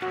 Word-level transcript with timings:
Who 0.00 0.06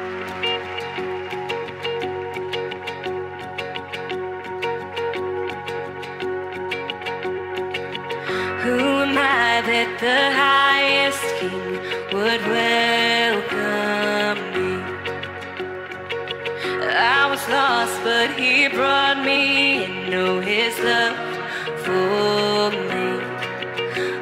am 9.06 9.18
I 9.18 9.62
that 9.66 9.90
the 10.00 10.22
highest 10.38 11.26
king 11.40 11.82
would 12.14 12.42
welcome 12.46 14.40
me. 14.54 14.72
I 16.86 17.26
was 17.32 17.44
lost, 17.50 18.04
but 18.04 18.30
he 18.40 18.68
brought 18.68 19.26
me 19.26 19.86
and 19.86 20.14
Oh, 20.14 20.40
his 20.40 20.78
love 20.80 21.18
for 21.84 22.70
me. 22.90 23.08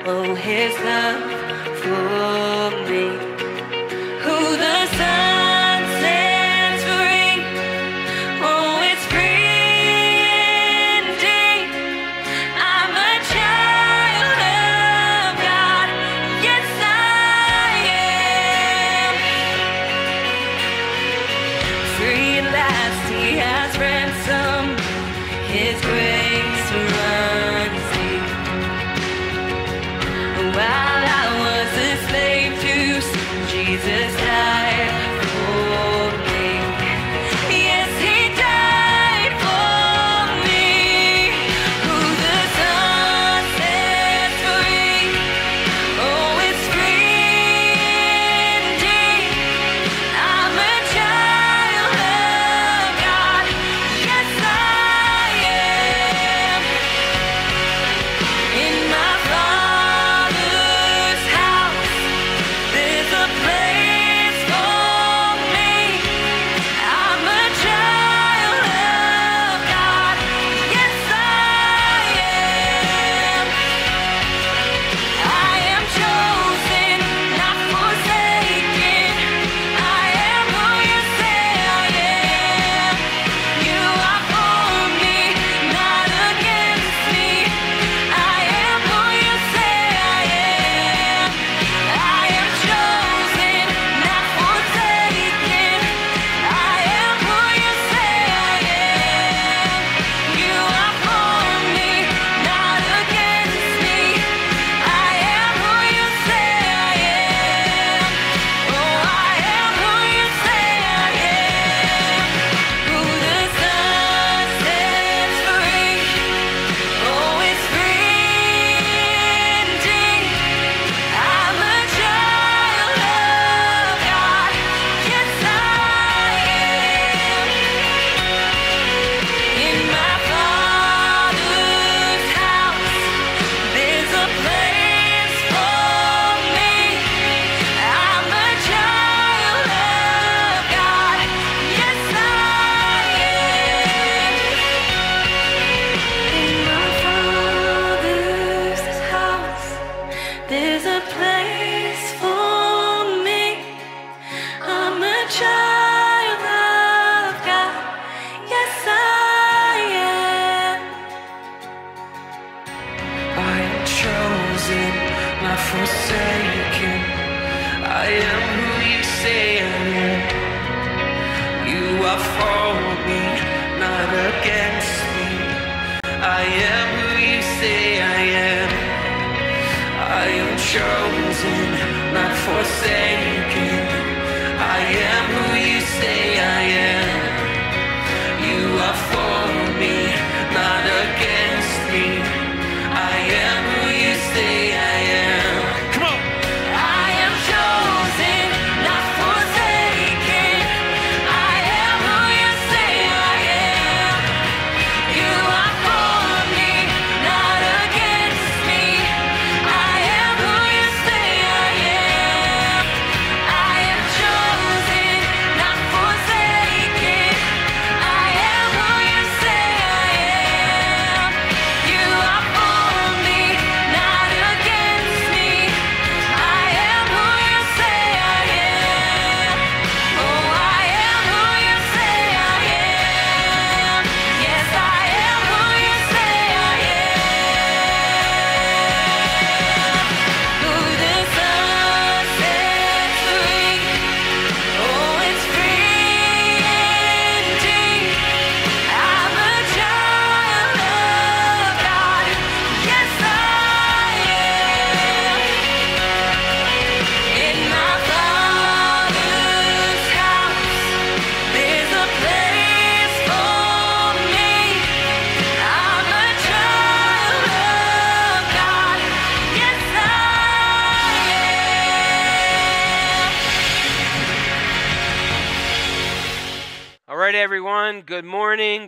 Oh, 0.06 0.34
his 0.34 0.74
love. 0.80 1.27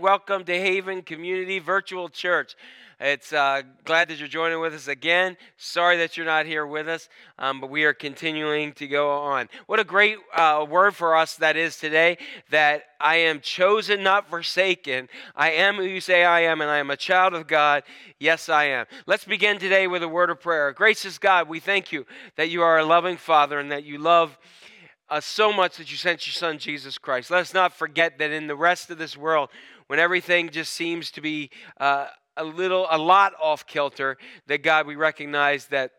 Welcome 0.10 0.44
to 0.46 0.60
Haven 0.60 1.04
Community 1.04 1.60
Virtual 1.60 2.10
Church. 2.10 2.56
It's 3.00 3.32
uh, 3.32 3.62
glad 3.86 4.08
that 4.08 4.18
you're 4.18 4.28
joining 4.28 4.60
with 4.60 4.74
us 4.74 4.88
again. 4.88 5.38
Sorry 5.58 5.98
that 5.98 6.18
you're 6.18 6.26
not 6.26 6.48
here 6.48 6.66
with 6.66 6.88
us, 6.88 7.10
um, 7.38 7.62
but 7.62 7.70
we 7.70 7.84
are 7.84 7.94
continuing 7.94 8.74
to 8.74 8.88
go 8.88 9.12
on. 9.12 9.50
What 9.68 9.80
a 9.80 9.84
great 9.84 10.18
uh, 10.34 10.66
word 10.68 10.96
for 10.96 11.16
us 11.16 11.36
that 11.36 11.56
is 11.56 11.78
today 11.78 12.18
that 12.50 12.86
I 13.00 13.18
am 13.18 13.40
chosen, 13.40 14.02
not 14.02 14.28
forsaken. 14.32 15.10
I 15.36 15.52
am 15.52 15.76
who 15.76 15.84
you 15.84 16.02
say 16.02 16.26
I 16.26 16.40
am, 16.40 16.62
and 16.62 16.72
I 16.72 16.80
am 16.80 16.90
a 16.90 16.98
child 16.98 17.36
of 17.36 17.46
God. 17.46 17.84
Yes, 18.20 18.50
I 18.50 18.64
am. 18.64 18.88
Let's 19.06 19.26
begin 19.26 19.60
today 19.60 19.86
with 19.86 20.02
a 20.02 20.10
word 20.10 20.32
of 20.32 20.42
prayer. 20.42 20.74
Gracious 20.74 21.20
God, 21.20 21.48
we 21.48 21.60
thank 21.60 21.92
you 21.92 22.08
that 22.36 22.50
you 22.50 22.64
are 22.64 22.80
a 22.80 22.84
loving 22.84 23.18
Father 23.18 23.60
and 23.60 23.72
that 23.72 23.84
you 23.84 24.00
love 24.00 24.40
us 25.08 25.26
so 25.26 25.52
much 25.52 25.78
that 25.78 25.92
you 25.92 25.98
sent 25.98 26.26
your 26.28 26.34
son 26.34 26.58
Jesus 26.58 26.98
Christ. 26.98 27.32
Let 27.32 27.42
us 27.42 27.54
not 27.54 27.74
forget 27.74 28.18
that 28.20 28.32
in 28.32 28.48
the 28.48 28.56
rest 28.56 28.90
of 28.90 28.98
this 28.98 29.18
world, 29.18 29.50
when 29.90 29.98
everything 29.98 30.52
just 30.52 30.74
seems 30.74 31.10
to 31.10 31.20
be 31.20 31.50
uh, 31.80 32.06
a 32.38 32.44
little, 32.44 32.86
a 32.92 32.98
lot 33.00 33.34
off 33.42 33.66
kilter, 33.66 34.18
that 34.46 34.62
God, 34.62 34.86
we 34.86 34.96
recognize 34.96 35.66
that 35.68 35.94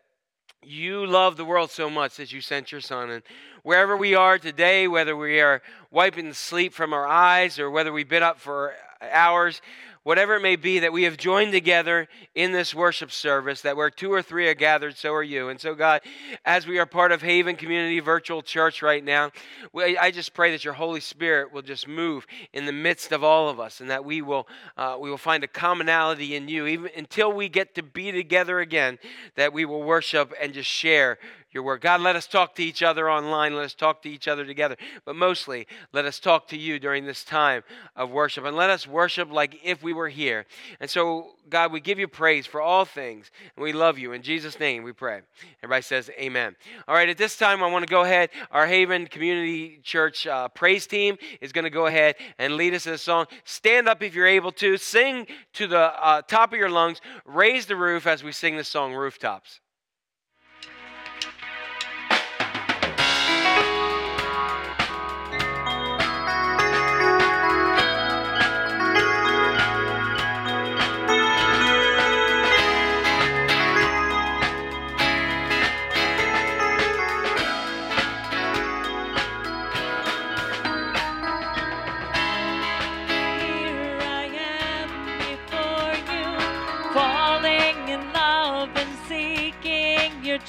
you 0.63 1.05
love 1.05 1.35
the 1.35 1.43
world 1.43 1.71
so 1.71 1.89
much 1.89 2.15
that 2.15 2.31
you 2.31 2.39
sent 2.39 2.71
your 2.71 2.79
son. 2.79 3.09
And 3.09 3.21
wherever 3.63 3.97
we 3.97 4.15
are 4.15 4.39
today, 4.39 4.87
whether 4.87 5.17
we 5.17 5.41
are 5.41 5.61
wiping 5.91 6.29
the 6.29 6.33
sleep 6.33 6.73
from 6.73 6.93
our 6.93 7.05
eyes 7.05 7.59
or 7.59 7.69
whether 7.69 7.91
we've 7.91 8.07
been 8.07 8.23
up 8.23 8.39
for 8.39 8.75
hours, 9.01 9.61
whatever 10.03 10.35
it 10.35 10.41
may 10.41 10.55
be, 10.55 10.79
that 10.79 10.93
we 10.93 11.03
have 11.03 11.17
joined 11.17 11.51
together 11.51 12.07
in 12.33 12.51
this 12.51 12.73
worship 12.73 13.11
service, 13.11 13.61
that 13.61 13.77
where 13.77 13.89
two 13.89 14.11
or 14.11 14.21
three 14.21 14.47
are 14.47 14.55
gathered, 14.55 14.97
so 14.97 15.13
are 15.13 15.23
you. 15.23 15.49
And 15.49 15.59
so, 15.59 15.75
God, 15.75 16.01
as 16.45 16.65
we 16.65 16.79
are 16.79 16.85
part 16.85 17.11
of 17.11 17.21
Haven 17.21 17.55
Community 17.55 17.99
Virtual 17.99 18.41
Church 18.41 18.81
right 18.81 19.03
now, 19.03 19.31
I 19.75 20.11
just 20.11 20.33
pray 20.33 20.51
that 20.51 20.65
your 20.65 20.73
Holy 20.73 21.01
Spirit 21.01 21.53
will 21.53 21.61
just 21.61 21.87
move 21.87 22.25
in 22.53 22.65
the 22.65 22.71
midst 22.71 23.11
of 23.11 23.23
all 23.23 23.49
of 23.49 23.59
us 23.59 23.79
and 23.79 23.89
that 23.89 24.03
we 24.03 24.21
will, 24.21 24.47
uh, 24.77 24.97
we 24.99 25.09
will 25.09 25.17
find 25.17 25.43
a 25.43 25.47
commonality 25.47 26.35
in 26.35 26.47
you, 26.47 26.65
even 26.65 26.89
until 26.97 27.31
we 27.31 27.49
get 27.49 27.75
to 27.75 27.83
be 27.83 28.11
together 28.11 28.59
again, 28.59 28.97
that 29.35 29.53
we 29.53 29.65
will 29.65 29.83
worship 29.83 30.33
and 30.41 30.53
just 30.53 30.69
share 30.69 31.19
your 31.51 31.63
word. 31.63 31.81
God, 31.81 32.01
let 32.01 32.15
us 32.15 32.27
talk 32.27 32.55
to 32.55 32.63
each 32.63 32.81
other 32.81 33.09
online. 33.09 33.55
Let 33.55 33.65
us 33.65 33.73
talk 33.73 34.01
to 34.03 34.09
each 34.09 34.27
other 34.27 34.45
together. 34.45 34.77
But 35.05 35.15
mostly, 35.15 35.67
let 35.91 36.05
us 36.05 36.19
talk 36.19 36.47
to 36.49 36.57
you 36.57 36.79
during 36.79 37.05
this 37.05 37.23
time 37.23 37.63
of 37.95 38.09
worship. 38.09 38.45
And 38.45 38.55
let 38.55 38.69
us 38.69 38.87
worship 38.87 39.31
like 39.31 39.59
if 39.63 39.83
we 39.83 39.91
were 39.91 40.07
here. 40.07 40.45
And 40.79 40.89
so, 40.89 41.31
God, 41.49 41.73
we 41.73 41.81
give 41.81 41.99
you 41.99 42.07
praise 42.07 42.45
for 42.45 42.61
all 42.61 42.85
things. 42.85 43.31
And 43.55 43.63
we 43.63 43.73
love 43.73 43.97
you. 43.97 44.13
In 44.13 44.21
Jesus' 44.21 44.59
name, 44.59 44.83
we 44.83 44.93
pray. 44.93 45.21
Everybody 45.61 45.81
says 45.81 46.09
amen. 46.17 46.55
All 46.87 46.95
right, 46.95 47.09
at 47.09 47.17
this 47.17 47.37
time, 47.37 47.61
I 47.63 47.67
want 47.67 47.85
to 47.85 47.91
go 47.91 48.03
ahead. 48.03 48.29
Our 48.51 48.65
Haven 48.65 49.07
Community 49.07 49.79
Church 49.83 50.25
uh, 50.25 50.47
praise 50.49 50.87
team 50.87 51.17
is 51.41 51.51
going 51.51 51.65
to 51.65 51.69
go 51.69 51.87
ahead 51.87 52.15
and 52.39 52.55
lead 52.55 52.73
us 52.73 52.87
in 52.87 52.93
a 52.93 52.97
song. 52.97 53.25
Stand 53.43 53.89
up 53.89 54.01
if 54.01 54.15
you're 54.15 54.27
able 54.27 54.51
to. 54.53 54.77
Sing 54.77 55.27
to 55.53 55.67
the 55.67 55.79
uh, 55.79 56.21
top 56.21 56.53
of 56.53 56.59
your 56.59 56.69
lungs. 56.69 57.01
Raise 57.25 57.65
the 57.65 57.75
roof 57.75 58.07
as 58.07 58.23
we 58.23 58.31
sing 58.31 58.55
the 58.55 58.63
song 58.63 58.93
Rooftops. 58.93 59.59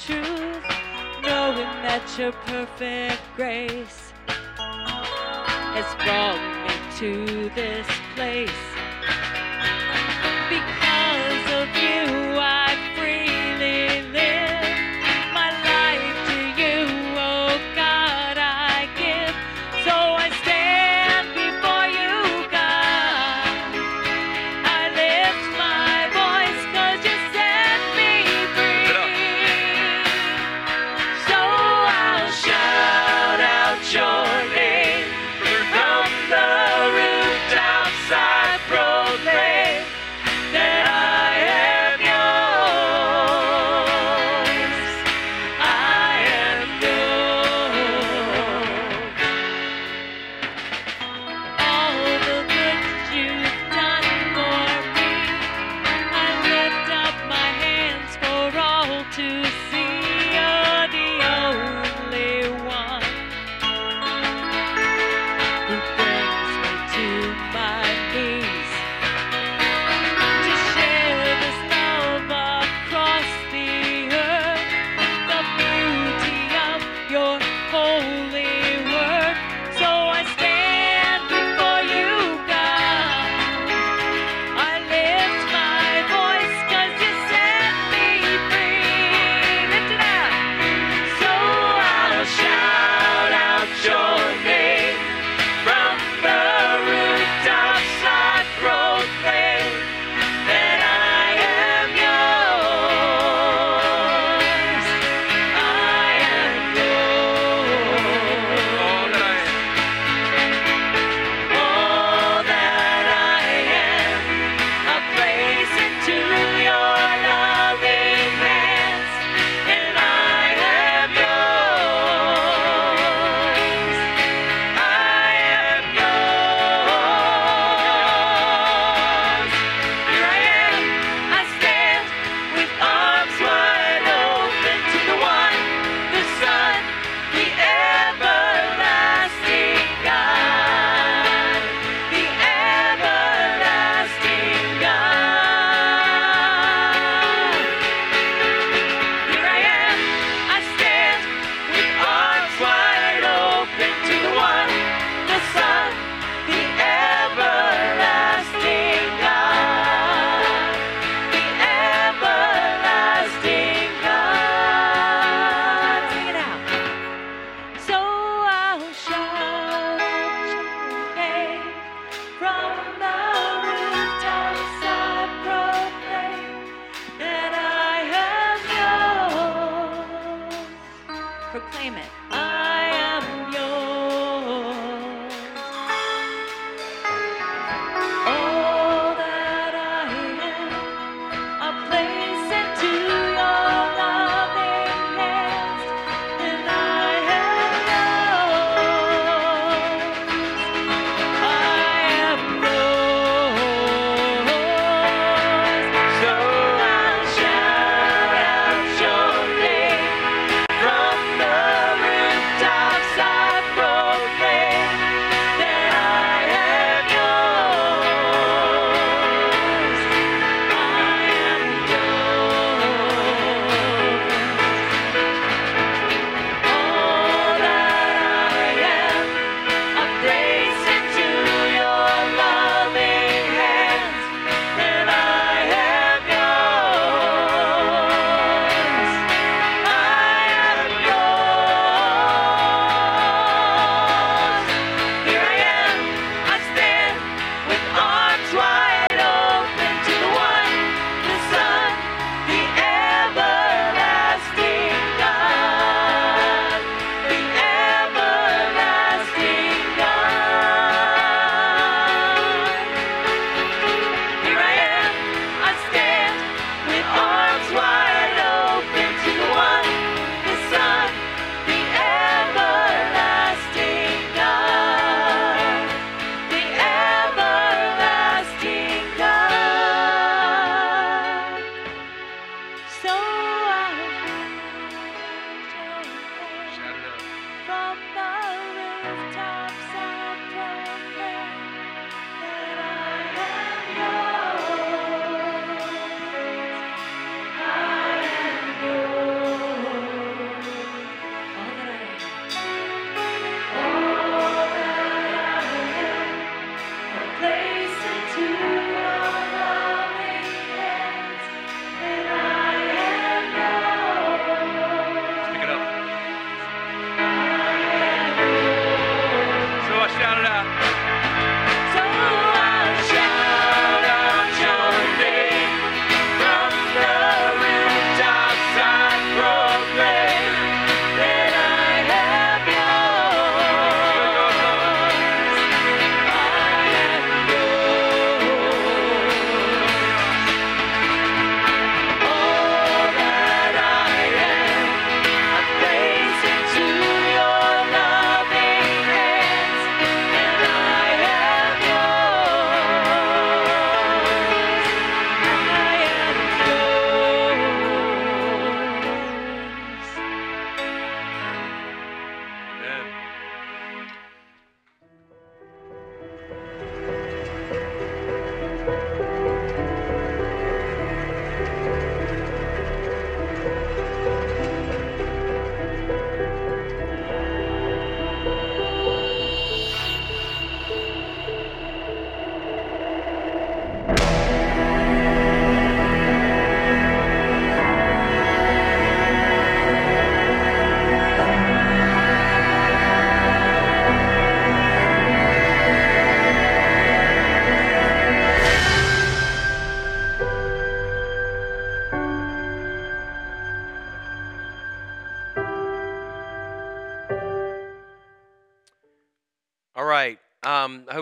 Truth, 0.05 0.63
knowing 1.21 1.71
that 1.81 2.03
your 2.19 2.33
perfect 2.45 3.21
grace 3.37 4.11
has 4.27 5.95
brought 6.03 6.41
me 6.67 6.75
to 6.99 7.49
this 7.55 7.87
place. 8.15 8.72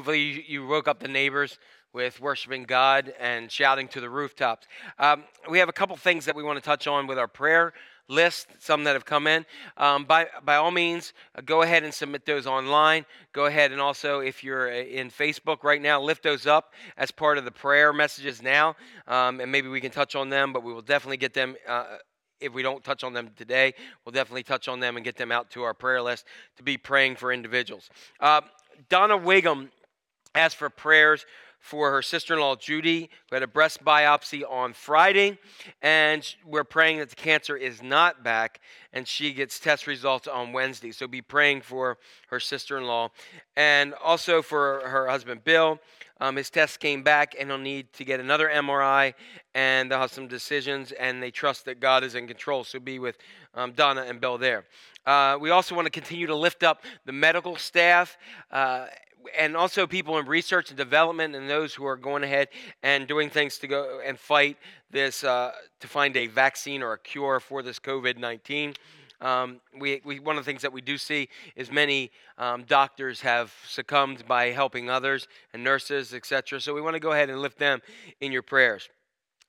Hopefully, 0.02 0.44
you, 0.48 0.66
woke 0.66 0.88
up 0.88 1.00
the 1.00 1.08
neighbors 1.08 1.60
with 1.94 2.20
worshiping 2.20 2.64
God 2.64 3.14
and 3.20 3.52
shouting 3.52 3.88
to 3.90 4.02
the 4.02 4.10
rooftops. 4.10 4.66
Um, 4.98 5.26
we 5.48 5.60
have 5.60 5.70
a 5.70 5.74
couple 5.74 5.96
things 5.96 6.26
that 6.26 6.36
we 6.36 6.42
want 6.42 6.58
to 6.58 6.66
touch 6.66 6.88
on 6.88 7.06
with 7.06 7.20
our 7.20 7.28
prayer 7.28 7.72
list, 8.08 8.48
some 8.58 8.84
that 8.86 8.94
have 8.94 9.06
come 9.06 9.28
in. 9.28 9.46
Um, 9.78 10.06
by, 10.06 10.26
by 10.44 10.56
all 10.56 10.72
means, 10.72 11.14
uh, 11.36 11.42
go 11.46 11.62
ahead 11.62 11.84
and 11.84 11.94
submit 11.94 12.26
those 12.26 12.48
online. 12.48 13.06
Go 13.32 13.46
ahead 13.46 13.72
and 13.72 13.80
also, 13.80 14.22
if 14.22 14.44
you're 14.44 14.72
uh, 14.72 14.76
in 14.76 15.12
Facebook 15.12 15.64
right 15.64 15.80
now, 15.80 16.02
lift 16.02 16.24
those 16.24 16.48
up 16.48 16.74
as 16.98 17.12
part 17.12 17.38
of 17.38 17.46
the 17.46 17.52
prayer 17.52 17.94
messages 17.94 18.42
now. 18.42 18.76
Um, 19.08 19.40
and 19.40 19.52
maybe 19.52 19.68
we 19.68 19.82
can 19.82 19.92
touch 19.92 20.16
on 20.16 20.32
them, 20.32 20.52
but 20.52 20.64
we 20.64 20.74
will 20.74 20.82
definitely 20.82 21.18
get 21.18 21.36
them. 21.36 21.56
Uh, 21.68 21.98
if 22.40 22.52
we 22.52 22.64
don't 22.64 22.84
touch 22.84 23.04
on 23.04 23.14
them 23.14 23.30
today, 23.36 23.72
we'll 24.04 24.14
definitely 24.14 24.42
touch 24.42 24.68
on 24.68 24.80
them 24.80 24.98
and 24.98 25.06
get 25.06 25.16
them 25.16 25.32
out 25.32 25.52
to 25.52 25.62
our 25.62 25.76
prayer 25.76 26.02
list 26.02 26.26
to 26.58 26.64
be 26.64 26.76
praying 26.76 27.18
for 27.18 27.32
individuals. 27.32 27.88
Uh, 28.20 28.42
Donna 28.90 29.18
Wiggum 29.18 29.70
asked 30.36 30.56
for 30.58 30.70
prayers 30.70 31.26
for 31.62 31.92
her 31.92 32.02
sister 32.02 32.34
in 32.34 32.40
law, 32.40 32.56
Judy, 32.56 33.10
who 33.30 33.36
had 33.36 33.44
a 33.44 33.48
breast 33.48 33.86
biopsy 33.86 34.42
on 34.50 34.74
Friday. 34.74 35.38
And 35.82 36.28
we're 36.46 36.64
praying 36.64 36.98
that 36.98 37.12
the 37.12 37.16
cancer 37.16 37.56
is 37.56 37.84
not 37.84 38.24
back 38.24 38.60
and 38.92 39.08
she 39.08 39.32
gets 39.32 39.60
test 39.60 39.86
results 39.86 40.28
on 40.28 40.54
Wednesday. 40.54 40.92
So 40.92 41.08
be 41.08 41.22
praying 41.22 41.62
for 41.62 41.98
her 42.30 42.40
sister 42.40 42.78
in 42.78 42.86
law 42.86 43.10
and 43.56 43.94
also 44.04 44.42
for 44.42 44.82
her 44.88 45.08
husband, 45.08 45.44
Bill. 45.44 45.80
Um, 46.20 46.36
his 46.36 46.52
test 46.52 46.80
came 46.80 47.02
back 47.02 47.36
and 47.40 47.50
he'll 47.50 47.58
need 47.58 47.94
to 47.94 48.06
get 48.06 48.20
another 48.20 48.48
MRI 48.48 49.14
and 49.56 49.90
they'll 49.90 50.00
have 50.00 50.12
some 50.12 50.28
decisions 50.28 50.92
and 50.92 51.22
they 51.22 51.32
trust 51.32 51.66
that 51.66 51.80
God 51.80 52.04
is 52.04 52.16
in 52.16 52.28
control. 52.28 52.64
So 52.64 52.80
be 52.80 53.00
with 53.00 53.18
um, 53.56 53.72
Donna 53.72 54.06
and 54.08 54.22
Bill 54.22 54.38
there. 54.38 54.66
Uh, 55.06 55.38
we 55.42 55.50
also 55.50 55.74
want 55.74 55.88
to 55.88 55.92
continue 55.92 56.28
to 56.28 56.36
lift 56.36 56.62
up 56.62 56.84
the 57.06 57.12
medical 57.12 57.56
staff. 57.56 58.18
Uh, 58.52 58.86
and 59.38 59.56
also 59.56 59.88
people 59.88 60.18
in 60.18 60.26
research 60.26 60.70
and 60.70 60.78
development 60.78 61.36
and 61.36 61.50
those 61.50 61.74
who 61.74 61.86
are 61.86 61.96
going 61.96 62.24
ahead 62.24 62.48
and 62.84 63.08
doing 63.08 63.30
things 63.30 63.58
to 63.60 63.68
go 63.68 64.02
and 64.06 64.20
fight 64.20 64.58
this 64.90 65.24
uh, 65.24 65.52
to 65.80 65.88
find 65.88 66.16
a 66.18 66.28
vaccine 66.28 66.82
or 66.82 66.94
a 66.94 67.00
cure 67.00 67.40
for 67.40 67.62
this 67.64 67.80
covid-19 67.80 68.76
um, 69.22 69.62
we, 69.80 70.02
we, 70.04 70.20
one 70.20 70.38
of 70.38 70.44
the 70.44 70.52
things 70.52 70.64
that 70.64 70.74
we 70.74 70.82
do 70.82 70.98
see 70.98 71.30
is 71.56 71.72
many 71.72 72.12
um, 72.40 72.64
doctors 72.64 73.22
have 73.22 73.54
succumbed 73.68 74.28
by 74.28 74.48
helping 74.48 74.90
others 74.90 75.28
and 75.54 75.64
nurses 75.64 76.14
etc 76.14 76.60
so 76.60 76.74
we 76.74 76.82
want 76.82 76.96
to 76.96 77.00
go 77.00 77.12
ahead 77.12 77.30
and 77.30 77.40
lift 77.42 77.60
them 77.60 77.82
in 78.20 78.32
your 78.32 78.44
prayers. 78.44 78.90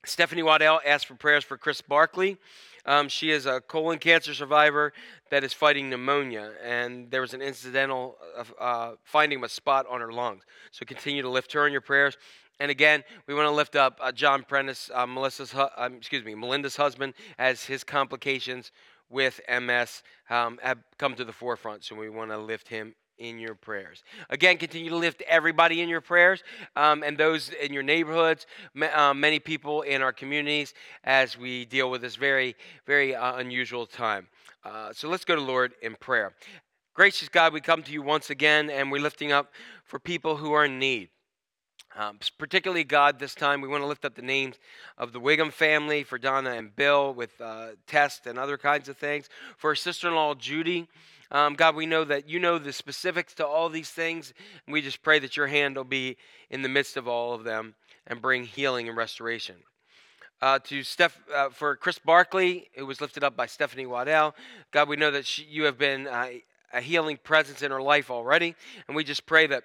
Stephanie 0.05 0.43
waddell 0.43 0.81
asked 0.85 1.05
for 1.05 1.15
prayers 1.15 1.43
for 1.43 1.57
chris 1.57 1.81
barkley 1.81 2.37
um, 2.85 3.07
she 3.07 3.31
is 3.31 3.45
a 3.45 3.61
colon 3.61 3.99
cancer 3.99 4.33
survivor 4.33 4.93
that 5.29 5.43
is 5.43 5.53
fighting 5.53 5.89
pneumonia, 5.89 6.51
and 6.63 7.09
there 7.09 7.21
was 7.21 7.33
an 7.33 7.41
incidental 7.41 8.17
of, 8.35 8.53
uh, 8.59 8.91
finding 9.03 9.39
of 9.39 9.43
a 9.43 9.49
spot 9.49 9.85
on 9.89 10.01
her 10.01 10.11
lungs. 10.11 10.43
So 10.71 10.85
continue 10.85 11.21
to 11.21 11.29
lift 11.29 11.53
her 11.53 11.65
in 11.65 11.71
your 11.71 11.81
prayers. 11.81 12.17
And 12.59 12.69
again, 12.69 13.03
we 13.27 13.33
want 13.33 13.47
to 13.47 13.51
lift 13.51 13.75
up 13.75 13.97
uh, 14.01 14.11
John 14.11 14.43
Prentice, 14.43 14.91
uh, 14.93 15.07
Melissa's, 15.07 15.51
hu- 15.51 15.67
um, 15.75 15.95
excuse 15.95 16.23
me, 16.23 16.35
Melinda's 16.35 16.75
husband, 16.75 17.13
as 17.37 17.63
his 17.63 17.83
complications 17.83 18.71
with 19.09 19.39
MS 19.49 20.03
um, 20.29 20.59
have 20.61 20.79
come 20.97 21.15
to 21.15 21.25
the 21.25 21.33
forefront. 21.33 21.83
So 21.83 21.95
we 21.95 22.09
want 22.09 22.31
to 22.31 22.37
lift 22.37 22.67
him 22.67 22.95
in 23.17 23.39
your 23.39 23.55
prayers. 23.55 24.03
Again, 24.29 24.57
continue 24.57 24.89
to 24.89 24.95
lift 24.95 25.21
everybody 25.27 25.81
in 25.81 25.89
your 25.89 26.01
prayers 26.01 26.43
um, 26.75 27.03
and 27.03 27.17
those 27.17 27.49
in 27.49 27.73
your 27.73 27.83
neighborhoods, 27.83 28.45
uh, 28.93 29.13
many 29.13 29.39
people 29.39 29.81
in 29.81 30.01
our 30.01 30.13
communities 30.13 30.73
as 31.03 31.37
we 31.37 31.65
deal 31.65 31.89
with 31.89 32.01
this 32.01 32.15
very, 32.15 32.55
very 32.85 33.15
uh, 33.15 33.37
unusual 33.37 33.85
time. 33.85 34.27
Uh, 34.63 34.91
so 34.93 35.09
let's 35.09 35.25
go 35.25 35.35
to 35.35 35.41
Lord 35.41 35.73
in 35.81 35.95
prayer. 35.95 36.33
Gracious 36.93 37.29
God, 37.29 37.53
we 37.53 37.61
come 37.61 37.83
to 37.83 37.91
you 37.91 38.01
once 38.01 38.29
again 38.29 38.69
and 38.69 38.91
we're 38.91 39.01
lifting 39.01 39.31
up 39.31 39.51
for 39.83 39.99
people 39.99 40.37
who 40.37 40.53
are 40.53 40.65
in 40.65 40.79
need. 40.79 41.09
Um, 41.95 42.17
particularly, 42.39 42.83
God, 42.83 43.19
this 43.19 43.35
time 43.35 43.61
we 43.61 43.67
want 43.67 43.83
to 43.83 43.87
lift 43.87 44.03
up 44.03 44.15
the 44.15 44.23
names 44.23 44.55
of 44.97 45.13
the 45.13 45.19
Wiggum 45.19 45.51
family, 45.51 46.03
for 46.03 46.17
Donna 46.17 46.51
and 46.51 46.75
Bill 46.75 47.13
with 47.13 47.39
uh, 47.39 47.69
tests 47.85 48.25
and 48.25 48.39
other 48.39 48.57
kinds 48.57 48.89
of 48.89 48.97
things. 48.97 49.29
For 49.57 49.75
sister 49.75 50.07
in 50.07 50.15
law, 50.15 50.33
Judy. 50.33 50.87
Um, 51.33 51.55
God, 51.55 51.75
we 51.75 51.87
know 51.87 52.03
that 52.03 52.29
you 52.29 52.39
know 52.39 52.59
the 52.59 52.71
specifics 52.71 53.33
to 53.35 53.45
all 53.45 53.67
these 53.67 53.89
things. 53.89 54.33
And 54.67 54.73
we 54.73 54.81
just 54.81 55.01
pray 55.01 55.17
that 55.19 55.35
your 55.35 55.47
hand 55.47 55.75
will 55.75 55.83
be 55.83 56.15
in 56.51 56.61
the 56.61 56.69
midst 56.69 56.95
of 56.95 57.07
all 57.07 57.33
of 57.33 57.43
them 57.43 57.73
and 58.05 58.21
bring 58.21 58.43
healing 58.45 58.87
and 58.87 58.95
restoration. 58.95 59.55
Uh, 60.41 60.59
to 60.59 60.83
Steph, 60.83 61.19
uh, 61.33 61.49
for 61.49 61.75
Chris 61.75 61.97
Barkley, 61.97 62.69
who 62.75 62.85
was 62.85 63.01
lifted 63.01 63.23
up 63.23 63.35
by 63.35 63.47
Stephanie 63.47 63.87
Waddell. 63.87 64.35
God, 64.71 64.87
we 64.87 64.95
know 64.95 65.09
that 65.09 65.25
she, 65.25 65.43
you 65.43 65.63
have 65.63 65.77
been 65.77 66.05
uh, 66.05 66.27
a 66.71 66.81
healing 66.81 67.17
presence 67.17 67.63
in 67.63 67.71
her 67.71 67.81
life 67.81 68.11
already. 68.11 68.55
And 68.87 68.95
we 68.95 69.03
just 69.03 69.25
pray 69.25 69.47
that 69.47 69.63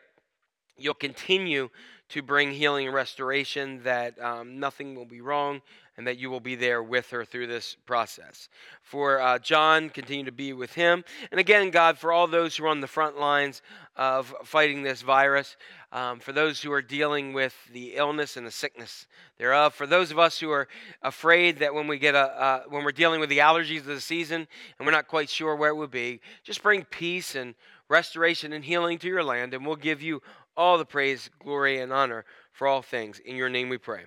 you'll 0.79 0.95
continue 0.95 1.69
to 2.11 2.23
bring 2.23 2.53
healing 2.53 2.87
and 2.87 2.95
restoration, 2.95 3.83
that 3.83 4.21
um, 4.21 4.59
nothing 4.59 4.95
will 4.95 5.05
be 5.05 5.21
wrong, 5.21 5.61
and 5.99 6.07
that 6.07 6.17
you 6.17 6.31
will 6.31 6.41
be 6.41 6.55
there 6.55 6.83
with 6.83 7.11
her 7.11 7.25
through 7.25 7.49
this 7.49 7.77
process. 7.85 8.49
For 8.83 9.21
uh, 9.21 9.41
John, 9.41 9.91
continue 9.91 10.25
to 10.25 10.33
be 10.33 10.53
with 10.53 10.73
him. 10.73 11.05
And 11.31 11.41
again, 11.41 11.71
God, 11.71 11.99
for 11.99 12.13
all 12.13 12.29
those 12.29 12.57
who 12.57 12.65
are 12.65 12.69
on 12.69 12.81
the 12.81 12.87
front 12.87 13.19
lines 13.19 13.63
of 13.97 14.33
fighting 14.45 14.83
this 14.83 15.03
virus, 15.03 15.57
um, 15.91 16.21
for 16.21 16.33
those 16.33 16.63
who 16.63 16.71
are 16.71 16.83
dealing 16.83 17.33
with 17.33 17.55
the 17.73 17.97
illness 17.97 18.37
and 18.37 18.47
the 18.47 18.51
sickness 18.53 19.07
thereof, 19.39 19.75
for 19.75 19.87
those 19.87 20.13
of 20.13 20.21
us 20.21 20.39
who 20.39 20.51
are 20.51 20.69
afraid 21.03 21.59
that 21.59 21.75
when 21.75 21.89
we 21.89 21.99
get 21.99 22.15
a 22.15 22.19
uh, 22.19 22.63
when 22.69 22.85
we're 22.85 22.93
dealing 22.93 23.21
with 23.21 23.29
the 23.29 23.39
allergies 23.39 23.81
of 23.81 23.87
the 23.87 24.01
season 24.01 24.47
and 24.79 24.87
we're 24.87 24.93
not 24.93 25.09
quite 25.09 25.29
sure 25.29 25.57
where 25.57 25.71
it 25.71 25.77
would 25.77 25.91
be, 25.91 26.21
just 26.45 26.63
bring 26.63 26.85
peace 26.85 27.35
and 27.35 27.55
restoration 27.89 28.53
and 28.53 28.65
healing 28.65 28.99
to 28.99 29.09
your 29.09 29.25
land, 29.25 29.55
and 29.55 29.67
we'll 29.67 29.77
give 29.77 30.03
you 30.03 30.23
all 30.59 30.77
the 30.77 30.85
praise, 30.85 31.31
glory, 31.39 31.81
and 31.81 31.93
honor 31.93 32.25
for 32.53 32.67
all 32.67 32.83
things. 32.83 33.21
In 33.21 33.37
your 33.37 33.49
name 33.49 33.69
we 33.69 33.79
pray. 33.79 34.03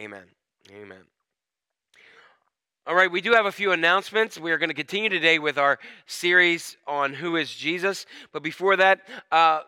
Amen. 0.00 0.24
Amen. 0.70 1.04
All 2.84 2.96
right, 2.96 3.10
we 3.10 3.20
do 3.20 3.32
have 3.34 3.46
a 3.46 3.52
few 3.52 3.70
announcements. 3.70 4.36
We 4.36 4.50
are 4.50 4.58
going 4.58 4.68
to 4.68 4.74
continue 4.74 5.08
today 5.08 5.38
with 5.38 5.56
our 5.56 5.78
series 6.06 6.76
on 6.88 7.14
who 7.14 7.36
is 7.36 7.54
Jesus. 7.54 8.04
But 8.32 8.42
before 8.42 8.76
that, 8.76 9.02
uh, 9.30 9.60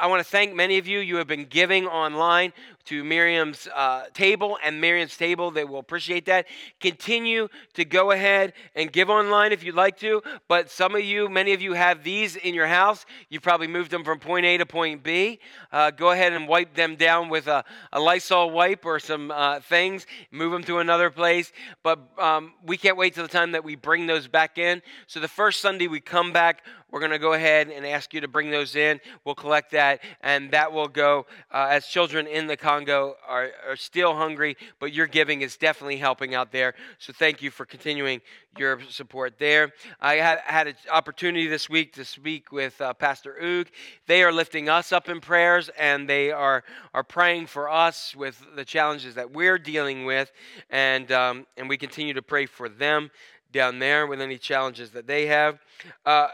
I 0.00 0.06
want 0.06 0.20
to 0.20 0.30
thank 0.30 0.54
many 0.54 0.78
of 0.78 0.86
you. 0.86 1.00
You 1.00 1.16
have 1.16 1.26
been 1.26 1.46
giving 1.46 1.88
online 1.88 2.52
to 2.86 3.04
Miriam's 3.04 3.68
uh, 3.74 4.04
table 4.14 4.58
and 4.64 4.80
Miriam's 4.80 5.16
table. 5.16 5.50
They 5.50 5.64
will 5.64 5.78
appreciate 5.78 6.26
that. 6.26 6.46
Continue 6.80 7.48
to 7.74 7.84
go 7.84 8.10
ahead 8.10 8.52
and 8.74 8.92
give 8.92 9.10
online 9.10 9.52
if 9.52 9.62
you'd 9.62 9.74
like 9.74 9.98
to. 9.98 10.22
But 10.48 10.70
some 10.70 10.94
of 10.94 11.02
you, 11.02 11.28
many 11.28 11.52
of 11.52 11.62
you 11.62 11.74
have 11.74 12.02
these 12.02 12.36
in 12.36 12.54
your 12.54 12.66
house. 12.66 13.06
You've 13.28 13.42
probably 13.42 13.66
moved 13.66 13.90
them 13.90 14.04
from 14.04 14.18
point 14.18 14.46
A 14.46 14.58
to 14.58 14.66
point 14.66 15.02
B. 15.02 15.40
Uh, 15.72 15.90
go 15.90 16.10
ahead 16.10 16.32
and 16.32 16.48
wipe 16.48 16.74
them 16.74 16.96
down 16.96 17.28
with 17.28 17.46
a, 17.46 17.64
a 17.92 18.00
Lysol 18.00 18.50
wipe 18.50 18.84
or 18.84 18.98
some 18.98 19.30
uh, 19.30 19.60
things. 19.60 20.06
Move 20.30 20.52
them 20.52 20.64
to 20.64 20.78
another 20.78 21.10
place. 21.10 21.52
But 21.82 22.00
um, 22.18 22.54
we 22.64 22.76
can't 22.76 22.96
wait 22.96 23.14
till 23.14 23.24
the 23.24 23.28
time 23.28 23.52
that 23.52 23.64
we 23.64 23.76
bring 23.76 24.06
those 24.06 24.28
back 24.28 24.58
in. 24.58 24.82
So 25.06 25.20
the 25.20 25.28
first 25.28 25.60
Sunday 25.60 25.86
we 25.86 26.00
come 26.00 26.32
back, 26.32 26.64
we're 26.90 27.00
going 27.00 27.12
to 27.12 27.18
go 27.18 27.34
ahead 27.34 27.68
and 27.68 27.86
ask 27.86 28.12
you 28.12 28.20
to 28.20 28.28
bring 28.28 28.50
those 28.50 28.74
in. 28.74 29.00
We'll 29.24 29.34
collect 29.36 29.70
that, 29.72 30.00
and 30.22 30.50
that 30.50 30.72
will 30.72 30.88
go 30.88 31.26
uh, 31.52 31.68
as 31.70 31.86
children 31.86 32.26
in 32.26 32.46
the 32.46 32.56
Congo 32.70 33.16
are, 33.26 33.50
are 33.66 33.74
still 33.74 34.14
hungry, 34.14 34.56
but 34.78 34.92
your 34.92 35.08
giving 35.08 35.42
is 35.42 35.56
definitely 35.56 35.96
helping 35.96 36.36
out 36.36 36.52
there. 36.52 36.74
So 37.00 37.12
thank 37.12 37.42
you 37.42 37.50
for 37.50 37.66
continuing 37.66 38.20
your 38.56 38.80
support 38.90 39.40
there. 39.40 39.72
I 40.00 40.14
had, 40.14 40.38
had 40.44 40.68
an 40.68 40.76
opportunity 40.92 41.48
this 41.48 41.68
week 41.68 41.94
to 41.94 42.04
speak 42.04 42.52
with 42.52 42.80
uh, 42.80 42.94
Pastor 42.94 43.36
Oog. 43.42 43.66
They 44.06 44.22
are 44.22 44.30
lifting 44.30 44.68
us 44.68 44.92
up 44.92 45.08
in 45.08 45.20
prayers, 45.20 45.68
and 45.76 46.08
they 46.08 46.30
are, 46.30 46.62
are 46.94 47.02
praying 47.02 47.48
for 47.48 47.68
us 47.68 48.14
with 48.14 48.40
the 48.54 48.64
challenges 48.64 49.16
that 49.16 49.32
we're 49.32 49.58
dealing 49.58 50.04
with, 50.04 50.30
and, 50.70 51.10
um, 51.10 51.46
and 51.56 51.68
we 51.68 51.76
continue 51.76 52.14
to 52.14 52.22
pray 52.22 52.46
for 52.46 52.68
them 52.68 53.10
down 53.50 53.80
there 53.80 54.06
with 54.06 54.20
any 54.20 54.38
challenges 54.38 54.90
that 54.90 55.08
they 55.08 55.26
have. 55.26 55.58
Uh, 56.06 56.28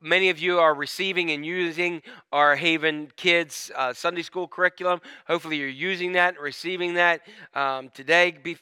many 0.00 0.30
of 0.30 0.38
you 0.38 0.58
are 0.58 0.74
receiving 0.74 1.30
and 1.30 1.44
using 1.44 2.02
our 2.32 2.56
Haven 2.56 3.10
Kids 3.16 3.70
uh, 3.76 3.92
Sunday 3.92 4.22
School 4.22 4.48
curriculum. 4.48 5.00
Hopefully, 5.26 5.56
you're 5.56 5.68
using 5.68 6.12
that 6.12 6.40
receiving 6.40 6.94
that 6.94 7.22
um, 7.54 7.90
today. 7.90 8.36
Be, 8.42 8.56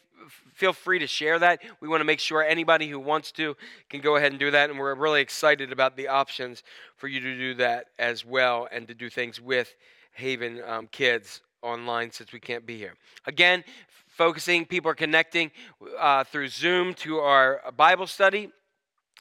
feel 0.52 0.72
free 0.72 0.98
to 0.98 1.06
share 1.06 1.38
that. 1.38 1.62
We 1.80 1.88
want 1.88 2.00
to 2.00 2.04
make 2.04 2.20
sure 2.20 2.42
anybody 2.42 2.88
who 2.88 2.98
wants 2.98 3.32
to 3.32 3.56
can 3.88 4.00
go 4.00 4.16
ahead 4.16 4.32
and 4.32 4.40
do 4.40 4.50
that. 4.50 4.70
And 4.70 4.78
we're 4.78 4.94
really 4.94 5.20
excited 5.20 5.72
about 5.72 5.96
the 5.96 6.08
options 6.08 6.62
for 6.96 7.08
you 7.08 7.20
to 7.20 7.36
do 7.36 7.54
that 7.54 7.86
as 7.98 8.24
well 8.24 8.68
and 8.70 8.88
to 8.88 8.94
do 8.94 9.08
things 9.08 9.40
with 9.40 9.74
Haven 10.12 10.60
um, 10.66 10.88
Kids 10.90 11.42
online 11.62 12.10
since 12.10 12.32
we 12.32 12.40
can't 12.40 12.66
be 12.66 12.76
here. 12.76 12.94
Again, 13.26 13.64
focusing, 14.06 14.64
people 14.64 14.90
are 14.90 14.96
connecting 14.96 15.50
uh, 15.98 16.24
through 16.24 16.48
Zoom 16.48 16.94
to 16.94 17.18
our 17.18 17.62
Bible 17.76 18.06
study 18.06 18.50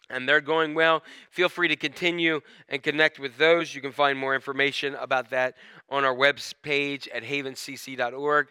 and 0.10 0.28
they're 0.28 0.42
going 0.42 0.74
well. 0.74 1.04
Feel 1.30 1.50
free 1.50 1.68
to 1.68 1.76
continue 1.76 2.42
and 2.70 2.82
connect 2.82 3.20
with 3.20 3.38
those. 3.38 3.74
You 3.76 3.82
can 3.82 3.92
find 3.92 4.18
more 4.18 4.36
information 4.36 4.96
about 4.96 5.30
that 5.32 5.56
on 5.90 6.04
our 6.04 6.14
web 6.14 6.38
page 6.62 7.08
at 7.10 7.24
havencc.org. 7.24 8.48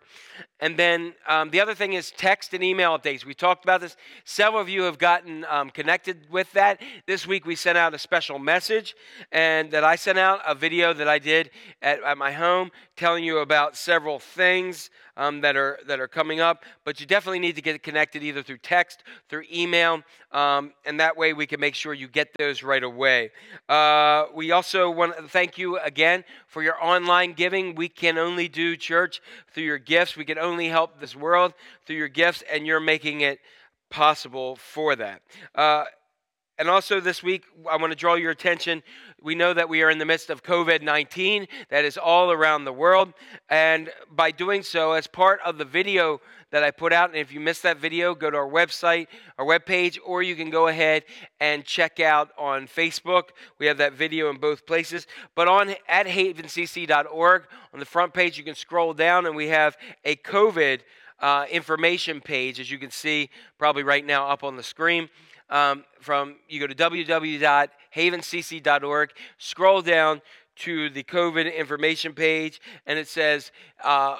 And 0.61 0.77
then 0.77 1.14
um, 1.29 1.51
the 1.51 1.61
other 1.61 1.75
thing 1.75 1.92
is 1.92 2.11
text 2.11 2.55
and 2.55 2.64
email 2.64 2.99
updates. 2.99 3.25
We 3.25 3.35
talked 3.35 3.64
about 3.64 3.81
this. 3.81 3.96
Several 4.25 4.61
of 4.61 4.68
you 4.68 4.83
have 4.83 4.99
gotten 4.99 5.44
um, 5.49 5.70
connected 5.70 6.31
with 6.31 6.51
that. 6.53 6.81
This 7.07 7.27
week 7.27 7.44
we 7.44 7.55
sent 7.55 7.77
out 7.77 7.92
a 7.92 7.99
special 7.99 8.38
message, 8.38 8.94
and 9.33 9.70
that 9.70 9.85
I 9.85 9.96
sent 9.96 10.18
out 10.18 10.40
a 10.46 10.55
video 10.55 10.94
that 10.94 11.09
I 11.09 11.18
did 11.18 11.51
at, 11.83 12.03
at 12.03 12.16
my 12.16 12.33
home 12.33 12.70
telling 12.96 13.22
you 13.22 13.38
about 13.38 13.77
several 13.77 14.18
things 14.18 14.88
um, 15.18 15.40
that 15.40 15.57
are 15.57 15.79
that 15.87 16.01
are 16.01 16.09
coming 16.09 16.40
up. 16.40 16.64
But 16.85 17.01
you 17.01 17.07
definitely 17.07 17.38
need 17.38 17.57
to 17.57 17.62
get 17.62 17.83
connected 17.83 18.22
either 18.22 18.42
through 18.42 18.59
text, 18.59 19.03
through 19.29 19.44
email, 19.53 20.03
um, 20.33 20.72
and 20.85 21.01
that 21.01 21.16
way 21.16 21.33
we 21.33 21.46
can 21.46 21.61
make 21.61 21.75
sure 21.75 21.94
you 21.94 22.09
get 22.09 22.29
those 22.38 22.62
right 22.62 22.83
away. 22.83 23.31
Uh, 23.68 24.27
we 24.35 24.53
also 24.53 24.90
want 24.90 25.16
to 25.16 25.22
thank 25.25 25.59
you 25.59 25.79
again 25.79 26.25
for 26.46 26.62
your 26.62 26.83
online 26.83 27.26
giving. 27.33 27.75
We 27.75 27.89
can 27.89 28.19
only 28.19 28.49
do 28.49 28.77
church 28.77 29.21
through 29.53 29.65
your 29.65 29.79
gifts. 29.79 30.17
We 30.17 30.25
can 30.25 30.39
only 30.39 30.69
help 30.69 31.01
this 31.01 31.17
world 31.17 31.55
through 31.87 31.97
your 31.97 32.09
gifts, 32.09 32.43
and 32.51 32.67
you're 32.67 32.81
making 32.81 33.21
it 33.21 33.41
possible 33.91 34.57
for 34.57 34.97
that. 34.97 35.23
Uh, 35.55 35.85
and 36.59 36.69
also 36.69 37.01
this 37.01 37.23
week, 37.23 37.45
I 37.71 37.77
want 37.77 37.93
to 37.93 37.97
draw 37.97 38.15
your 38.15 38.31
attention. 38.31 38.83
We 39.23 39.35
know 39.35 39.55
that 39.55 39.71
we 39.71 39.83
are 39.83 39.89
in 39.89 39.97
the 39.99 40.05
midst 40.05 40.29
of 40.29 40.43
COVID 40.43 40.83
19, 40.83 41.49
that 41.71 41.87
is 41.87 41.97
all 41.97 42.31
around 42.31 42.65
the 42.65 42.73
world. 42.73 43.15
And 43.49 43.91
by 44.11 44.31
doing 44.31 44.63
so, 44.63 44.93
as 44.93 45.07
part 45.07 45.41
of 45.45 45.57
the 45.57 45.65
video 45.65 46.21
that 46.51 46.63
I 46.63 46.71
put 46.71 46.93
out, 46.93 47.09
and 47.09 47.19
if 47.19 47.33
you 47.33 47.41
missed 47.41 47.63
that 47.63 47.79
video, 47.79 48.15
go 48.15 48.31
to 48.31 48.37
our 48.37 48.49
website, 48.49 49.07
our 49.39 49.47
webpage, 49.47 49.99
or 50.05 50.23
you 50.23 50.37
can 50.37 50.51
go 50.51 50.69
ahead 50.69 51.05
and 51.41 51.65
check 51.65 51.99
out 51.99 52.31
on 52.39 52.69
Facebook. 52.69 53.31
We 53.59 53.67
have 53.67 53.79
that 53.79 53.95
video 53.95 54.29
in 54.29 54.37
both 54.37 54.67
places. 54.67 55.07
But 55.35 55.49
on 55.49 55.75
at 55.89 56.07
havencc.org, 56.07 57.43
on 57.73 57.81
the 57.81 57.87
front 57.87 58.13
page, 58.13 58.37
you 58.37 58.45
can 58.45 58.55
scroll 58.55 58.93
down, 58.93 59.25
and 59.25 59.35
we 59.35 59.49
have 59.49 59.79
a 60.05 60.17
COVID 60.17 60.81
uh, 61.21 61.47
information 61.51 62.21
page, 62.21 62.61
as 62.61 62.71
you 62.71 62.79
can 62.79 62.91
see 62.91 63.31
probably 63.57 63.83
right 63.83 64.05
now 64.05 64.29
up 64.29 64.45
on 64.45 64.57
the 64.57 64.63
screen 64.63 65.09
um, 65.51 65.85
from 66.01 66.37
you 66.49 66.61
go 66.61 66.67
to 66.67 66.75
www.havencc.org, 67.97 69.11
scroll 69.39 69.83
down 69.83 70.23
to 70.57 70.89
the 70.91 71.03
COVID 71.03 71.55
information 71.55 72.13
page, 72.15 72.61
and 72.87 72.99
it 72.99 73.09
says, 73.09 73.53
uh, 73.83 74.19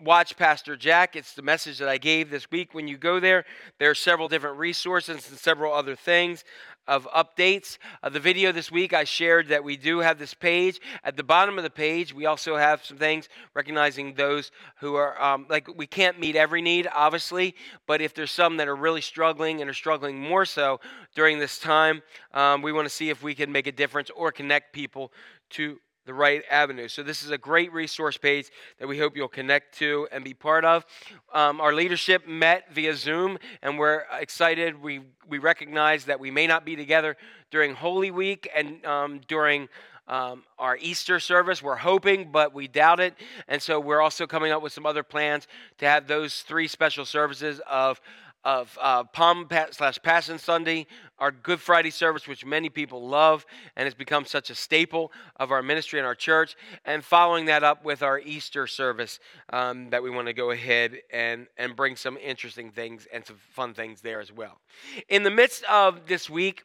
Watch 0.00 0.36
Pastor 0.36 0.76
Jack. 0.76 1.16
It's 1.16 1.34
the 1.34 1.42
message 1.42 1.78
that 1.78 1.88
I 1.88 1.98
gave 1.98 2.30
this 2.30 2.48
week. 2.52 2.72
When 2.72 2.86
you 2.86 2.96
go 2.96 3.18
there, 3.18 3.44
there 3.80 3.90
are 3.90 3.96
several 3.96 4.28
different 4.28 4.56
resources 4.56 5.28
and 5.28 5.38
several 5.38 5.72
other 5.72 5.96
things 5.96 6.44
of 6.88 7.06
updates. 7.14 7.78
Uh, 8.02 8.08
the 8.08 8.18
video 8.18 8.50
this 8.50 8.72
week, 8.72 8.92
I 8.92 9.04
shared 9.04 9.48
that 9.48 9.62
we 9.62 9.76
do 9.76 9.98
have 9.98 10.18
this 10.18 10.34
page. 10.34 10.80
At 11.04 11.16
the 11.16 11.22
bottom 11.22 11.58
of 11.58 11.62
the 11.62 11.70
page, 11.70 12.12
we 12.12 12.26
also 12.26 12.56
have 12.56 12.84
some 12.84 12.96
things 12.96 13.28
recognizing 13.54 14.14
those 14.14 14.50
who 14.80 14.96
are, 14.96 15.20
um, 15.22 15.46
like, 15.48 15.68
we 15.76 15.86
can't 15.86 16.18
meet 16.18 16.34
every 16.34 16.62
need, 16.62 16.88
obviously, 16.92 17.54
but 17.86 18.00
if 18.00 18.14
there's 18.14 18.32
some 18.32 18.56
that 18.56 18.66
are 18.66 18.74
really 18.74 19.02
struggling 19.02 19.60
and 19.60 19.70
are 19.70 19.74
struggling 19.74 20.18
more 20.18 20.46
so 20.46 20.80
during 21.14 21.38
this 21.38 21.58
time, 21.60 22.02
um, 22.32 22.62
we 22.62 22.72
want 22.72 22.86
to 22.86 22.94
see 22.94 23.10
if 23.10 23.22
we 23.22 23.34
can 23.34 23.52
make 23.52 23.66
a 23.66 23.72
difference 23.72 24.10
or 24.16 24.32
connect 24.32 24.72
people 24.72 25.12
to 25.50 25.78
the 26.08 26.14
right 26.14 26.42
avenue. 26.50 26.88
So, 26.88 27.02
this 27.02 27.22
is 27.22 27.30
a 27.30 27.36
great 27.36 27.70
resource 27.70 28.16
page 28.16 28.50
that 28.78 28.88
we 28.88 28.98
hope 28.98 29.14
you'll 29.14 29.28
connect 29.28 29.76
to 29.78 30.08
and 30.10 30.24
be 30.24 30.32
part 30.32 30.64
of. 30.64 30.86
Um, 31.34 31.60
our 31.60 31.74
leadership 31.74 32.26
met 32.26 32.72
via 32.72 32.94
Zoom, 32.94 33.36
and 33.62 33.78
we're 33.78 34.04
excited. 34.18 34.80
We, 34.80 35.02
we 35.28 35.36
recognize 35.36 36.06
that 36.06 36.18
we 36.18 36.30
may 36.30 36.46
not 36.46 36.64
be 36.64 36.76
together 36.76 37.18
during 37.50 37.74
Holy 37.74 38.10
Week 38.10 38.48
and 38.56 38.82
um, 38.86 39.20
during 39.28 39.68
um, 40.08 40.44
our 40.58 40.78
Easter 40.80 41.20
service. 41.20 41.62
We're 41.62 41.76
hoping, 41.76 42.32
but 42.32 42.54
we 42.54 42.68
doubt 42.68 43.00
it. 43.00 43.12
And 43.46 43.60
so, 43.60 43.78
we're 43.78 44.00
also 44.00 44.26
coming 44.26 44.50
up 44.50 44.62
with 44.62 44.72
some 44.72 44.86
other 44.86 45.02
plans 45.02 45.46
to 45.76 45.84
have 45.84 46.06
those 46.06 46.40
three 46.40 46.68
special 46.68 47.04
services 47.04 47.60
of 47.68 48.00
of 48.44 48.76
uh, 48.80 49.04
Palm 49.04 49.48
slash 49.70 49.98
Passion 50.02 50.38
Sunday, 50.38 50.86
our 51.18 51.30
Good 51.30 51.60
Friday 51.60 51.90
service, 51.90 52.26
which 52.26 52.44
many 52.44 52.68
people 52.68 53.06
love 53.06 53.44
and 53.76 53.84
has 53.86 53.94
become 53.94 54.24
such 54.24 54.50
a 54.50 54.54
staple 54.54 55.12
of 55.36 55.50
our 55.50 55.62
ministry 55.62 55.98
and 55.98 56.06
our 56.06 56.14
church, 56.14 56.56
and 56.84 57.04
following 57.04 57.46
that 57.46 57.64
up 57.64 57.84
with 57.84 58.02
our 58.02 58.18
Easter 58.20 58.66
service 58.66 59.18
um, 59.52 59.90
that 59.90 60.02
we 60.02 60.10
want 60.10 60.28
to 60.28 60.32
go 60.32 60.50
ahead 60.50 60.98
and, 61.12 61.46
and 61.56 61.76
bring 61.76 61.96
some 61.96 62.16
interesting 62.16 62.70
things 62.70 63.06
and 63.12 63.26
some 63.26 63.36
fun 63.52 63.74
things 63.74 64.00
there 64.00 64.20
as 64.20 64.32
well. 64.32 64.60
In 65.08 65.22
the 65.22 65.30
midst 65.30 65.64
of 65.64 66.06
this 66.06 66.30
week, 66.30 66.62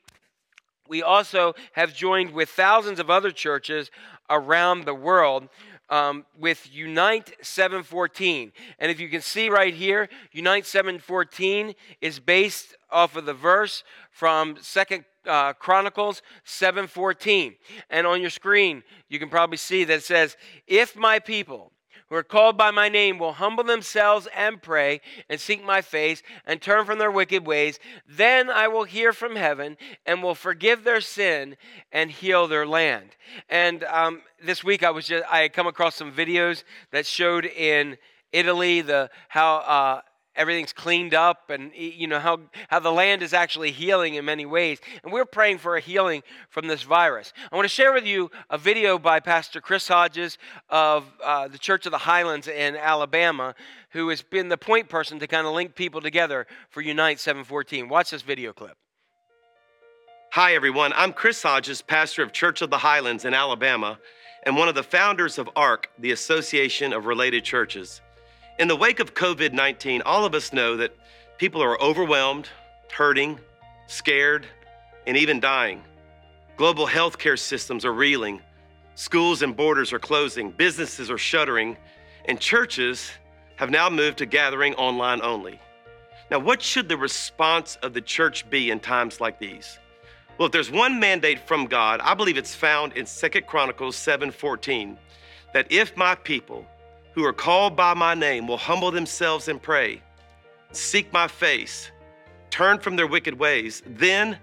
we 0.87 1.01
also 1.01 1.53
have 1.73 1.95
joined 1.95 2.31
with 2.31 2.49
thousands 2.49 2.99
of 2.99 3.09
other 3.09 3.31
churches 3.31 3.89
around 4.29 4.85
the 4.85 4.93
world 4.93 5.47
um, 5.89 6.25
with 6.37 6.73
Unite 6.73 7.33
714. 7.41 8.51
And 8.79 8.91
if 8.91 8.99
you 8.99 9.09
can 9.09 9.21
see 9.21 9.49
right 9.49 9.73
here, 9.73 10.09
Unite 10.31 10.65
714 10.65 11.75
is 12.01 12.19
based 12.19 12.75
off 12.89 13.15
of 13.15 13.25
the 13.25 13.33
verse 13.33 13.83
from 14.11 14.55
Second 14.61 15.05
uh, 15.25 15.53
Chronicles 15.53 16.21
7:14. 16.45 17.55
And 17.89 18.07
on 18.07 18.21
your 18.21 18.29
screen, 18.29 18.83
you 19.09 19.19
can 19.19 19.29
probably 19.29 19.57
see 19.57 19.83
that 19.83 19.95
it 19.95 20.03
says, 20.03 20.37
"If 20.67 20.95
my 20.95 21.19
people 21.19 21.72
who 22.13 22.19
are 22.19 22.23
called 22.23 22.55
by 22.55 22.69
my 22.69 22.89
name 22.89 23.17
will 23.17 23.33
humble 23.33 23.63
themselves 23.63 24.27
and 24.35 24.61
pray 24.61 25.01
and 25.31 25.39
seek 25.39 25.65
my 25.65 25.81
face 25.81 26.21
and 26.45 26.61
turn 26.61 26.85
from 26.85 26.99
their 26.99 27.09
wicked 27.09 27.47
ways, 27.47 27.79
then 28.07 28.51
I 28.51 28.67
will 28.67 28.83
hear 28.83 29.13
from 29.13 29.35
heaven 29.35 29.77
and 30.05 30.21
will 30.21 30.35
forgive 30.35 30.83
their 30.83 31.01
sin 31.01 31.57
and 31.91 32.11
heal 32.11 32.47
their 32.47 32.67
land. 32.67 33.15
And 33.49 33.83
um, 33.85 34.21
this 34.43 34.63
week 34.63 34.83
I 34.83 34.91
was 34.91 35.07
just 35.07 35.25
I 35.27 35.39
had 35.39 35.53
come 35.53 35.65
across 35.65 35.95
some 35.95 36.11
videos 36.11 36.63
that 36.91 37.07
showed 37.07 37.45
in 37.45 37.97
Italy 38.31 38.81
the 38.81 39.09
how. 39.29 39.55
Uh, 39.55 40.01
everything's 40.35 40.73
cleaned 40.73 41.13
up 41.13 41.49
and 41.49 41.71
you 41.75 42.07
know 42.07 42.19
how, 42.19 42.39
how 42.69 42.79
the 42.79 42.91
land 42.91 43.21
is 43.21 43.33
actually 43.33 43.71
healing 43.71 44.15
in 44.15 44.25
many 44.25 44.45
ways. 44.45 44.79
And 45.03 45.13
we're 45.13 45.25
praying 45.25 45.59
for 45.59 45.75
a 45.75 45.79
healing 45.79 46.23
from 46.49 46.67
this 46.67 46.83
virus. 46.83 47.33
I 47.51 47.55
want 47.55 47.65
to 47.65 47.69
share 47.69 47.93
with 47.93 48.05
you 48.05 48.31
a 48.49 48.57
video 48.57 48.97
by 48.97 49.19
Pastor 49.19 49.61
Chris 49.61 49.87
Hodges 49.87 50.37
of 50.69 51.05
uh, 51.23 51.47
the 51.47 51.57
Church 51.57 51.85
of 51.85 51.91
the 51.91 51.99
Highlands 51.99 52.47
in 52.47 52.75
Alabama, 52.75 53.55
who 53.91 54.09
has 54.09 54.21
been 54.21 54.49
the 54.49 54.57
point 54.57 54.89
person 54.89 55.19
to 55.19 55.27
kind 55.27 55.45
of 55.45 55.53
link 55.53 55.75
people 55.75 56.01
together 56.01 56.47
for 56.69 56.81
Unite 56.81 57.19
714. 57.19 57.89
Watch 57.89 58.11
this 58.11 58.21
video 58.21 58.53
clip. 58.53 58.77
Hi, 60.31 60.55
everyone. 60.55 60.93
I'm 60.95 61.13
Chris 61.13 61.43
Hodges, 61.43 61.83
pastor 61.83 62.23
of 62.23 62.31
Church 62.31 62.63
of 62.63 62.71
the 62.71 62.79
Highlands 62.79 63.23
in 63.23 63.35
Alabama, 63.35 63.99
and 64.41 64.57
one 64.57 64.67
of 64.67 64.73
the 64.73 64.81
founders 64.81 65.37
of 65.37 65.47
ARC, 65.55 65.89
the 65.99 66.11
Association 66.11 66.91
of 66.91 67.05
Related 67.05 67.43
Churches. 67.43 68.01
In 68.59 68.67
the 68.67 68.75
wake 68.75 68.99
of 68.99 69.15
COVID 69.15 69.51
19, 69.51 70.03
all 70.03 70.25
of 70.25 70.35
us 70.35 70.53
know 70.53 70.77
that 70.77 70.95
people 71.39 71.61
are 71.63 71.81
overwhelmed, 71.81 72.49
hurting, 72.91 73.39
scared, 73.87 74.45
and 75.07 75.17
even 75.17 75.39
dying. 75.39 75.81
Global 76.55 76.85
healthcare 76.85 77.37
systems 77.37 77.83
are 77.83 77.93
reeling, 77.93 78.41
schools 78.93 79.41
and 79.41 79.55
borders 79.55 79.91
are 79.91 79.97
closing, 79.97 80.51
businesses 80.51 81.09
are 81.09 81.17
shuttering, 81.17 81.77
and 82.25 82.39
churches 82.39 83.09
have 83.55 83.71
now 83.71 83.89
moved 83.89 84.19
to 84.19 84.27
gathering 84.27 84.75
online 84.75 85.21
only. 85.23 85.59
Now, 86.29 86.37
what 86.37 86.61
should 86.61 86.87
the 86.87 86.97
response 86.97 87.77
of 87.81 87.93
the 87.93 88.01
church 88.01 88.47
be 88.51 88.69
in 88.69 88.79
times 88.79 89.19
like 89.19 89.39
these? 89.39 89.79
Well, 90.37 90.45
if 90.45 90.51
there's 90.51 90.71
one 90.71 90.99
mandate 90.99 91.39
from 91.47 91.65
God, 91.65 92.01
I 92.01 92.13
believe 92.13 92.37
it's 92.37 92.53
found 92.53 92.93
in 92.93 93.07
2 93.07 93.47
Chronicles 93.47 93.95
7:14, 93.95 94.99
that 95.53 95.71
if 95.71 95.97
my 95.97 96.13
people 96.13 96.67
who 97.13 97.23
are 97.23 97.33
called 97.33 97.75
by 97.75 97.93
my 97.93 98.13
name 98.13 98.47
will 98.47 98.57
humble 98.57 98.91
themselves 98.91 99.47
and 99.47 99.61
pray, 99.61 100.01
seek 100.71 101.11
my 101.13 101.27
face, 101.27 101.91
turn 102.49 102.79
from 102.79 102.95
their 102.95 103.07
wicked 103.07 103.37
ways, 103.37 103.83
then 103.85 104.37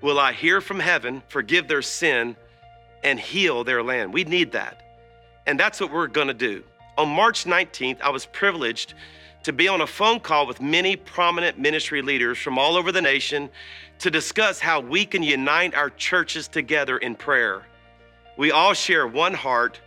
will 0.00 0.18
I 0.18 0.32
hear 0.32 0.60
from 0.60 0.80
heaven, 0.80 1.22
forgive 1.28 1.68
their 1.68 1.82
sin, 1.82 2.36
and 3.02 3.18
heal 3.18 3.64
their 3.64 3.82
land. 3.82 4.12
We 4.12 4.24
need 4.24 4.52
that. 4.52 4.82
And 5.46 5.58
that's 5.58 5.80
what 5.80 5.92
we're 5.92 6.08
to 6.08 6.34
do. 6.34 6.62
On 6.98 7.08
March 7.08 7.44
19th, 7.44 8.00
I 8.00 8.10
was 8.10 8.26
privileged 8.26 8.94
to 9.44 9.52
be 9.52 9.68
on 9.68 9.80
a 9.80 9.86
phone 9.86 10.18
call 10.18 10.46
with 10.46 10.60
many 10.60 10.96
prominent 10.96 11.58
ministry 11.58 12.02
leaders 12.02 12.38
from 12.38 12.58
all 12.58 12.76
over 12.76 12.90
the 12.90 13.00
nation 13.00 13.48
to 14.00 14.10
discuss 14.10 14.58
how 14.58 14.80
we 14.80 15.06
can 15.06 15.22
unite 15.22 15.74
our 15.74 15.90
churches 15.90 16.48
together 16.48 16.98
in 16.98 17.14
prayer. 17.14 17.64
We 18.36 18.50
all 18.50 18.74
share 18.74 19.06
one 19.06 19.34
heart 19.34 19.80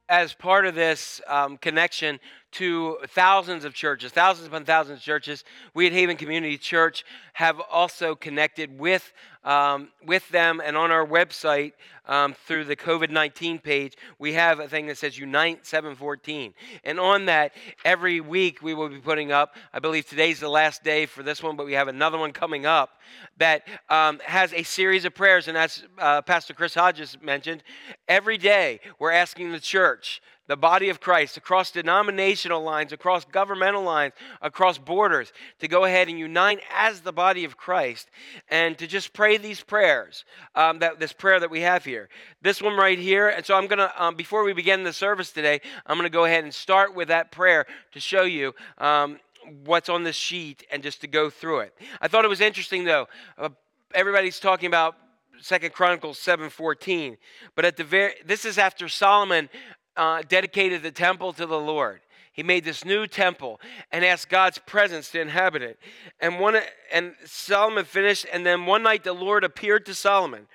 as 0.10 0.34
part 0.34 0.66
of 0.66 0.76
this 0.76 1.22
um, 1.28 1.58
connection 1.58 2.20
to 2.52 2.98
thousands 3.08 3.64
of 3.66 3.74
churches, 3.74 4.12
thousands 4.12 4.48
upon 4.48 4.66
thousands 4.66 5.00
of 5.00 5.04
churches, 5.04 5.44
we 5.74 5.86
at 5.86 5.94
Haven 5.94 6.18
Community 6.18 6.58
Church 6.58 7.06
have 7.34 7.60
also 7.72 8.16
connected 8.16 8.80
with, 8.80 9.14
um, 9.44 9.90
with 10.06 10.28
them. 10.30 10.62
And 10.64 10.76
on 10.76 10.92
our 10.92 11.06
website, 11.06 11.74
um, 12.08 12.36
through 12.48 12.66
the 12.66 12.76
COVID 12.76 13.12
19 13.12 13.60
page, 13.60 13.96
we 14.18 14.34
have 14.34 14.60
a 14.60 14.68
thing 14.68 14.88
that 14.88 14.98
says 14.98 15.18
Unite 15.18 15.66
714. 15.66 16.56
And 16.84 17.00
on 17.00 17.26
that, 17.26 17.54
every 17.86 18.20
week 18.20 18.64
we 18.64 18.74
will 18.74 18.90
be 18.90 19.00
putting 19.00 19.32
up, 19.32 19.56
I 19.72 19.80
believe 19.80 20.08
today's 20.08 20.40
the 20.40 20.50
last 20.50 20.84
day 20.84 21.06
for 21.06 21.22
this 21.22 21.44
one, 21.44 21.56
but 21.56 21.68
we 21.68 21.74
have 21.74 21.88
another 21.88 22.18
one 22.18 22.34
coming 22.34 22.66
up 22.66 23.00
that 23.38 23.68
um, 23.90 24.20
has 24.26 24.54
a 24.54 24.64
series 24.64 25.06
of 25.06 25.14
prayers. 25.14 25.48
And 25.48 25.56
as 25.56 25.84
uh, 26.00 26.24
Pastor 26.24 26.56
Chris 26.56 26.74
Hodges 26.74 27.16
mentioned, 27.22 27.64
every 28.08 28.40
day 28.40 28.80
we're 28.98 29.12
asking 29.12 29.52
the 29.52 29.60
church, 29.60 30.20
the 30.50 30.58
body 30.58 30.90
of 30.90 31.00
Christ, 31.00 31.38
across 31.38 31.70
denominational 31.70 32.64
lines, 32.64 32.92
across 32.92 33.24
governmental 33.24 33.84
lines, 33.84 34.14
across 34.42 34.80
borders, 34.80 35.32
to 35.60 35.68
go 35.68 35.86
ahead 35.86 36.10
and 36.10 36.18
unite 36.18 36.60
as 36.76 37.02
the 37.02 37.14
body 37.14 37.46
of 37.46 37.56
Christ 37.56 38.10
and 38.50 38.76
to 38.80 38.88
just 38.88 39.14
pray 39.14 39.38
these 39.38 39.62
prayers, 39.62 40.26
um, 40.56 40.80
that, 40.80 41.00
this 41.00 41.14
prayer 41.14 41.40
that 41.40 41.52
we 41.52 41.62
have 41.62 41.86
here. 41.86 42.10
This 42.42 42.64
one 42.64 42.76
right 42.76 42.98
here. 42.98 43.30
And 43.30 43.46
so 43.46 43.54
I'm 43.54 43.68
going 43.68 43.78
to, 43.78 44.04
um, 44.04 44.16
before 44.16 44.44
we 44.44 44.54
begin 44.54 44.84
the 44.84 44.92
service 44.92 45.32
today, 45.32 45.62
I'm 45.86 45.98
going 45.98 46.10
to 46.10 46.14
go 46.14 46.26
ahead 46.26 46.44
and 46.44 46.52
start 46.52 46.96
with 46.96 47.10
that 47.10 47.32
prayer 47.32 47.68
to 47.92 48.00
show 48.00 48.24
you. 48.24 48.56
Um, 48.80 49.20
what's 49.64 49.88
on 49.88 50.04
this 50.04 50.16
sheet 50.16 50.66
and 50.72 50.84
just 50.84 51.02
to 51.02 51.08
go 51.08 51.30
through 51.30 51.60
it. 51.60 51.74
I 52.02 52.08
thought 52.08 52.26
it 52.26 52.28
was 52.28 52.42
interesting 52.42 52.84
though. 52.84 53.08
Uh, 53.38 53.50
everybody's 53.96 54.40
talking 54.40 54.68
about 54.68 54.96
Second 55.42 55.74
Chronicles 55.74 56.20
7:14, 56.20 57.18
but 57.56 57.66
at 57.66 57.78
the 57.78 57.84
very 57.84 58.14
this 58.26 58.46
is 58.46 58.58
after 58.58 58.90
Solomon 58.90 59.50
uh, 59.96 60.22
dedicated 60.28 60.84
the 60.84 60.92
temple 60.92 61.34
to 61.34 61.46
the 61.46 61.60
Lord. 61.60 62.02
He 62.32 62.44
made 62.44 62.64
this 62.64 62.86
new 62.86 63.06
temple 63.06 63.60
and 63.92 64.06
asked 64.06 64.30
God's 64.30 64.60
presence 64.60 65.12
to 65.12 65.20
inhabit 65.20 65.62
it. 65.62 65.80
And 66.22 66.40
one 66.40 66.58
and 66.92 67.14
Solomon 67.26 67.84
finished, 67.84 68.26
and 68.32 68.46
then 68.46 68.66
one 68.66 68.84
night 68.84 69.04
the 69.04 69.14
Lord 69.14 69.44
appeared 69.44 69.86
to 69.88 69.94
Solomon. 69.94 70.48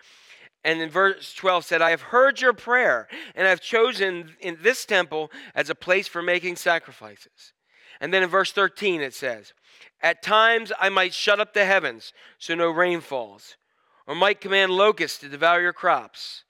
And 0.64 0.80
in 0.80 0.88
verse 0.88 1.34
12 1.34 1.66
said, 1.66 1.82
I 1.82 1.90
have 1.90 2.00
heard 2.00 2.40
your 2.40 2.54
prayer, 2.54 3.06
and 3.34 3.46
I've 3.46 3.60
chosen 3.60 4.34
in 4.40 4.56
this 4.62 4.86
temple 4.86 5.30
as 5.54 5.68
a 5.68 5.74
place 5.74 6.08
for 6.08 6.22
making 6.22 6.56
sacrifices. 6.56 7.52
And 8.00 8.14
then 8.14 8.22
in 8.22 8.30
verse 8.30 8.50
13 8.50 9.02
it 9.02 9.12
says, 9.12 9.52
At 10.00 10.22
times 10.22 10.72
I 10.80 10.88
might 10.88 11.12
shut 11.12 11.38
up 11.38 11.52
the 11.52 11.66
heavens 11.66 12.14
so 12.38 12.54
no 12.54 12.70
rain 12.70 13.02
falls, 13.02 13.58
or 14.06 14.14
might 14.14 14.40
command 14.40 14.72
locusts 14.72 15.18
to 15.18 15.28
devour 15.28 15.60
your 15.60 15.74
crops, 15.74 16.44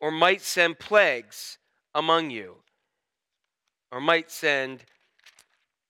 or 0.00 0.10
might 0.10 0.42
send 0.42 0.80
plagues 0.80 1.58
among 1.94 2.30
you, 2.30 2.56
or 3.92 4.00
might 4.00 4.30
send, 4.30 4.84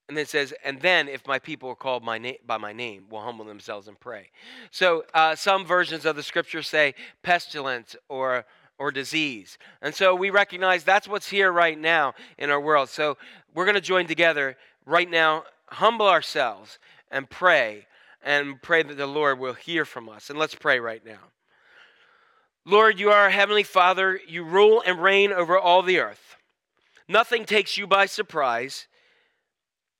and 0.08 0.16
then 0.16 0.22
it 0.22 0.28
says, 0.28 0.52
and 0.64 0.80
then 0.80 1.08
if 1.08 1.26
my 1.26 1.38
people 1.38 1.68
are 1.68 1.76
called 1.76 2.02
my 2.02 2.18
na- 2.18 2.32
by 2.46 2.56
my 2.56 2.72
name, 2.72 3.04
will 3.10 3.20
humble 3.20 3.44
themselves 3.44 3.86
and 3.88 3.98
pray. 4.00 4.30
So 4.70 5.04
uh, 5.14 5.36
some 5.36 5.64
versions 5.64 6.04
of 6.04 6.16
the 6.16 6.22
scripture 6.22 6.62
say 6.62 6.94
pestilence 7.22 7.96
or 8.08 8.44
or 8.80 8.90
disease. 8.90 9.58
And 9.82 9.94
so 9.94 10.14
we 10.14 10.30
recognize 10.30 10.84
that's 10.84 11.06
what's 11.06 11.28
here 11.28 11.52
right 11.52 11.78
now 11.78 12.14
in 12.38 12.48
our 12.48 12.58
world. 12.60 12.88
So 12.88 13.18
we're 13.54 13.66
going 13.66 13.74
to 13.74 13.80
join 13.82 14.06
together 14.06 14.56
right 14.86 15.08
now, 15.08 15.44
humble 15.66 16.08
ourselves 16.08 16.78
and 17.10 17.28
pray 17.28 17.86
and 18.22 18.60
pray 18.62 18.82
that 18.82 18.96
the 18.96 19.06
Lord 19.06 19.38
will 19.38 19.52
hear 19.52 19.84
from 19.84 20.08
us. 20.08 20.30
And 20.30 20.38
let's 20.38 20.54
pray 20.54 20.80
right 20.80 21.04
now. 21.04 21.18
Lord, 22.66 23.00
you 23.00 23.10
are 23.10 23.22
our 23.24 23.30
heavenly 23.30 23.62
Father. 23.62 24.20
You 24.26 24.44
rule 24.44 24.82
and 24.84 25.02
reign 25.02 25.32
over 25.32 25.58
all 25.58 25.82
the 25.82 25.98
earth. 25.98 26.36
Nothing 27.08 27.44
takes 27.44 27.76
you 27.76 27.86
by 27.86 28.06
surprise. 28.06 28.86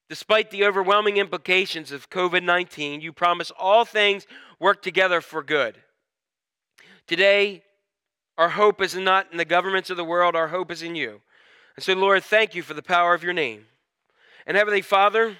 Despite 0.09 0.51
the 0.51 0.65
overwhelming 0.65 1.17
implications 1.17 1.93
of 1.93 2.11
COVID 2.11 2.43
19, 2.43 3.01
you 3.01 3.13
promise 3.13 3.51
all 3.59 3.85
things 3.85 4.27
work 4.59 4.83
together 4.83 5.21
for 5.21 5.43
good. 5.43 5.77
Today, 7.07 7.63
our 8.37 8.51
hope 8.51 8.83
is 8.83 8.95
not 8.95 9.29
in 9.33 9.39
the 9.39 9.45
governments 9.45 9.91
of 9.91 9.97
the 9.97 10.05
world, 10.05 10.37
our 10.37 10.49
hope 10.49 10.71
is 10.71 10.83
in 10.83 10.95
you. 10.95 11.21
And 11.77 11.85
so, 11.85 11.95
Lord, 11.95 12.23
thank 12.23 12.55
you 12.55 12.63
for 12.63 12.75
the 12.75 12.83
power 12.83 13.15
of 13.15 13.23
your 13.23 13.33
name. 13.33 13.67
And 14.47 14.57
Heavenly 14.57 14.83
Father, 14.83 15.37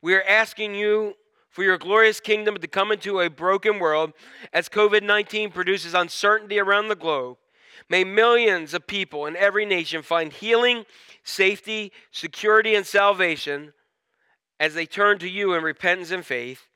we 0.00 0.14
are 0.14 0.22
asking 0.22 0.74
you 0.74 1.14
for 1.58 1.64
your 1.64 1.76
glorious 1.76 2.20
kingdom 2.20 2.56
to 2.56 2.68
come 2.68 2.92
into 2.92 3.18
a 3.18 3.28
broken 3.28 3.80
world 3.80 4.12
as 4.52 4.68
COVID 4.68 5.02
19 5.02 5.50
produces 5.50 5.92
uncertainty 5.92 6.60
around 6.60 6.86
the 6.86 6.94
globe. 6.94 7.36
May 7.88 8.04
millions 8.04 8.74
of 8.74 8.86
people 8.86 9.26
in 9.26 9.34
every 9.34 9.66
nation 9.66 10.02
find 10.02 10.32
healing, 10.32 10.86
safety, 11.24 11.90
security, 12.12 12.76
and 12.76 12.86
salvation 12.86 13.72
as 14.60 14.74
they 14.74 14.86
turn 14.86 15.18
to 15.18 15.28
you 15.28 15.54
in 15.54 15.64
repentance 15.64 16.12
and 16.12 16.24
faith. 16.24 16.68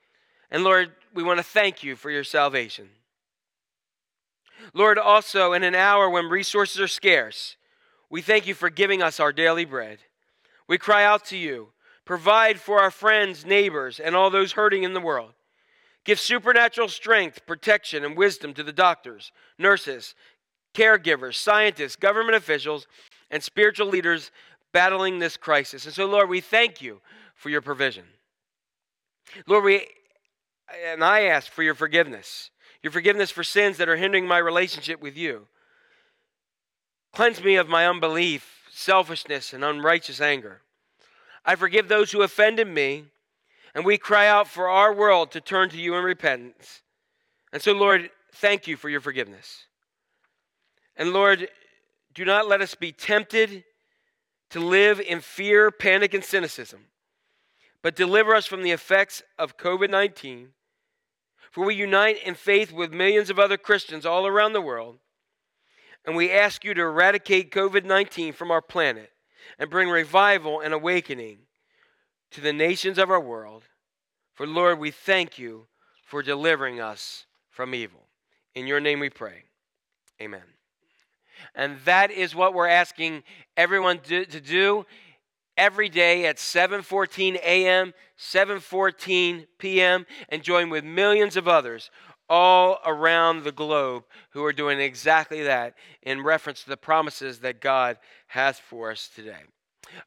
And 0.51 0.65
Lord, 0.65 0.91
we 1.15 1.23
want 1.23 1.39
to 1.39 1.45
thank 1.45 1.85
you 1.85 1.95
for 1.95 2.11
your 2.11 2.25
salvation. 2.25 2.89
Lord, 4.75 4.99
also 4.99 5.53
in 5.53 5.63
an 5.63 5.77
hour 5.77 6.11
when 6.11 6.25
resources 6.25 6.81
are 6.81 6.89
scarce, 6.89 7.55
we 8.11 8.21
thank 8.21 8.49
you 8.49 8.55
for 8.55 8.69
giving 8.69 9.01
us 9.01 9.21
our 9.21 9.33
daily 9.33 9.65
bread. 9.65 10.01
We 10.67 10.77
cry 10.77 11.05
out 11.05 11.25
to 11.27 11.37
you. 11.37 11.69
Provide 12.05 12.59
for 12.59 12.81
our 12.81 12.91
friends, 12.91 13.47
neighbors, 13.47 14.01
and 14.01 14.17
all 14.17 14.31
those 14.31 14.53
hurting 14.53 14.83
in 14.83 14.93
the 14.93 15.01
world. 15.01 15.33
Give 16.05 16.19
supernatural 16.19 16.89
strength, 16.89 17.47
protection, 17.47 18.05
and 18.05 18.17
wisdom 18.17 18.55
to 18.55 18.63
the 18.63 18.73
doctors, 18.73 19.31
nurses, 19.57 20.15
caregivers, 20.75 21.37
scientists, 21.37 21.97
government 21.97 22.37
officials, 22.37 22.87
and 23.31 23.43
spiritual 23.43 23.87
leaders 23.87 24.33
battling 24.73 25.19
this 25.19 25.37
crisis. 25.37 25.85
And 25.85 25.95
so, 25.95 26.07
Lord, 26.07 26.29
we 26.29 26.41
thank 26.41 26.83
you 26.83 27.01
for 27.35 27.51
your 27.51 27.61
provision. 27.61 28.05
Lord, 29.47 29.65
we 29.65 29.87
and 30.87 31.05
I 31.05 31.23
ask 31.25 31.51
for 31.51 31.63
your 31.63 31.75
forgiveness, 31.75 32.51
your 32.83 32.91
forgiveness 32.91 33.31
for 33.31 33.45
sins 33.45 33.77
that 33.77 33.89
are 33.89 33.97
hindering 33.97 34.27
my 34.27 34.39
relationship 34.39 35.03
with 35.03 35.17
you. 35.17 35.47
Cleanse 37.13 37.43
me 37.43 37.57
of 37.57 37.69
my 37.69 37.87
unbelief, 37.87 38.65
selfishness, 38.71 39.53
and 39.53 39.63
unrighteous 39.63 40.21
anger. 40.21 40.63
I 41.45 41.57
forgive 41.57 41.89
those 41.89 42.13
who 42.13 42.23
offended 42.23 42.69
me, 42.69 43.05
and 43.75 43.85
we 43.85 43.99
cry 43.99 44.27
out 44.27 44.47
for 44.47 44.69
our 44.69 44.93
world 44.93 45.33
to 45.33 45.41
turn 45.41 45.71
to 45.71 45.79
you 45.79 45.95
in 45.97 46.05
repentance. 46.05 46.83
And 47.53 47.61
so, 47.61 47.73
Lord, 47.73 48.11
thank 48.35 48.67
you 48.67 48.77
for 48.77 48.89
your 48.89 49.01
forgiveness. 49.01 49.67
And 50.97 51.13
Lord, 51.13 51.49
do 52.15 52.25
not 52.25 52.49
let 52.49 52.61
us 52.61 52.75
be 52.75 52.93
tempted 52.93 53.65
to 54.51 54.61
live 54.61 55.01
in 55.01 55.21
fear, 55.21 55.71
panic, 55.71 56.15
and 56.15 56.23
cynicism, 56.23 56.87
but 57.83 57.97
deliver 57.97 58.35
us 58.35 58.47
from 58.47 58.63
the 58.63 58.71
effects 58.71 59.23
of 59.39 59.57
COVID 59.57 59.91
19. 59.91 60.51
For 61.51 61.67
we 61.67 61.75
unite 61.75 62.19
in 62.25 62.35
faith 62.35 62.73
with 62.73 62.95
millions 62.95 63.29
of 63.29 63.39
other 63.39 63.59
Christians 63.59 64.07
all 64.07 64.27
around 64.27 64.53
the 64.53 64.61
world, 64.61 64.99
and 66.05 66.17
we 66.17 66.31
ask 66.31 66.65
you 66.65 66.73
to 66.75 66.81
eradicate 66.81 67.51
COVID 67.51 67.85
19 67.85 68.33
from 68.33 68.51
our 68.51 68.63
planet 68.63 69.12
and 69.59 69.71
bring 69.71 69.89
revival 69.89 70.61
and 70.61 70.75
awakening 70.75 71.39
to 72.31 72.41
the 72.41 72.53
nations 72.53 72.99
of 72.99 73.11
our 73.11 73.21
world. 73.21 73.65
For 74.35 74.47
Lord, 74.47 74.79
we 74.79 74.91
thank 74.91 75.39
you 75.39 75.67
for 76.05 76.23
delivering 76.23 76.81
us 76.81 77.27
from 77.51 77.75
evil. 77.75 78.09
In 78.55 78.67
your 78.67 78.81
name 78.81 79.01
we 79.01 79.11
pray. 79.11 79.45
Amen. 80.21 80.43
And 81.55 81.79
that 81.85 82.11
is 82.11 82.35
what 82.35 82.55
we're 82.55 82.69
asking 82.69 83.23
everyone 83.57 83.99
to, 84.01 84.25
do 84.25 84.87
every 85.57 85.89
day 85.89 86.27
at 86.27 86.37
7:14 86.37 87.37
a.m., 87.37 87.93
7:14 88.19 89.47
p.m. 89.59 90.07
and 90.29 90.43
join 90.43 90.71
with 90.71 90.85
millions 90.85 91.37
of 91.37 91.49
others 91.49 91.91
all 92.33 92.79
around 92.87 93.45
the 93.45 93.53
globe 93.53 94.05
who 94.31 94.43
are 94.43 94.55
doing 94.55 94.81
exactly 94.81 95.43
that 95.43 95.75
in 96.01 96.23
reference 96.23 96.63
to 96.63 96.71
the 96.71 96.77
promises 96.79 97.41
that 97.41 97.61
God 97.61 97.99
has 98.29 98.59
for 98.59 98.91
us 98.91 99.11
today. 99.15 99.43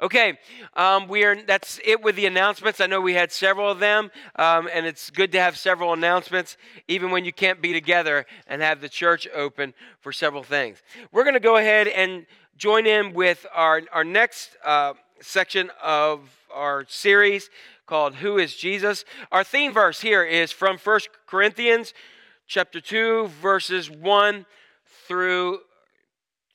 Okay, 0.02 0.40
um, 0.76 1.08
we 1.08 1.24
are. 1.24 1.36
That's 1.36 1.80
it 1.86 2.02
with 2.02 2.16
the 2.16 2.26
announcements. 2.26 2.82
I 2.82 2.88
know 2.88 3.00
we 3.00 3.14
had 3.14 3.32
several 3.32 3.70
of 3.70 3.78
them, 3.78 4.10
um, 4.38 4.68
and 4.74 4.88
it's 4.88 5.12
good 5.12 5.32
to 5.34 5.40
have 5.40 5.56
several 5.56 5.94
announcements, 5.94 6.58
even 6.88 7.12
when 7.12 7.26
you 7.26 7.32
can't 7.32 7.62
be 7.62 7.74
together 7.74 8.26
and 8.48 8.60
have 8.60 8.82
the 8.82 8.90
church 8.90 9.28
open 9.36 9.76
for 10.00 10.12
several 10.12 10.42
things. 10.42 10.82
We're 11.12 11.26
going 11.26 11.36
to 11.36 11.40
go 11.40 11.58
ahead 11.58 11.88
and 11.88 12.26
join 12.58 12.88
in 12.88 13.14
with 13.14 13.46
our 13.54 13.84
our 13.94 14.04
next 14.04 14.58
uh, 14.66 14.94
section 15.22 15.70
of 15.84 16.22
our 16.52 16.88
series 16.88 17.52
called 17.86 18.16
"Who 18.16 18.40
Is 18.40 18.56
Jesus." 18.56 19.06
Our 19.32 19.44
theme 19.44 19.72
verse 19.72 20.02
here 20.02 20.24
is 20.24 20.52
from 20.52 20.80
1 20.80 21.00
Corinthians, 21.28 21.94
chapter 22.48 22.80
two, 22.80 23.28
verses 23.42 23.90
one 23.90 24.46
through 25.08 25.60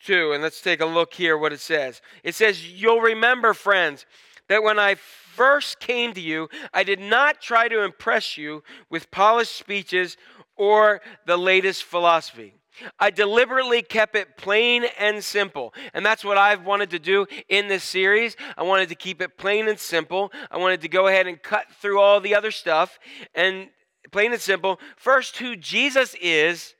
2. 0.05 0.33
And 0.33 0.43
let's 0.43 0.61
take 0.61 0.81
a 0.81 0.87
look 0.87 1.15
here 1.15 1.37
what 1.37 1.53
it 1.53 1.61
says. 1.61 2.01
It 2.23 2.35
says, 2.35 2.71
You'll 2.71 3.01
remember, 3.01 3.55
friends, 3.55 4.07
that 4.49 4.63
when 4.63 4.79
I 4.79 4.97
first 4.97 5.79
came 5.79 6.13
to 6.15 6.21
you, 6.21 6.49
I 6.73 6.83
did 6.83 7.01
not 7.01 7.41
try 7.41 7.69
to 7.69 7.85
impress 7.85 8.37
you 8.37 8.63
with 8.89 9.11
polished 9.11 9.57
speeches 9.57 10.17
or 10.57 11.01
the 11.27 11.37
latest 11.37 11.85
philosophy. 11.85 12.55
I 12.99 13.11
deliberately 13.11 13.83
kept 13.83 14.17
it 14.17 14.37
plain 14.37 14.85
and 14.99 15.23
simple. 15.23 15.75
And 15.93 16.05
that's 16.05 16.25
what 16.25 16.39
I've 16.39 16.65
wanted 16.65 16.91
to 16.91 16.99
do 16.99 17.27
in 17.49 17.69
this 17.69 17.85
series. 17.85 18.37
I 18.57 18.63
wanted 18.63 18.89
to 18.89 18.95
keep 18.95 19.21
it 19.21 19.37
plain 19.37 19.69
and 19.69 19.79
simple. 19.79 20.33
I 20.51 20.57
wanted 20.57 20.81
to 20.83 20.89
go 20.89 21.07
ahead 21.07 21.27
and 21.27 21.43
cut 21.43 21.67
through 21.81 22.01
all 22.01 22.21
the 22.21 22.35
other 22.35 22.51
stuff 22.51 22.99
and 23.35 23.69
plain 24.11 24.33
and 24.33 24.41
simple. 24.41 24.81
First, 24.97 25.39
who 25.39 25.57
Jesus 25.57 26.15
is 26.21 26.75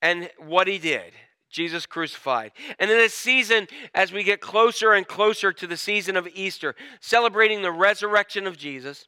and 0.00 0.30
what 0.38 0.68
he 0.68 0.78
did. 0.78 1.12
Jesus 1.50 1.86
crucified. 1.86 2.52
And 2.78 2.90
in 2.90 2.96
this 2.98 3.14
season, 3.14 3.68
as 3.94 4.12
we 4.12 4.22
get 4.22 4.40
closer 4.40 4.92
and 4.92 5.06
closer 5.06 5.52
to 5.52 5.66
the 5.66 5.76
season 5.76 6.16
of 6.16 6.28
Easter, 6.34 6.74
celebrating 7.00 7.62
the 7.62 7.72
resurrection 7.72 8.46
of 8.46 8.58
Jesus, 8.58 9.06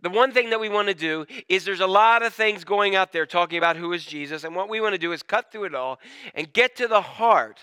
the 0.00 0.10
one 0.10 0.32
thing 0.32 0.50
that 0.50 0.60
we 0.60 0.68
want 0.68 0.88
to 0.88 0.94
do 0.94 1.26
is 1.48 1.64
there's 1.64 1.80
a 1.80 1.86
lot 1.86 2.22
of 2.22 2.32
things 2.32 2.64
going 2.64 2.96
out 2.96 3.12
there 3.12 3.26
talking 3.26 3.58
about 3.58 3.76
who 3.76 3.92
is 3.92 4.04
Jesus. 4.04 4.44
And 4.44 4.56
what 4.56 4.68
we 4.68 4.80
want 4.80 4.94
to 4.94 4.98
do 4.98 5.12
is 5.12 5.22
cut 5.22 5.52
through 5.52 5.64
it 5.64 5.74
all 5.74 5.98
and 6.34 6.52
get 6.52 6.76
to 6.76 6.88
the 6.88 7.02
heart 7.02 7.60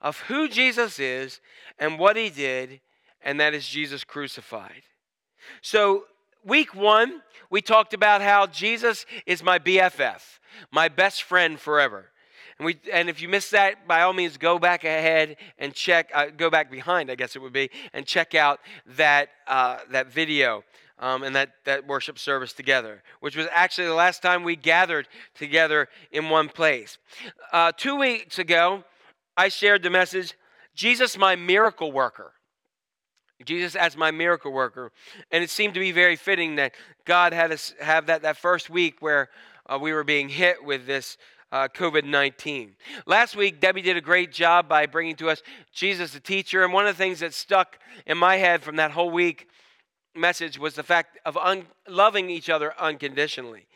of 0.00 0.20
who 0.20 0.48
Jesus 0.48 0.98
is 0.98 1.40
and 1.78 1.98
what 1.98 2.16
he 2.16 2.30
did, 2.30 2.80
and 3.22 3.40
that 3.40 3.54
is 3.54 3.66
Jesus 3.66 4.04
crucified. 4.04 4.82
So, 5.60 6.04
week 6.44 6.74
one, 6.74 7.22
we 7.50 7.62
talked 7.62 7.94
about 7.94 8.22
how 8.22 8.46
Jesus 8.46 9.06
is 9.26 9.42
my 9.42 9.58
BFF, 9.58 10.20
my 10.70 10.88
best 10.88 11.22
friend 11.22 11.58
forever. 11.58 12.06
And, 12.58 12.66
we, 12.66 12.78
and 12.92 13.10
if 13.10 13.20
you 13.20 13.28
missed 13.28 13.50
that, 13.50 13.86
by 13.86 14.02
all 14.02 14.12
means, 14.12 14.38
go 14.38 14.58
back 14.58 14.84
ahead 14.84 15.36
and 15.58 15.74
check, 15.74 16.10
uh, 16.14 16.26
go 16.34 16.48
back 16.48 16.70
behind, 16.70 17.10
I 17.10 17.14
guess 17.14 17.36
it 17.36 17.42
would 17.42 17.52
be, 17.52 17.70
and 17.92 18.06
check 18.06 18.34
out 18.34 18.60
that, 18.86 19.28
uh, 19.46 19.78
that 19.90 20.12
video 20.12 20.64
um, 20.98 21.22
and 21.22 21.36
that, 21.36 21.50
that 21.64 21.86
worship 21.86 22.18
service 22.18 22.54
together, 22.54 23.02
which 23.20 23.36
was 23.36 23.46
actually 23.52 23.86
the 23.86 23.94
last 23.94 24.22
time 24.22 24.42
we 24.42 24.56
gathered 24.56 25.06
together 25.34 25.88
in 26.10 26.30
one 26.30 26.48
place. 26.48 26.96
Uh, 27.52 27.72
two 27.76 27.96
weeks 27.96 28.38
ago, 28.38 28.84
I 29.36 29.48
shared 29.48 29.82
the 29.82 29.90
message 29.90 30.34
Jesus, 30.74 31.16
my 31.16 31.36
miracle 31.36 31.92
worker. 31.92 32.32
Jesus 33.44 33.74
as 33.74 33.96
my 33.96 34.10
miracle 34.10 34.52
worker. 34.52 34.92
And 35.30 35.44
it 35.44 35.50
seemed 35.50 35.74
to 35.74 35.80
be 35.80 35.92
very 35.92 36.16
fitting 36.16 36.56
that 36.56 36.74
God 37.04 37.32
had 37.32 37.52
us 37.52 37.74
have 37.80 38.06
that, 38.06 38.22
that 38.22 38.36
first 38.36 38.70
week 38.70 38.96
where 39.00 39.28
uh, 39.66 39.78
we 39.80 39.92
were 39.92 40.04
being 40.04 40.28
hit 40.28 40.64
with 40.64 40.86
this 40.86 41.18
uh, 41.52 41.68
COVID 41.68 42.04
19. 42.04 42.74
Last 43.06 43.36
week, 43.36 43.60
Debbie 43.60 43.82
did 43.82 43.96
a 43.96 44.00
great 44.00 44.32
job 44.32 44.68
by 44.68 44.86
bringing 44.86 45.16
to 45.16 45.30
us 45.30 45.42
Jesus 45.72 46.12
the 46.12 46.20
teacher. 46.20 46.64
And 46.64 46.72
one 46.72 46.86
of 46.86 46.96
the 46.96 47.02
things 47.02 47.20
that 47.20 47.34
stuck 47.34 47.78
in 48.06 48.18
my 48.18 48.36
head 48.36 48.62
from 48.62 48.76
that 48.76 48.90
whole 48.90 49.10
week 49.10 49.48
message 50.14 50.58
was 50.58 50.74
the 50.74 50.82
fact 50.82 51.18
of 51.24 51.36
un- 51.36 51.66
loving 51.86 52.30
each 52.30 52.48
other 52.48 52.74
unconditionally 52.78 53.66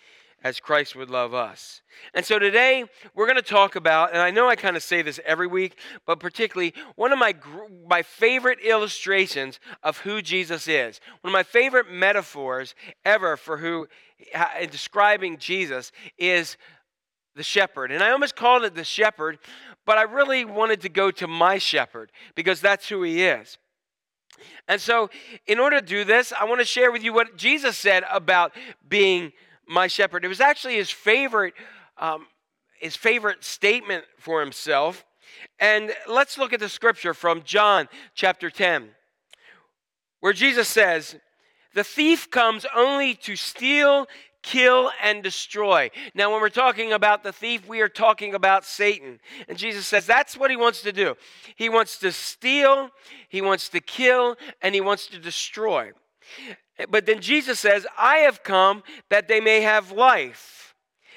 as 0.43 0.61
Christ 0.61 0.97
would 0.97 1.11
love 1.11 1.35
us. 1.35 1.83
And 2.15 2.25
so 2.25 2.39
today 2.39 2.85
we're 3.15 3.27
going 3.27 3.37
to 3.37 3.43
talk 3.43 3.77
about, 3.77 4.13
and 4.13 4.21
I 4.21 4.31
know 4.31 4.49
I 4.49 4.57
kind 4.57 4.77
of 4.77 4.83
say 4.83 5.03
this 5.03 5.21
every 5.25 5.47
week, 5.47 5.77
but 6.07 6.19
particularly 6.21 6.75
one 6.97 7.13
of 7.13 7.19
my 7.19 7.35
my 7.87 8.03
favorite 8.03 8.61
illustrations 8.61 9.61
of 9.83 9.99
who 9.99 10.23
Jesus 10.23 10.69
is. 10.69 11.01
One 11.21 11.31
of 11.31 11.35
my 11.35 11.43
favorite 11.43 11.91
metaphors 11.91 12.75
ever 13.05 13.37
for 13.37 13.59
who 13.59 13.87
in 14.61 14.71
describing 14.71 15.39
Jesus 15.39 15.93
is 16.17 16.57
the 17.35 17.43
shepherd. 17.43 17.93
And 17.93 18.03
I 18.03 18.11
almost 18.11 18.37
called 18.37 18.65
it 18.65 18.75
the 18.75 18.85
shepherd, 18.85 19.39
but 19.87 19.99
I 19.99 20.03
really 20.03 20.45
wanted 20.45 20.81
to 20.83 20.89
go 20.89 21.11
to 21.11 21.27
my 21.27 21.59
shepherd 21.59 22.13
because 22.35 22.61
that's 22.61 22.89
who 22.89 23.03
he 23.03 23.25
is. 23.25 23.59
And 24.69 24.81
so, 24.81 25.11
in 25.47 25.59
order 25.59 25.81
to 25.81 25.87
do 25.87 26.05
this, 26.05 26.33
I 26.33 26.45
want 26.45 26.61
to 26.61 26.67
share 26.67 26.91
with 26.91 27.03
you 27.03 27.13
what 27.13 27.37
Jesus 27.37 27.77
said 27.77 28.05
about 28.11 28.53
being 28.89 29.33
my 29.71 29.87
shepherd. 29.87 30.25
It 30.25 30.29
was 30.29 30.41
actually 30.41 30.75
his 30.75 30.91
favorite, 30.91 31.55
um, 31.97 32.27
his 32.81 32.97
favorite 32.97 33.45
statement 33.45 34.05
for 34.19 34.41
himself. 34.41 35.07
And 35.61 35.93
let's 36.09 36.37
look 36.37 36.53
at 36.53 36.61
the 36.61 36.69
scripture 36.69 37.15
from 37.15 37.43
John 37.45 37.89
chapter 38.15 38.51
10, 38.51 38.89
where 40.19 40.33
Jesus 40.33 40.69
says, 40.69 41.17
The 41.75 41.85
thief 41.85 42.31
comes 42.31 42.67
only 42.75 43.15
to 43.15 43.37
steal, 43.37 44.09
kill, 44.43 44.91
and 45.01 45.23
destroy. 45.23 45.91
Now, 46.15 46.33
when 46.33 46.41
we're 46.41 46.49
talking 46.49 46.93
about 46.93 47.23
the 47.23 47.33
thief, 47.33 47.69
we 47.69 47.81
are 47.81 47.89
talking 47.89 48.35
about 48.35 48.65
Satan. 48.65 49.21
And 49.49 49.57
Jesus 49.57 49.87
says 49.87 50.05
that's 50.05 50.37
what 50.37 50.51
he 50.51 50.57
wants 50.57 50.83
to 50.83 50.93
do. 50.93 51.15
He 51.55 51.69
wants 51.69 51.99
to 51.99 52.11
steal, 52.11 52.91
he 53.29 53.41
wants 53.41 53.69
to 53.69 53.81
kill, 53.81 54.37
and 54.63 54.75
he 54.75 54.81
wants 54.81 55.07
to 55.09 55.19
destroy. 55.19 55.93
But 56.89 57.07
then 57.07 57.21
Jesus 57.21 57.59
says, 57.59 57.87
I 57.99 58.19
have 58.19 58.43
come 58.43 58.83
that 59.09 59.29
they 59.29 59.41
may 59.41 59.61
have 59.61 59.93
life 59.93 60.75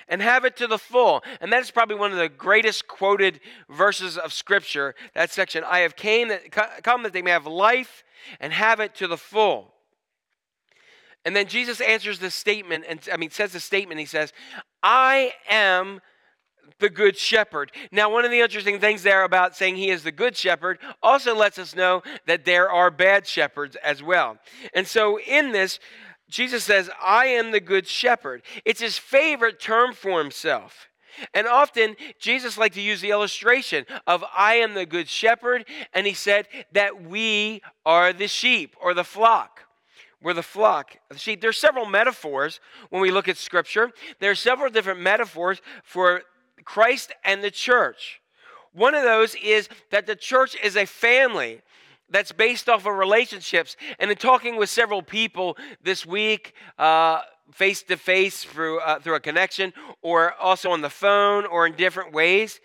and 0.07 0.21
have 0.21 0.45
it 0.45 0.57
to 0.57 0.67
the 0.67 0.77
full. 0.77 1.23
And 1.39 1.51
that 1.53 1.61
is 1.61 1.71
probably 1.71 1.95
one 1.95 2.11
of 2.11 2.17
the 2.17 2.29
greatest 2.29 2.87
quoted 2.87 3.39
verses 3.69 4.17
of 4.17 4.33
Scripture, 4.33 4.95
that 5.13 5.31
section. 5.31 5.63
I 5.63 5.79
have 5.79 5.95
came 5.95 6.27
that, 6.29 6.51
come 6.83 7.03
that 7.03 7.13
they 7.13 7.21
may 7.21 7.31
have 7.31 7.47
life 7.47 8.03
and 8.39 8.51
have 8.51 8.79
it 8.79 8.95
to 8.95 9.07
the 9.07 9.17
full. 9.17 9.73
And 11.25 11.35
then 11.35 11.47
Jesus 11.47 11.79
answers 11.79 12.19
this 12.19 12.35
statement, 12.35 12.83
and 12.87 12.99
I 13.11 13.17
mean, 13.17 13.29
says 13.29 13.53
the 13.53 13.59
statement. 13.59 13.99
He 13.99 14.05
says, 14.05 14.33
I 14.81 15.31
am 15.49 16.01
the 16.79 16.89
good 16.89 17.17
shepherd. 17.17 17.71
Now, 17.91 18.11
one 18.11 18.25
of 18.25 18.31
the 18.31 18.39
interesting 18.39 18.79
things 18.79 19.03
there 19.03 19.23
about 19.23 19.55
saying 19.55 19.77
he 19.77 19.89
is 19.89 20.03
the 20.03 20.11
good 20.11 20.35
shepherd 20.35 20.79
also 21.01 21.35
lets 21.35 21.57
us 21.57 21.75
know 21.75 22.03
that 22.27 22.45
there 22.45 22.69
are 22.69 22.91
bad 22.91 23.25
shepherds 23.25 23.77
as 23.83 24.03
well. 24.03 24.37
And 24.73 24.87
so, 24.87 25.19
in 25.19 25.51
this, 25.51 25.79
Jesus 26.29 26.63
says, 26.63 26.89
I 27.01 27.27
am 27.27 27.51
the 27.51 27.59
good 27.59 27.87
shepherd. 27.87 28.41
It's 28.65 28.81
his 28.81 28.97
favorite 28.97 29.59
term 29.59 29.93
for 29.93 30.19
himself. 30.19 30.89
And 31.33 31.47
often, 31.47 31.95
Jesus 32.19 32.57
liked 32.57 32.75
to 32.75 32.81
use 32.81 33.01
the 33.01 33.11
illustration 33.11 33.85
of 34.07 34.23
I 34.35 34.55
am 34.55 34.73
the 34.73 34.85
good 34.85 35.07
shepherd, 35.07 35.65
and 35.93 36.07
he 36.07 36.13
said 36.13 36.47
that 36.71 37.03
we 37.03 37.61
are 37.85 38.13
the 38.13 38.27
sheep 38.27 38.75
or 38.81 38.93
the 38.93 39.03
flock. 39.03 39.61
We're 40.23 40.33
the 40.33 40.41
flock 40.41 40.97
of 41.11 41.17
the 41.17 41.19
sheep. 41.19 41.41
There's 41.41 41.57
several 41.57 41.85
metaphors 41.85 42.61
when 42.89 43.01
we 43.01 43.11
look 43.11 43.27
at 43.27 43.37
Scripture. 43.37 43.91
There 44.19 44.31
are 44.31 44.35
several 44.35 44.71
different 44.71 45.01
metaphors 45.01 45.61
for 45.83 46.23
Christ 46.63 47.11
and 47.23 47.43
the 47.43 47.51
church. 47.51 48.21
One 48.73 48.95
of 48.95 49.03
those 49.03 49.35
is 49.35 49.69
that 49.91 50.07
the 50.07 50.15
church 50.15 50.55
is 50.63 50.75
a 50.75 50.85
family 50.85 51.61
that's 52.09 52.31
based 52.31 52.69
off 52.69 52.85
of 52.85 52.95
relationships. 52.95 53.75
And 53.99 54.09
in 54.09 54.17
talking 54.17 54.55
with 54.55 54.69
several 54.69 55.01
people 55.01 55.57
this 55.81 56.05
week, 56.05 56.53
face 57.51 57.83
to 57.83 57.97
face 57.97 58.43
through 58.43 58.79
uh, 58.79 58.99
through 58.99 59.15
a 59.15 59.19
connection, 59.19 59.73
or 60.01 60.33
also 60.33 60.71
on 60.71 60.81
the 60.81 60.89
phone, 60.89 61.45
or 61.45 61.67
in 61.67 61.75
different 61.75 62.13
ways, 62.13 62.59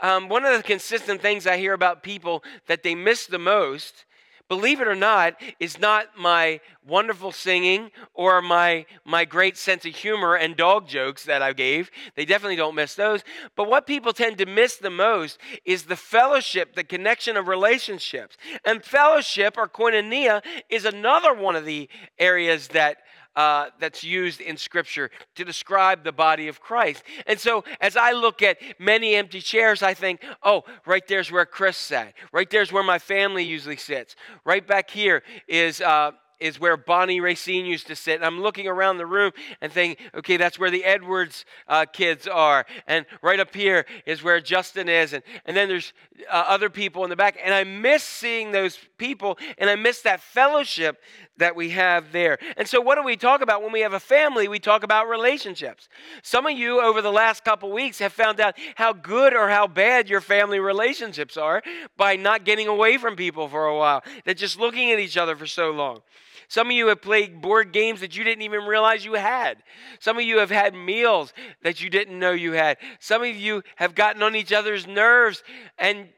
um, 0.00 0.28
one 0.28 0.44
of 0.44 0.56
the 0.56 0.62
consistent 0.62 1.20
things 1.20 1.46
I 1.46 1.56
hear 1.56 1.72
about 1.72 2.02
people 2.02 2.44
that 2.66 2.82
they 2.82 2.94
miss 2.94 3.26
the 3.26 3.38
most 3.38 4.04
believe 4.48 4.80
it 4.80 4.88
or 4.88 4.94
not, 4.94 5.34
is 5.60 5.78
not 5.78 6.16
my 6.16 6.60
wonderful 6.86 7.32
singing 7.32 7.90
or 8.14 8.40
my, 8.40 8.86
my 9.04 9.24
great 9.24 9.56
sense 9.56 9.84
of 9.84 9.94
humor 9.94 10.34
and 10.34 10.56
dog 10.56 10.88
jokes 10.88 11.24
that 11.24 11.42
I 11.42 11.52
gave. 11.52 11.90
They 12.16 12.24
definitely 12.24 12.56
don't 12.56 12.74
miss 12.74 12.94
those. 12.94 13.22
But 13.56 13.68
what 13.68 13.86
people 13.86 14.12
tend 14.12 14.38
to 14.38 14.46
miss 14.46 14.76
the 14.76 14.90
most 14.90 15.38
is 15.64 15.84
the 15.84 15.96
fellowship, 15.96 16.74
the 16.74 16.84
connection 16.84 17.36
of 17.36 17.46
relationships. 17.46 18.36
And 18.64 18.82
fellowship 18.82 19.56
or 19.58 19.68
koinonia 19.68 20.42
is 20.70 20.84
another 20.84 21.34
one 21.34 21.56
of 21.56 21.66
the 21.66 21.88
areas 22.18 22.68
that 22.68 22.98
uh, 23.38 23.70
that's 23.78 24.02
used 24.02 24.40
in 24.40 24.56
Scripture 24.56 25.12
to 25.36 25.44
describe 25.44 26.02
the 26.02 26.10
body 26.10 26.48
of 26.48 26.60
Christ. 26.60 27.04
And 27.24 27.38
so, 27.38 27.62
as 27.80 27.96
I 27.96 28.10
look 28.10 28.42
at 28.42 28.58
many 28.80 29.14
empty 29.14 29.40
chairs, 29.40 29.80
I 29.80 29.94
think, 29.94 30.24
oh, 30.42 30.64
right 30.84 31.06
there's 31.06 31.30
where 31.30 31.46
Chris 31.46 31.76
sat. 31.76 32.14
Right 32.32 32.50
there's 32.50 32.72
where 32.72 32.82
my 32.82 32.98
family 32.98 33.44
usually 33.44 33.76
sits. 33.76 34.16
Right 34.44 34.66
back 34.66 34.90
here 34.90 35.22
is. 35.46 35.80
Uh, 35.80 36.12
is 36.40 36.60
where 36.60 36.76
Bonnie 36.76 37.20
Racine 37.20 37.64
used 37.64 37.88
to 37.88 37.96
sit. 37.96 38.14
And 38.14 38.24
I'm 38.24 38.40
looking 38.40 38.68
around 38.68 38.98
the 38.98 39.06
room 39.06 39.32
and 39.60 39.72
thinking, 39.72 40.06
okay, 40.14 40.36
that's 40.36 40.56
where 40.56 40.70
the 40.70 40.84
Edwards 40.84 41.44
uh, 41.66 41.84
kids 41.84 42.28
are. 42.28 42.64
And 42.86 43.06
right 43.22 43.40
up 43.40 43.52
here 43.52 43.86
is 44.06 44.22
where 44.22 44.40
Justin 44.40 44.88
is. 44.88 45.14
And, 45.14 45.24
and 45.46 45.56
then 45.56 45.68
there's 45.68 45.92
uh, 46.30 46.44
other 46.46 46.70
people 46.70 47.02
in 47.02 47.10
the 47.10 47.16
back. 47.16 47.38
And 47.42 47.52
I 47.52 47.64
miss 47.64 48.04
seeing 48.04 48.52
those 48.52 48.78
people 48.98 49.36
and 49.58 49.68
I 49.68 49.74
miss 49.74 50.02
that 50.02 50.20
fellowship 50.20 51.02
that 51.38 51.56
we 51.56 51.70
have 51.70 52.12
there. 52.12 52.38
And 52.56 52.68
so, 52.68 52.80
what 52.80 52.96
do 52.96 53.02
we 53.02 53.16
talk 53.16 53.40
about 53.40 53.62
when 53.62 53.72
we 53.72 53.80
have 53.80 53.92
a 53.92 54.00
family? 54.00 54.48
We 54.48 54.58
talk 54.58 54.82
about 54.82 55.08
relationships. 55.08 55.88
Some 56.22 56.46
of 56.46 56.52
you 56.52 56.80
over 56.80 57.02
the 57.02 57.12
last 57.12 57.44
couple 57.44 57.72
weeks 57.72 57.98
have 57.98 58.12
found 58.12 58.40
out 58.40 58.56
how 58.74 58.92
good 58.92 59.34
or 59.34 59.48
how 59.48 59.66
bad 59.66 60.08
your 60.08 60.20
family 60.20 60.60
relationships 60.60 61.36
are 61.36 61.62
by 61.96 62.16
not 62.16 62.44
getting 62.44 62.68
away 62.68 62.98
from 62.98 63.16
people 63.16 63.48
for 63.48 63.66
a 63.66 63.76
while, 63.76 64.02
that 64.24 64.36
just 64.36 64.58
looking 64.58 64.90
at 64.90 64.98
each 64.98 65.16
other 65.16 65.36
for 65.36 65.46
so 65.46 65.70
long. 65.70 66.02
Some 66.48 66.68
of 66.68 66.72
you 66.72 66.86
have 66.86 67.02
played 67.02 67.42
board 67.42 67.72
games 67.72 68.00
that 68.00 68.16
you 68.16 68.24
didn't 68.24 68.42
even 68.42 68.64
realize 68.64 69.04
you 69.04 69.14
had. 69.14 69.58
Some 70.00 70.16
of 70.16 70.24
you 70.24 70.38
have 70.38 70.50
had 70.50 70.74
meals 70.74 71.34
that 71.62 71.82
you 71.82 71.90
didn't 71.90 72.18
know 72.18 72.30
you 72.30 72.52
had. 72.52 72.78
Some 73.00 73.22
of 73.22 73.36
you 73.36 73.62
have 73.76 73.94
gotten 73.94 74.22
on 74.22 74.34
each 74.34 74.52
other's 74.52 74.86
nerves 74.86 75.42
and 75.78 76.08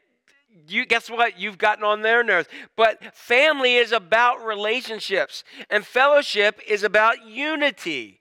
you 0.69 0.87
guess 0.87 1.11
what? 1.11 1.39
You've 1.39 1.59
gotten 1.59 1.85
on 1.85 2.03
their 2.03 2.23
nerves. 2.23 2.49
But 2.77 3.15
family 3.15 3.77
is 3.77 3.93
about 3.93 4.45
relationships 4.45 5.45
and 5.69 5.85
fellowship 5.85 6.61
is 6.67 6.83
about 6.83 7.27
unity 7.27 8.21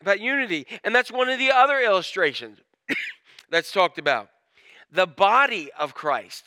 about 0.00 0.20
unity. 0.20 0.66
And 0.84 0.94
that's 0.94 1.10
one 1.10 1.28
of 1.28 1.38
the 1.38 1.50
other 1.50 1.80
illustrations 1.80 2.58
that's 3.50 3.72
talked 3.72 3.98
about. 3.98 4.28
The 4.90 5.06
body 5.06 5.70
of 5.78 5.94
christ. 5.94 6.44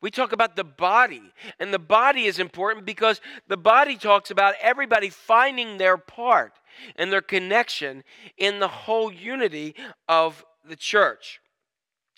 We 0.00 0.10
talk 0.10 0.32
about 0.32 0.54
the 0.54 0.64
body 0.64 1.32
and 1.58 1.74
the 1.74 1.78
body 1.78 2.26
is 2.26 2.38
important 2.38 2.86
because 2.86 3.20
the 3.48 3.56
body 3.56 3.96
talks 3.96 4.30
about 4.30 4.54
everybody 4.60 5.10
finding 5.10 5.76
their 5.76 5.96
part 5.96 6.52
and 6.94 7.12
their 7.12 7.22
connection 7.22 8.04
in 8.36 8.60
the 8.60 8.68
whole 8.68 9.12
unity 9.12 9.74
of 10.08 10.44
the 10.64 10.76
church 10.76 11.40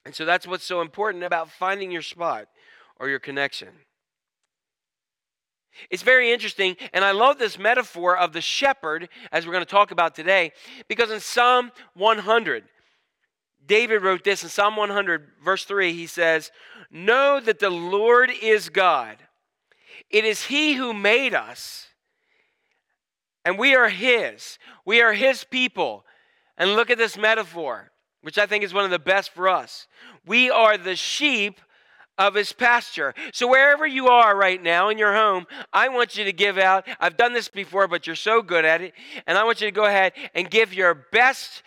and 0.05 0.15
so 0.15 0.25
that's 0.25 0.47
what's 0.47 0.65
so 0.65 0.81
important 0.81 1.25
about 1.25 1.51
finding 1.51 1.91
your 1.91 2.03
spot 2.03 2.47
or 2.99 3.09
your 3.09 3.19
connection. 3.19 3.69
It's 5.89 6.03
very 6.03 6.33
interesting, 6.33 6.77
and 6.93 7.05
I 7.05 7.13
love 7.13 7.39
this 7.39 7.59
metaphor 7.59 8.17
of 8.17 8.33
the 8.33 8.41
shepherd, 8.41 9.09
as 9.33 9.47
we're 9.47 9.53
going 9.53 9.65
to 9.65 9.71
talk 9.71 9.91
about 9.91 10.15
today, 10.15 10.53
because 10.89 11.11
in 11.11 11.21
Psalm 11.21 11.71
100, 11.95 12.65
David 13.67 14.03
wrote 14.03 14.25
this 14.25 14.43
in 14.43 14.49
Psalm 14.49 14.77
100, 14.77 15.29
verse 15.45 15.65
3, 15.65 15.93
he 15.93 16.07
says, 16.07 16.51
Know 16.91 17.41
that 17.41 17.61
the 17.61 17.71
Lord 17.71 18.31
is 18.43 18.69
God. 18.69 19.17
It 20.11 20.25
is 20.25 20.47
He 20.47 20.75
who 20.75 20.93
made 20.93 21.35
us, 21.35 21.87
and 23.45 23.59
we 23.59 23.75
are 23.75 23.89
His. 23.89 24.59
We 24.85 25.01
are 25.01 25.13
His 25.13 25.45
people. 25.45 26.05
And 26.59 26.75
look 26.75 26.91
at 26.91 26.99
this 26.99 27.17
metaphor 27.17 27.91
which 28.23 28.39
I 28.39 28.47
think 28.47 28.65
is 28.65 28.75
one 28.75 28.85
of 28.85 28.91
the 28.91 28.99
best 28.99 29.31
for 29.33 29.49
us. 29.49 29.87
We 30.27 30.51
are 30.51 30.77
the 30.77 30.97
sheep 30.97 31.61
of 32.19 32.35
his 32.35 32.53
pasture. 32.53 33.15
So 33.33 33.49
wherever 33.49 33.87
you 33.87 34.09
are 34.09 34.37
right 34.37 34.63
now 34.63 34.91
in 34.91 34.99
your 34.99 35.15
home, 35.15 35.47
I 35.73 35.89
want 35.89 36.19
you 36.19 36.25
to 36.25 36.33
give 36.33 36.59
out. 36.59 36.87
I've 37.01 37.17
done 37.17 37.33
this 37.33 37.49
before, 37.49 37.89
but 37.89 38.07
you're 38.07 38.15
so 38.15 38.43
good 38.43 38.65
at 38.65 38.83
it. 38.83 38.93
And 39.27 39.39
I 39.39 39.45
want 39.45 39.61
you 39.63 39.67
to 39.67 39.73
go 39.73 39.87
ahead 39.87 40.13
and 40.35 40.51
give 40.51 40.75
your 40.75 40.95
best 41.13 41.63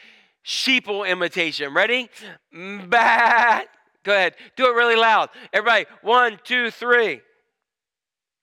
sheeple 0.45 1.09
imitation. 1.09 1.73
Ready? 1.73 2.09
Bah. 2.53 3.61
Go 4.03 4.13
ahead. 4.13 4.35
Do 4.55 4.67
it 4.67 4.75
really 4.75 4.95
loud. 4.95 5.29
Everybody, 5.53 5.85
one, 6.01 6.39
two, 6.43 6.69
three. 6.69 7.21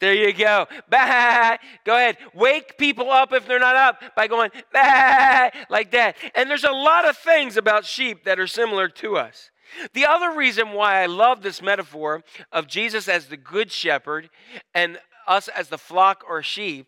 There 0.01 0.15
you 0.15 0.33
go. 0.33 0.67
Bah! 0.89 1.59
Go 1.85 1.95
ahead. 1.95 2.17
Wake 2.35 2.79
people 2.79 3.11
up 3.11 3.33
if 3.33 3.47
they're 3.47 3.59
not 3.59 3.77
up 3.77 4.03
by 4.17 4.27
going 4.27 4.51
bah! 4.73 5.51
like 5.69 5.91
that. 5.91 6.17
And 6.35 6.49
there's 6.49 6.65
a 6.65 6.73
lot 6.73 7.09
of 7.09 7.17
things 7.19 7.57
about 7.57 7.85
sheep 7.85 8.25
that 8.25 8.41
are 8.41 8.47
similar 8.47 8.89
to 8.89 9.17
us. 9.17 9.51
The 9.93 10.07
other 10.07 10.33
reason 10.37 10.73
why 10.73 11.03
I 11.03 11.07
love 11.07 11.43
this 11.43 11.63
metaphor 11.63 12.25
of 12.51 12.67
Jesus 12.67 13.09
as 13.09 13.27
the 13.27 13.37
good 13.37 13.71
shepherd 13.71 14.31
and 14.75 14.99
us 15.29 15.49
as 15.49 15.69
the 15.69 15.79
flock 15.79 16.25
or 16.29 16.43
sheep 16.43 16.87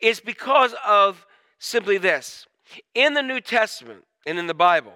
is 0.00 0.18
because 0.18 0.74
of 0.86 1.26
simply 1.58 1.98
this. 1.98 2.46
In 2.94 3.14
the 3.14 3.22
New 3.22 3.40
Testament 3.40 4.04
and 4.26 4.38
in 4.38 4.46
the 4.46 4.54
Bible, 4.54 4.94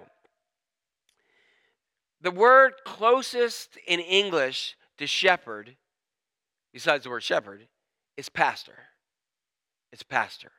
the 2.21 2.31
word 2.31 2.73
closest 2.85 3.79
in 3.87 4.01
English 4.01 4.77
to 4.99 5.07
shepherd 5.07 5.77
besides 6.73 7.05
the 7.05 7.11
word 7.11 7.23
shepherd, 7.23 7.67
is 8.17 8.29
pastor. 8.29 8.79
It's 9.93 10.03
pastor. 10.03 10.53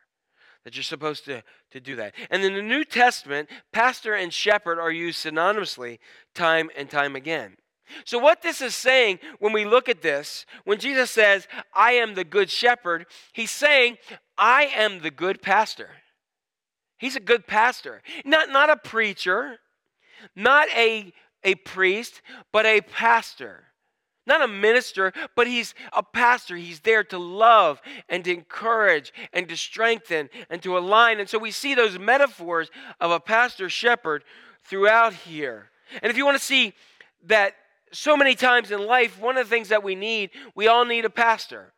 That 0.63 0.75
you're 0.75 0.83
supposed 0.83 1.25
to, 1.25 1.43
to 1.71 1.79
do 1.79 1.95
that. 1.97 2.13
And 2.29 2.43
in 2.43 2.53
the 2.53 2.61
New 2.61 2.85
Testament, 2.85 3.49
pastor 3.73 4.13
and 4.13 4.31
shepherd 4.31 4.79
are 4.79 4.91
used 4.91 5.25
synonymously 5.25 5.99
time 6.33 6.69
and 6.77 6.89
time 6.89 7.15
again. 7.15 7.57
So, 8.05 8.17
what 8.17 8.41
this 8.41 8.61
is 8.61 8.73
saying 8.73 9.19
when 9.39 9.51
we 9.51 9.65
look 9.65 9.89
at 9.89 10.01
this, 10.01 10.45
when 10.63 10.79
Jesus 10.79 11.11
says, 11.11 11.47
I 11.73 11.93
am 11.93 12.13
the 12.13 12.23
good 12.23 12.49
shepherd, 12.49 13.05
he's 13.33 13.51
saying, 13.51 13.97
I 14.37 14.71
am 14.73 15.01
the 15.01 15.11
good 15.11 15.41
pastor. 15.41 15.89
He's 16.97 17.17
a 17.17 17.21
good 17.21 17.45
pastor. 17.45 18.01
Not, 18.23 18.49
not 18.49 18.69
a 18.69 18.77
preacher, 18.77 19.59
not 20.35 20.69
a, 20.69 21.11
a 21.43 21.55
priest, 21.55 22.21
but 22.53 22.65
a 22.65 22.79
pastor. 22.79 23.65
Not 24.25 24.41
a 24.41 24.47
minister, 24.47 25.11
but 25.35 25.47
he's 25.47 25.73
a 25.91 26.01
pastor. 26.01 26.55
He's 26.55 26.79
there 26.79 27.03
to 27.05 27.17
love 27.17 27.81
and 28.07 28.23
to 28.23 28.33
encourage 28.33 29.13
and 29.33 29.49
to 29.49 29.57
strengthen 29.57 30.29
and 30.49 30.61
to 30.63 30.77
align. 30.77 31.19
And 31.19 31.27
so 31.27 31.37
we 31.37 31.51
see 31.51 31.75
those 31.75 31.99
metaphors 31.99 32.71
of 33.01 33.11
a 33.11 33.19
pastor 33.19 33.69
shepherd 33.69 34.23
throughout 34.63 35.13
here. 35.13 35.69
And 36.01 36.09
if 36.09 36.17
you 36.17 36.25
want 36.25 36.37
to 36.37 36.43
see 36.43 36.73
that 37.25 37.55
so 37.91 38.15
many 38.15 38.35
times 38.35 38.71
in 38.71 38.85
life, 38.85 39.19
one 39.19 39.37
of 39.37 39.45
the 39.45 39.49
things 39.49 39.69
that 39.69 39.83
we 39.83 39.95
need, 39.95 40.31
we 40.55 40.67
all 40.67 40.85
need 40.85 41.05
a 41.05 41.09
pastor, 41.09 41.73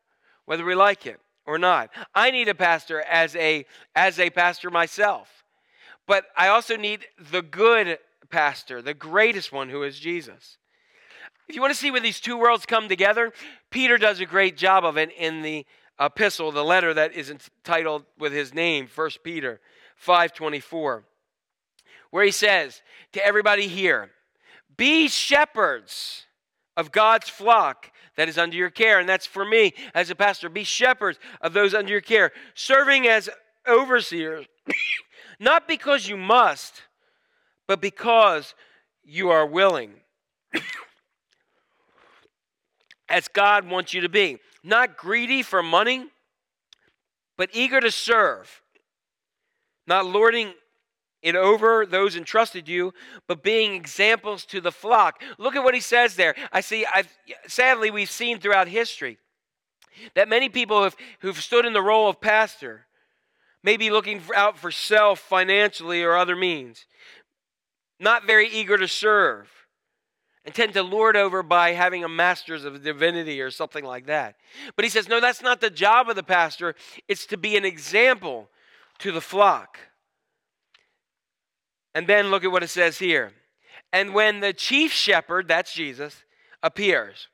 whether 0.46 0.64
we 0.64 0.76
like 0.76 1.06
it 1.06 1.20
or 1.46 1.58
not. 1.58 1.90
I 2.14 2.32
need 2.32 2.48
a 2.48 2.56
pastor 2.56 3.02
as 3.02 3.36
a 3.36 3.66
as 3.96 4.20
a 4.20 4.30
pastor 4.30 4.70
myself. 4.70 5.44
But 6.08 6.26
I 6.38 6.50
also 6.50 6.78
need 6.78 7.06
the 7.32 7.42
good 7.42 7.98
pastor, 8.30 8.82
the 8.82 8.94
greatest 8.94 9.52
one 9.52 9.70
who 9.70 9.84
is 9.84 10.00
Jesus. 10.00 10.58
If 11.48 11.56
you 11.56 11.62
want 11.62 11.74
to 11.74 11.80
see 11.80 11.92
where 11.92 12.02
these 12.02 12.20
two 12.20 12.38
worlds 12.38 12.66
come 12.66 12.90
together, 12.90 13.32
Peter 13.70 13.98
does 13.98 14.20
a 14.20 14.26
great 14.26 14.58
job 14.58 14.84
of 14.84 14.98
it 14.98 15.12
in 15.18 15.42
the 15.42 15.66
epistle, 16.00 16.52
the 16.52 16.64
letter 16.64 16.94
that 16.94 17.14
is 17.14 17.30
entitled 17.30 18.06
with 18.18 18.34
his 18.34 18.54
name, 18.54 18.88
1 18.94 19.10
Peter 19.24 19.62
5:24, 19.96 21.04
where 22.10 22.24
he 22.24 22.32
says 22.32 22.82
to 23.14 23.26
everybody 23.26 23.68
here, 23.68 24.12
Be 24.76 25.08
shepherds 25.08 26.26
of 26.76 26.92
God's 26.92 27.30
flock 27.30 27.92
that 28.18 28.28
is 28.28 28.38
under 28.38 28.56
your 28.56 28.70
care. 28.70 29.00
And 29.00 29.08
that's 29.08 29.26
for 29.26 29.46
me 29.46 29.74
as 29.94 30.10
a 30.10 30.16
pastor. 30.16 30.50
Be 30.50 30.64
shepherds 30.64 31.20
of 31.42 31.54
those 31.54 31.74
under 31.74 31.92
your 31.92 32.02
care, 32.02 32.32
serving 32.54 33.08
as 33.08 33.30
overseers, 33.68 34.46
not 35.40 35.68
because 35.68 36.08
you 36.08 36.18
must, 36.18 36.84
but 37.68 37.82
because 37.82 38.54
you 39.04 39.30
are 39.30 39.46
willing. 39.46 39.94
as 43.10 43.28
God 43.28 43.70
wants 43.70 43.94
you 43.94 44.02
to 44.02 44.10
be. 44.10 44.38
Not 44.64 44.98
greedy 44.98 45.42
for 45.42 45.62
money, 45.62 46.08
but 47.38 47.50
eager 47.54 47.80
to 47.80 47.92
serve. 47.92 48.62
Not 49.88 50.06
lording 50.06 50.54
it 51.22 51.36
over 51.36 51.86
those 51.86 52.16
entrusted 52.16 52.68
you, 52.68 52.94
but 53.28 53.44
being 53.44 53.74
examples 53.74 54.46
to 54.46 54.62
the 54.62 54.72
flock. 54.72 55.22
Look 55.38 55.56
at 55.56 55.64
what 55.64 55.74
he 55.74 55.80
says 55.80 56.16
there. 56.16 56.36
I 56.52 56.62
see, 56.62 56.86
I've, 56.86 57.12
sadly, 57.48 57.90
we've 57.90 58.10
seen 58.10 58.40
throughout 58.40 58.68
history 58.68 59.18
that 60.14 60.30
many 60.30 60.50
people 60.50 60.84
have, 60.84 60.96
who've 61.20 61.42
stood 61.42 61.66
in 61.66 61.74
the 61.74 61.82
role 61.82 62.10
of 62.10 62.22
pastor 62.22 62.86
may 63.64 63.78
be 63.78 63.90
looking 63.90 64.22
out 64.36 64.58
for 64.58 64.70
self 64.70 65.20
financially 65.20 66.04
or 66.04 66.16
other 66.16 66.36
means, 66.36 66.86
not 68.00 68.28
very 68.28 68.48
eager 68.48 68.78
to 68.78 68.88
serve, 68.88 69.50
and 70.46 70.54
tend 70.54 70.74
to 70.74 70.84
lord 70.84 71.18
over 71.18 71.42
by 71.42 71.72
having 71.72 72.04
a 72.04 72.10
master's 72.10 72.66
of 72.66 72.84
divinity 72.84 73.42
or 73.42 73.50
something 73.50 73.84
like 73.84 74.06
that. 74.06 74.36
But 74.76 74.86
he 74.86 74.90
says, 74.90 75.10
no, 75.10 75.20
that's 75.20 75.42
not 75.42 75.60
the 75.60 75.72
job 75.72 76.08
of 76.08 76.16
the 76.16 76.24
pastor, 76.24 76.76
it's 77.08 77.26
to 77.28 77.38
be 77.38 77.58
an 77.58 77.66
example 77.66 78.48
to 79.00 79.12
the 79.12 79.22
flock. 79.22 79.80
And 81.96 82.08
then 82.08 82.30
look 82.30 82.44
at 82.44 82.52
what 82.52 82.64
it 82.64 82.70
says 82.70 83.00
here. 83.00 83.32
And 83.92 84.14
when 84.14 84.42
the 84.42 84.54
chief 84.54 84.92
shepherd, 84.92 85.48
that's 85.48 85.74
Jesus, 85.74 86.24
appears, 86.62 87.28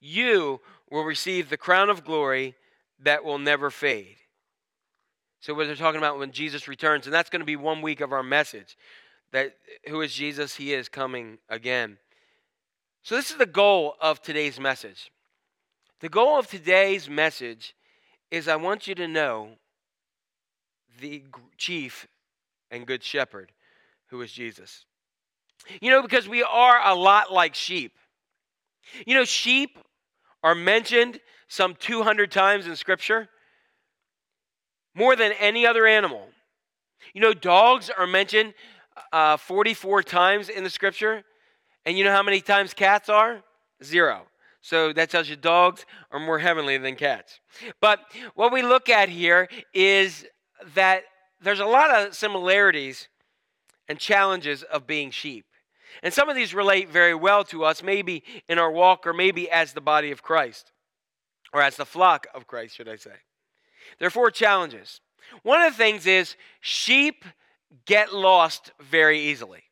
you 0.00 0.60
will 0.90 1.04
receive 1.04 1.48
the 1.48 1.56
crown 1.56 1.90
of 1.90 2.04
glory 2.04 2.54
that 3.02 3.24
will 3.24 3.38
never 3.38 3.70
fade. 3.70 4.16
So, 5.40 5.54
what 5.54 5.66
they're 5.66 5.76
talking 5.76 5.98
about 5.98 6.18
when 6.18 6.32
Jesus 6.32 6.68
returns, 6.68 7.06
and 7.06 7.14
that's 7.14 7.30
going 7.30 7.40
to 7.40 7.46
be 7.46 7.56
one 7.56 7.82
week 7.82 8.00
of 8.00 8.12
our 8.12 8.22
message 8.22 8.76
that 9.32 9.54
who 9.88 10.00
is 10.00 10.12
Jesus? 10.12 10.56
He 10.56 10.72
is 10.72 10.88
coming 10.88 11.38
again. 11.48 11.98
So, 13.02 13.14
this 13.14 13.30
is 13.30 13.38
the 13.38 13.46
goal 13.46 13.94
of 14.00 14.20
today's 14.20 14.60
message. 14.60 15.10
The 16.00 16.08
goal 16.08 16.38
of 16.38 16.46
today's 16.46 17.08
message 17.08 17.74
is 18.30 18.48
I 18.48 18.56
want 18.56 18.86
you 18.86 18.94
to 18.96 19.08
know 19.08 19.50
the 21.00 21.22
chief 21.56 22.06
and 22.70 22.86
good 22.86 23.02
shepherd, 23.02 23.52
who 24.08 24.20
is 24.22 24.32
Jesus. 24.32 24.84
You 25.80 25.90
know, 25.90 26.02
because 26.02 26.28
we 26.28 26.42
are 26.42 26.80
a 26.84 26.94
lot 26.94 27.32
like 27.32 27.54
sheep. 27.54 27.92
You 29.06 29.14
know, 29.14 29.24
sheep 29.24 29.78
are 30.42 30.54
mentioned 30.54 31.20
some 31.48 31.74
200 31.74 32.30
times 32.30 32.66
in 32.66 32.76
Scripture, 32.76 33.28
more 34.94 35.16
than 35.16 35.32
any 35.32 35.66
other 35.66 35.86
animal. 35.86 36.28
You 37.12 37.20
know, 37.20 37.34
dogs 37.34 37.90
are 37.90 38.06
mentioned 38.06 38.54
uh, 39.12 39.36
44 39.36 40.02
times 40.02 40.48
in 40.48 40.64
the 40.64 40.70
Scripture. 40.70 41.22
And 41.84 41.96
you 41.96 42.04
know 42.04 42.12
how 42.12 42.22
many 42.22 42.40
times 42.40 42.74
cats 42.74 43.08
are? 43.08 43.42
Zero. 43.82 44.22
So 44.62 44.92
that 44.92 45.10
tells 45.10 45.28
you 45.28 45.36
dogs 45.36 45.86
are 46.10 46.20
more 46.20 46.38
heavenly 46.38 46.76
than 46.76 46.96
cats. 46.96 47.40
But 47.80 48.00
what 48.34 48.52
we 48.52 48.62
look 48.62 48.88
at 48.88 49.08
here 49.08 49.48
is 49.72 50.26
that 50.74 51.04
there's 51.40 51.60
a 51.60 51.66
lot 51.66 51.90
of 51.90 52.14
similarities 52.14 53.08
and 53.88 53.98
challenges 53.98 54.62
of 54.62 54.86
being 54.86 55.10
sheep. 55.10 55.46
And 56.02 56.12
some 56.12 56.28
of 56.28 56.36
these 56.36 56.54
relate 56.54 56.90
very 56.90 57.14
well 57.14 57.42
to 57.44 57.64
us, 57.64 57.82
maybe 57.82 58.22
in 58.48 58.58
our 58.58 58.70
walk 58.70 59.06
or 59.06 59.12
maybe 59.12 59.50
as 59.50 59.72
the 59.72 59.80
body 59.80 60.10
of 60.10 60.22
Christ, 60.22 60.72
or 61.52 61.62
as 61.62 61.76
the 61.76 61.86
flock 61.86 62.26
of 62.34 62.46
Christ, 62.46 62.76
should 62.76 62.88
I 62.88 62.96
say. 62.96 63.10
There 63.98 64.06
are 64.06 64.10
four 64.10 64.30
challenges. 64.30 65.00
One 65.42 65.60
of 65.60 65.72
the 65.72 65.76
things 65.76 66.06
is 66.06 66.36
sheep 66.60 67.24
get 67.86 68.12
lost 68.12 68.72
very 68.80 69.18
easily. 69.18 69.62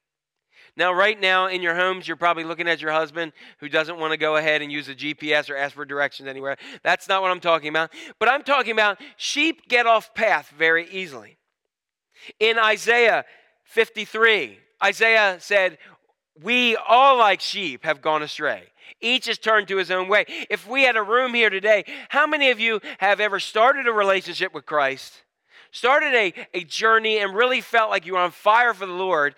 Now, 0.78 0.92
right 0.92 1.20
now 1.20 1.48
in 1.48 1.60
your 1.60 1.74
homes, 1.74 2.06
you're 2.06 2.16
probably 2.16 2.44
looking 2.44 2.68
at 2.68 2.80
your 2.80 2.92
husband 2.92 3.32
who 3.58 3.68
doesn't 3.68 3.98
want 3.98 4.12
to 4.12 4.16
go 4.16 4.36
ahead 4.36 4.62
and 4.62 4.70
use 4.70 4.88
a 4.88 4.94
GPS 4.94 5.50
or 5.50 5.56
ask 5.56 5.74
for 5.74 5.84
directions 5.84 6.28
anywhere. 6.28 6.56
That's 6.84 7.08
not 7.08 7.20
what 7.20 7.32
I'm 7.32 7.40
talking 7.40 7.68
about. 7.68 7.90
But 8.20 8.28
I'm 8.28 8.44
talking 8.44 8.70
about 8.70 8.98
sheep 9.16 9.68
get 9.68 9.86
off 9.86 10.14
path 10.14 10.52
very 10.56 10.88
easily. 10.88 11.36
In 12.38 12.58
Isaiah 12.58 13.24
53, 13.64 14.58
Isaiah 14.84 15.38
said, 15.40 15.78
We 16.40 16.76
all 16.76 17.18
like 17.18 17.40
sheep 17.40 17.84
have 17.84 18.00
gone 18.00 18.22
astray. 18.22 18.68
Each 19.00 19.26
has 19.26 19.38
turned 19.38 19.66
to 19.68 19.78
his 19.78 19.90
own 19.90 20.08
way. 20.08 20.26
If 20.48 20.68
we 20.68 20.84
had 20.84 20.96
a 20.96 21.02
room 21.02 21.34
here 21.34 21.50
today, 21.50 21.84
how 22.08 22.28
many 22.28 22.50
of 22.50 22.60
you 22.60 22.80
have 22.98 23.18
ever 23.18 23.40
started 23.40 23.88
a 23.88 23.92
relationship 23.92 24.54
with 24.54 24.64
Christ? 24.64 25.22
Started 25.78 26.12
a, 26.12 26.34
a 26.54 26.64
journey 26.64 27.18
and 27.18 27.36
really 27.36 27.60
felt 27.60 27.88
like 27.88 28.04
you 28.04 28.14
were 28.14 28.18
on 28.18 28.32
fire 28.32 28.74
for 28.74 28.84
the 28.84 28.92
Lord, 28.92 29.36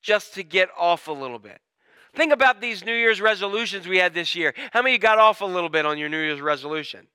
just 0.00 0.32
to 0.32 0.42
get 0.42 0.70
off 0.78 1.08
a 1.08 1.12
little 1.12 1.38
bit. 1.38 1.60
Think 2.14 2.32
about 2.32 2.62
these 2.62 2.82
New 2.86 2.94
Year's 2.94 3.20
resolutions 3.20 3.86
we 3.86 3.98
had 3.98 4.14
this 4.14 4.34
year. 4.34 4.54
How 4.70 4.80
many 4.80 4.96
got 4.96 5.18
off 5.18 5.42
a 5.42 5.44
little 5.44 5.68
bit 5.68 5.84
on 5.84 5.98
your 5.98 6.08
New 6.08 6.22
Year's 6.22 6.40
resolution? 6.40 7.06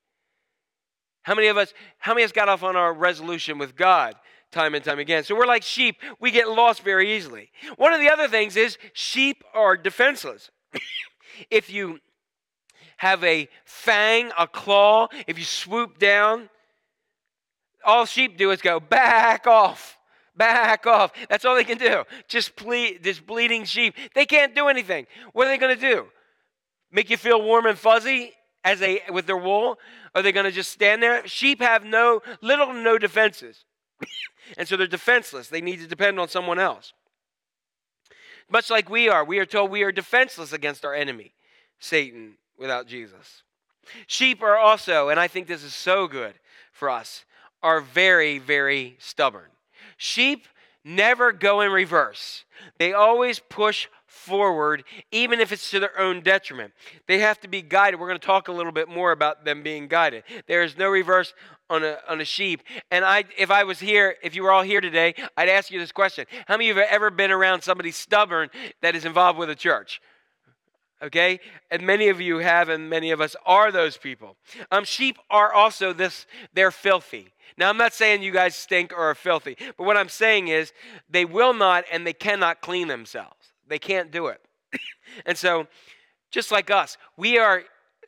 How 1.23 1.33
many 1.33 1.47
of 1.47 1.57
us, 1.57 1.73
how 1.97 2.13
many 2.13 2.25
of 2.25 2.27
us 2.27 2.31
got 2.31 2.47
off 2.47 2.61
on 2.61 2.75
our 2.75 2.93
resolution 2.93 3.57
with 3.57 3.75
God 3.75 4.13
time 4.51 4.75
and 4.75 4.85
time 4.85 4.99
again? 4.99 5.23
So 5.23 5.35
we're 5.35 5.47
like 5.47 5.63
sheep. 5.63 5.95
We 6.19 6.29
get 6.29 6.47
lost 6.47 6.83
very 6.83 7.17
easily. 7.17 7.49
One 7.77 7.91
of 7.91 7.99
the 7.99 8.09
other 8.11 8.27
things 8.27 8.55
is 8.55 8.77
sheep 8.93 9.43
are 9.55 9.75
defenseless. 9.75 10.51
if 11.49 11.71
you 11.71 12.01
have 12.97 13.23
a 13.23 13.49
fang, 13.65 14.29
a 14.37 14.45
claw, 14.45 15.07
if 15.25 15.39
you 15.39 15.43
swoop 15.43 15.97
down, 15.97 16.49
all 17.87 18.05
sheep 18.05 18.37
do 18.37 18.51
is 18.51 18.61
go 18.61 18.79
back 18.79 19.47
off. 19.47 19.97
Back 20.35 20.85
off. 20.85 21.13
That's 21.29 21.45
all 21.45 21.55
they 21.55 21.63
can 21.63 21.79
do. 21.79 22.03
Just 22.27 22.55
plead, 22.55 23.01
this 23.01 23.19
bleeding 23.19 23.63
sheep. 23.65 23.95
They 24.13 24.25
can't 24.25 24.53
do 24.53 24.67
anything. 24.67 25.07
What 25.33 25.47
are 25.47 25.49
they 25.49 25.57
going 25.57 25.75
to 25.75 25.81
do? 25.81 26.05
Make 26.91 27.09
you 27.09 27.17
feel 27.17 27.41
warm 27.41 27.65
and 27.65 27.77
fuzzy 27.77 28.33
as 28.63 28.79
they 28.79 29.01
with 29.09 29.25
their 29.25 29.37
wool? 29.37 29.79
Are 30.13 30.21
they 30.21 30.31
going 30.31 30.45
to 30.45 30.51
just 30.51 30.71
stand 30.71 31.01
there? 31.01 31.25
Sheep 31.27 31.61
have 31.61 31.83
no 31.83 32.21
little 32.41 32.71
no 32.73 32.97
defenses. 32.97 33.65
and 34.57 34.67
so 34.67 34.77
they're 34.77 34.85
defenseless. 34.85 35.47
They 35.47 35.61
need 35.61 35.79
to 35.79 35.87
depend 35.87 36.19
on 36.19 36.27
someone 36.27 36.59
else. 36.59 36.93
Much 38.49 38.69
like 38.69 38.89
we 38.89 39.09
are, 39.09 39.25
we 39.25 39.39
are 39.39 39.45
told 39.45 39.71
we 39.71 39.83
are 39.83 39.91
defenseless 39.91 40.53
against 40.53 40.85
our 40.85 40.93
enemy, 40.93 41.33
Satan, 41.79 42.37
without 42.57 42.87
Jesus. 42.87 43.43
Sheep 44.05 44.41
are 44.41 44.57
also, 44.57 45.09
and 45.09 45.19
I 45.19 45.27
think 45.27 45.47
this 45.47 45.63
is 45.63 45.73
so 45.73 46.07
good 46.07 46.35
for 46.71 46.89
us, 46.89 47.25
are 47.63 47.81
very, 47.81 48.39
very 48.39 48.95
stubborn. 48.99 49.49
Sheep 49.97 50.47
never 50.83 51.31
go 51.31 51.61
in 51.61 51.71
reverse, 51.71 52.45
they 52.77 52.93
always 52.93 53.39
push 53.39 53.87
forward, 54.07 54.83
even 55.11 55.39
if 55.39 55.51
it's 55.51 55.69
to 55.71 55.79
their 55.79 55.97
own 55.99 56.21
detriment. 56.21 56.73
They 57.07 57.19
have 57.19 57.39
to 57.41 57.47
be 57.47 57.61
guided. 57.61 57.99
We're 57.99 58.07
going 58.07 58.19
to 58.19 58.25
talk 58.25 58.47
a 58.47 58.51
little 58.51 58.71
bit 58.71 58.89
more 58.89 59.11
about 59.11 59.45
them 59.45 59.63
being 59.63 59.87
guided. 59.87 60.23
There 60.47 60.63
is 60.63 60.77
no 60.77 60.89
reverse 60.89 61.33
on 61.69 61.83
a, 61.83 61.97
on 62.07 62.19
a 62.19 62.25
sheep. 62.25 62.63
And 62.91 63.05
I, 63.05 63.25
if 63.37 63.51
I 63.51 63.63
was 63.63 63.79
here, 63.79 64.15
if 64.23 64.35
you 64.35 64.43
were 64.43 64.51
all 64.51 64.63
here 64.63 64.81
today, 64.81 65.13
I'd 65.35 65.49
ask 65.49 65.71
you 65.71 65.79
this 65.79 65.91
question 65.91 66.25
How 66.47 66.55
many 66.55 66.69
of 66.69 66.77
you 66.77 66.81
have 66.81 66.91
ever 66.91 67.09
been 67.09 67.31
around 67.31 67.61
somebody 67.61 67.91
stubborn 67.91 68.49
that 68.81 68.95
is 68.95 69.05
involved 69.05 69.37
with 69.37 69.49
a 69.49 69.55
church? 69.55 70.01
Okay? 71.01 71.39
And 71.69 71.83
many 71.83 72.09
of 72.09 72.19
you 72.19 72.37
have, 72.39 72.69
and 72.69 72.89
many 72.89 73.11
of 73.11 73.21
us 73.21 73.35
are 73.45 73.71
those 73.71 73.97
people. 73.97 74.35
Um, 74.71 74.83
sheep 74.83 75.17
are 75.29 75.53
also 75.53 75.93
this, 75.93 76.25
they're 76.53 76.71
filthy. 76.71 77.33
Now, 77.57 77.69
I'm 77.69 77.77
not 77.77 77.93
saying 77.93 78.23
you 78.23 78.31
guys 78.31 78.55
stink 78.55 78.93
or 78.93 79.09
are 79.09 79.15
filthy, 79.15 79.57
but 79.77 79.85
what 79.85 79.97
I'm 79.97 80.09
saying 80.09 80.47
is 80.47 80.73
they 81.09 81.25
will 81.25 81.53
not 81.53 81.85
and 81.91 82.05
they 82.05 82.13
cannot 82.13 82.61
clean 82.61 82.87
themselves. 82.87 83.53
They 83.67 83.79
can't 83.79 84.11
do 84.11 84.27
it. 84.27 84.41
and 85.25 85.37
so, 85.37 85.67
just 86.31 86.51
like 86.51 86.69
us, 86.69 86.97
we 87.15 87.37
are 87.37 87.63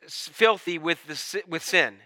filthy 0.08 0.78
with, 0.78 1.04
the, 1.06 1.42
with 1.48 1.64
sin 1.64 1.96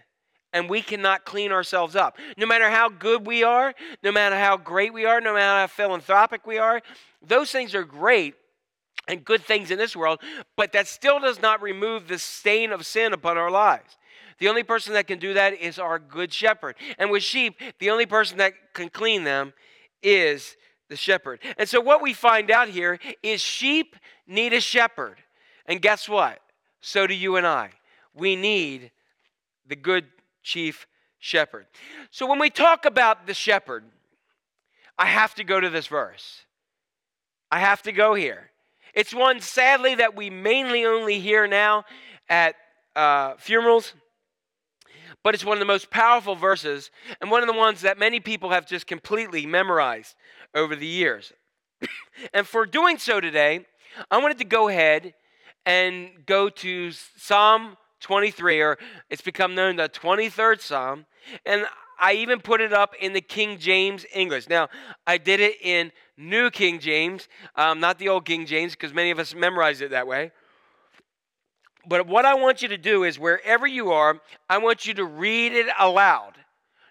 and 0.53 0.69
we 0.69 0.81
cannot 0.81 1.25
clean 1.25 1.51
ourselves 1.51 1.95
up. 1.95 2.17
No 2.37 2.45
matter 2.45 2.69
how 2.69 2.87
good 2.87 3.27
we 3.27 3.43
are, 3.43 3.73
no 4.01 4.11
matter 4.11 4.37
how 4.37 4.55
great 4.55 4.93
we 4.93 5.05
are, 5.05 5.19
no 5.19 5.33
matter 5.33 5.59
how 5.59 5.67
philanthropic 5.67 6.47
we 6.47 6.57
are, 6.57 6.81
those 7.21 7.51
things 7.51 7.75
are 7.75 7.83
great 7.83 8.35
and 9.07 9.23
good 9.23 9.43
things 9.43 9.71
in 9.71 9.77
this 9.77 9.95
world, 9.95 10.19
but 10.55 10.71
that 10.73 10.87
still 10.87 11.19
does 11.19 11.41
not 11.41 11.61
remove 11.61 12.07
the 12.07 12.19
stain 12.19 12.71
of 12.71 12.85
sin 12.85 13.13
upon 13.13 13.37
our 13.37 13.51
lives. 13.51 13.97
The 14.37 14.49
only 14.49 14.63
person 14.63 14.93
that 14.93 15.07
can 15.07 15.19
do 15.19 15.33
that 15.33 15.53
is 15.53 15.79
our 15.79 15.99
good 15.99 16.33
shepherd. 16.33 16.75
And 16.97 17.09
with 17.09 17.23
sheep, 17.23 17.59
the 17.79 17.89
only 17.89 18.05
person 18.05 18.37
that 18.39 18.53
can 18.73 18.89
clean 18.89 19.23
them 19.23 19.53
is 20.03 20.57
the 20.89 20.95
shepherd. 20.95 21.39
And 21.57 21.67
so 21.67 21.79
what 21.79 22.01
we 22.01 22.13
find 22.13 22.51
out 22.51 22.67
here 22.67 22.99
is 23.23 23.41
sheep 23.41 23.95
need 24.27 24.53
a 24.53 24.59
shepherd. 24.59 25.17
And 25.65 25.81
guess 25.81 26.09
what? 26.09 26.39
So 26.81 27.07
do 27.07 27.13
you 27.13 27.37
and 27.37 27.47
I. 27.47 27.71
We 28.13 28.35
need 28.35 28.91
the 29.67 29.75
good 29.75 30.05
chief 30.43 30.85
shepherd. 31.19 31.65
So 32.11 32.27
when 32.27 32.39
we 32.39 32.49
talk 32.49 32.85
about 32.85 33.25
the 33.25 33.33
shepherd, 33.33 33.83
I 34.97 35.07
have 35.07 35.33
to 35.35 35.43
go 35.43 35.59
to 35.59 35.69
this 35.69 35.87
verse. 35.87 36.41
I 37.51 37.59
have 37.59 37.81
to 37.83 37.91
go 37.91 38.13
here. 38.13 38.51
It's 38.95 39.13
one, 39.13 39.41
sadly, 39.41 39.95
that 39.95 40.15
we 40.15 40.29
mainly 40.29 40.85
only 40.85 41.19
hear 41.19 41.47
now 41.47 41.83
at 42.29 42.55
uh, 42.95 43.33
funerals, 43.37 43.93
but 45.21 45.35
it's 45.35 45.43
one 45.43 45.57
of 45.57 45.59
the 45.59 45.65
most 45.65 45.89
powerful 45.91 46.35
verses 46.35 46.91
and 47.19 47.29
one 47.29 47.41
of 47.41 47.47
the 47.47 47.53
ones 47.53 47.81
that 47.81 47.99
many 47.99 48.21
people 48.21 48.51
have 48.51 48.65
just 48.65 48.87
completely 48.87 49.45
memorized 49.45 50.15
over 50.53 50.77
the 50.77 50.87
years. 50.87 51.33
and 52.33 52.47
for 52.47 52.65
doing 52.65 52.97
so 52.97 53.19
today, 53.19 53.65
I 54.09 54.17
wanted 54.17 54.37
to 54.37 54.45
go 54.45 54.69
ahead 54.69 55.13
and 55.65 56.25
go 56.25 56.47
to 56.47 56.91
Psalm 56.91 57.75
23, 57.99 58.61
or 58.61 58.77
it's 59.09 59.21
become 59.21 59.55
known 59.55 59.75
the 59.75 59.89
23rd 59.89 60.61
Psalm, 60.61 61.05
and 61.45 61.65
I 61.99 62.13
even 62.13 62.39
put 62.39 62.61
it 62.61 62.71
up 62.71 62.93
in 62.99 63.13
the 63.13 63.21
King 63.21 63.57
James 63.57 64.05
English. 64.13 64.47
Now, 64.47 64.69
I 65.07 65.17
did 65.17 65.39
it 65.39 65.55
in 65.61 65.91
New 66.17 66.49
King 66.49 66.79
James, 66.79 67.27
um, 67.55 67.79
not 67.79 67.99
the 67.99 68.09
old 68.09 68.25
King 68.25 68.45
James, 68.45 68.73
because 68.73 68.93
many 68.93 69.11
of 69.11 69.19
us 69.19 69.35
memorized 69.35 69.81
it 69.81 69.91
that 69.91 70.07
way. 70.07 70.31
But 71.87 72.07
what 72.07 72.25
I 72.25 72.35
want 72.35 72.61
you 72.61 72.67
to 72.69 72.77
do 72.77 73.03
is 73.03 73.19
wherever 73.19 73.67
you 73.67 73.91
are, 73.91 74.19
I 74.49 74.57
want 74.57 74.85
you 74.85 74.93
to 74.95 75.05
read 75.05 75.53
it 75.53 75.67
aloud. 75.79 76.33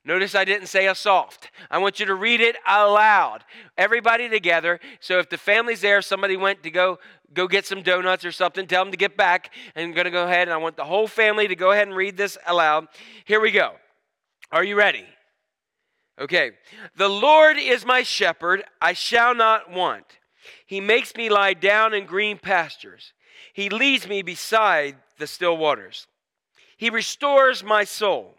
Notice 0.07 0.35
I 0.35 0.45
didn't 0.45 0.67
say 0.67 0.87
a 0.87 0.95
soft. 0.95 1.51
I 1.71 1.79
want 1.79 1.99
you 1.99 2.07
to 2.07 2.15
read 2.15 2.43
it 2.43 2.57
aloud. 2.69 3.43
Everybody 3.79 4.29
together. 4.29 4.79
So 5.01 5.19
if 5.19 5.31
the 5.31 5.39
family's 5.39 5.81
there, 5.81 6.03
somebody 6.03 6.37
went 6.37 6.63
to 6.63 6.71
go 6.71 6.99
go 7.33 7.49
get 7.49 7.67
some 7.67 7.83
donuts 7.83 8.25
or 8.25 8.31
something, 8.31 8.67
tell 8.67 8.85
them 8.85 8.93
to 8.93 8.97
get 8.97 9.17
back. 9.17 9.53
And 9.75 9.87
I'm 9.87 9.93
going 9.93 10.05
to 10.05 10.11
go 10.11 10.25
ahead 10.25 10.47
and 10.47 10.53
I 10.53 10.57
want 10.57 10.77
the 10.77 10.85
whole 10.85 11.09
family 11.09 11.49
to 11.49 11.57
go 11.57 11.73
ahead 11.73 11.89
and 11.89 11.97
read 11.97 12.17
this 12.17 12.39
aloud. 12.47 12.87
Here 13.25 13.41
we 13.41 13.51
go. 13.51 13.73
Are 14.53 14.63
you 14.63 14.77
ready? 14.77 15.05
Okay. 16.21 16.53
The 16.97 17.09
Lord 17.09 17.57
is 17.59 17.85
my 17.85 18.03
shepherd, 18.03 18.65
I 18.81 18.93
shall 18.93 19.35
not 19.35 19.71
want. 19.71 20.05
He 20.67 20.81
makes 20.81 21.15
me 21.17 21.29
lie 21.29 21.55
down 21.55 21.95
in 21.95 22.07
green 22.07 22.39
pastures. 22.39 23.13
He 23.53 23.69
leads 23.69 24.09
me 24.09 24.23
beside 24.23 24.97
the 25.19 25.27
still 25.27 25.57
waters. 25.57 26.07
He 26.77 26.91
restores 26.91 27.65
my 27.65 27.85
soul. 27.85 28.37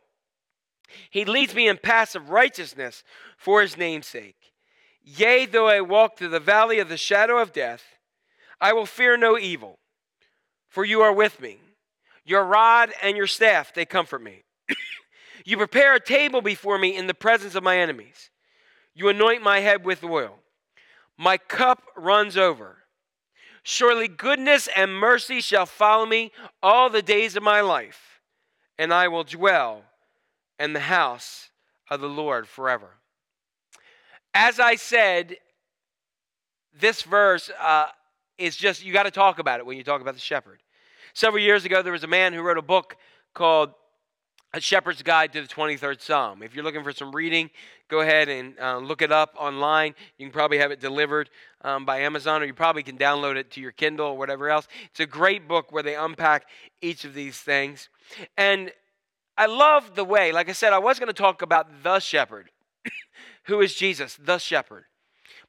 He 1.09 1.25
leads 1.25 1.55
me 1.55 1.67
in 1.67 1.77
paths 1.77 2.15
of 2.15 2.29
righteousness 2.29 3.03
for 3.37 3.61
his 3.61 3.77
name's 3.77 4.07
sake. 4.07 4.53
Yea, 5.03 5.45
though 5.45 5.67
I 5.67 5.81
walk 5.81 6.17
through 6.17 6.29
the 6.29 6.39
valley 6.39 6.79
of 6.79 6.89
the 6.89 6.97
shadow 6.97 7.37
of 7.37 7.53
death, 7.53 7.83
I 8.59 8.73
will 8.73 8.85
fear 8.85 9.17
no 9.17 9.37
evil, 9.37 9.77
for 10.67 10.85
you 10.85 11.01
are 11.01 11.13
with 11.13 11.39
me. 11.39 11.59
Your 12.23 12.43
rod 12.43 12.91
and 13.03 13.15
your 13.15 13.27
staff, 13.27 13.73
they 13.73 13.85
comfort 13.85 14.23
me. 14.23 14.43
you 15.45 15.57
prepare 15.57 15.95
a 15.95 15.99
table 15.99 16.41
before 16.41 16.77
me 16.77 16.97
in 16.97 17.07
the 17.07 17.13
presence 17.13 17.55
of 17.55 17.63
my 17.63 17.77
enemies. 17.77 18.31
You 18.95 19.09
anoint 19.09 19.43
my 19.43 19.59
head 19.59 19.85
with 19.85 20.03
oil. 20.03 20.39
My 21.17 21.37
cup 21.37 21.83
runs 21.95 22.35
over. 22.35 22.77
Surely 23.63 24.07
goodness 24.07 24.67
and 24.75 24.93
mercy 24.93 25.41
shall 25.41 25.65
follow 25.65 26.05
me 26.05 26.31
all 26.61 26.89
the 26.89 27.01
days 27.01 27.35
of 27.35 27.43
my 27.43 27.61
life, 27.61 28.21
and 28.77 28.93
I 28.93 29.07
will 29.07 29.23
dwell 29.23 29.83
in 30.59 30.73
the 30.73 30.79
house 30.79 31.49
of 31.89 32.01
the 32.01 32.09
Lord 32.09 32.47
forever. 32.47 32.89
As 34.33 34.59
I 34.59 34.75
said, 34.75 35.37
this 36.79 37.03
verse 37.03 37.49
uh, 37.61 37.87
is 38.37 38.55
just, 38.55 38.83
you 38.83 38.91
got 38.91 39.03
to 39.03 39.11
talk 39.11 39.39
about 39.39 39.59
it 39.59 39.65
when 39.65 39.77
you 39.77 39.83
talk 39.83 40.01
about 40.01 40.13
the 40.13 40.19
shepherd. 40.19 40.61
Several 41.13 41.41
years 41.41 41.65
ago, 41.65 41.81
there 41.81 41.93
was 41.93 42.03
a 42.03 42.07
man 42.07 42.33
who 42.33 42.41
wrote 42.41 42.57
a 42.57 42.63
book 42.63 42.97
called 43.33 43.71
A 44.55 44.61
Shepherd's 44.61 45.03
Guide 45.03 45.33
to 45.33 45.41
the 45.41 45.49
23rd 45.49 45.99
Psalm. 45.99 46.41
If 46.41 46.55
you're 46.55 46.63
looking 46.63 46.81
for 46.81 46.93
some 46.93 47.13
reading, 47.13 47.49
go 47.89 47.99
ahead 47.99 48.29
and 48.29 48.57
uh, 48.57 48.77
look 48.77 49.01
it 49.01 49.11
up 49.11 49.35
online. 49.37 49.93
You 50.17 50.27
can 50.27 50.31
probably 50.31 50.59
have 50.59 50.71
it 50.71 50.79
delivered 50.79 51.29
um, 51.65 51.83
by 51.83 51.99
Amazon, 51.99 52.41
or 52.41 52.45
you 52.45 52.53
probably 52.53 52.81
can 52.81 52.97
download 52.97 53.35
it 53.35 53.51
to 53.51 53.59
your 53.59 53.73
Kindle 53.73 54.07
or 54.07 54.17
whatever 54.17 54.49
else. 54.49 54.69
It's 54.85 55.01
a 55.01 55.05
great 55.05 55.45
book 55.49 55.73
where 55.73 55.83
they 55.83 55.95
unpack 55.97 56.45
each 56.81 57.03
of 57.03 57.13
these 57.13 57.37
things. 57.37 57.89
And 58.37 58.71
I 59.37 59.47
love 59.47 59.93
the 59.93 60.05
way, 60.05 60.31
like 60.31 60.47
I 60.47 60.53
said, 60.53 60.71
I 60.71 60.79
was 60.79 60.99
going 60.99 61.07
to 61.07 61.13
talk 61.13 61.41
about 61.41 61.83
the 61.83 61.99
shepherd, 61.99 62.49
who 63.47 63.59
is 63.59 63.75
Jesus, 63.75 64.15
the 64.15 64.37
shepherd. 64.37 64.85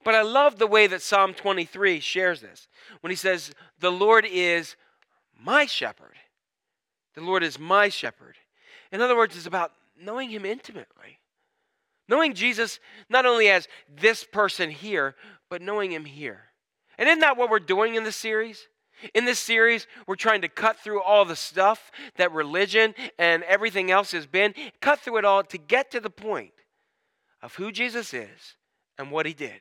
But 0.02 0.16
I 0.16 0.22
love 0.22 0.58
the 0.58 0.66
way 0.66 0.88
that 0.88 1.00
Psalm 1.00 1.32
23 1.32 2.00
shares 2.00 2.40
this 2.40 2.66
when 3.02 3.12
he 3.12 3.16
says, 3.16 3.52
The 3.78 3.92
Lord 3.92 4.26
is 4.28 4.74
my 5.40 5.64
shepherd. 5.64 6.14
The 7.14 7.20
Lord 7.20 7.44
is 7.44 7.56
my 7.56 7.88
shepherd. 7.88 8.34
In 8.96 9.02
other 9.02 9.14
words, 9.14 9.36
it's 9.36 9.44
about 9.44 9.72
knowing 10.00 10.30
him 10.30 10.46
intimately. 10.46 11.20
Knowing 12.08 12.32
Jesus 12.32 12.80
not 13.10 13.26
only 13.26 13.50
as 13.50 13.68
this 13.94 14.24
person 14.24 14.70
here, 14.70 15.14
but 15.50 15.60
knowing 15.60 15.92
him 15.92 16.06
here. 16.06 16.44
And 16.96 17.06
isn't 17.06 17.20
that 17.20 17.36
what 17.36 17.50
we're 17.50 17.58
doing 17.58 17.96
in 17.96 18.04
this 18.04 18.16
series? 18.16 18.68
In 19.12 19.26
this 19.26 19.38
series, 19.38 19.86
we're 20.06 20.16
trying 20.16 20.40
to 20.40 20.48
cut 20.48 20.78
through 20.78 21.02
all 21.02 21.26
the 21.26 21.36
stuff 21.36 21.90
that 22.16 22.32
religion 22.32 22.94
and 23.18 23.42
everything 23.42 23.90
else 23.90 24.12
has 24.12 24.26
been, 24.26 24.54
cut 24.80 25.00
through 25.00 25.18
it 25.18 25.26
all 25.26 25.42
to 25.42 25.58
get 25.58 25.90
to 25.90 26.00
the 26.00 26.08
point 26.08 26.54
of 27.42 27.54
who 27.56 27.70
Jesus 27.70 28.14
is 28.14 28.56
and 28.96 29.10
what 29.10 29.26
he 29.26 29.34
did. 29.34 29.60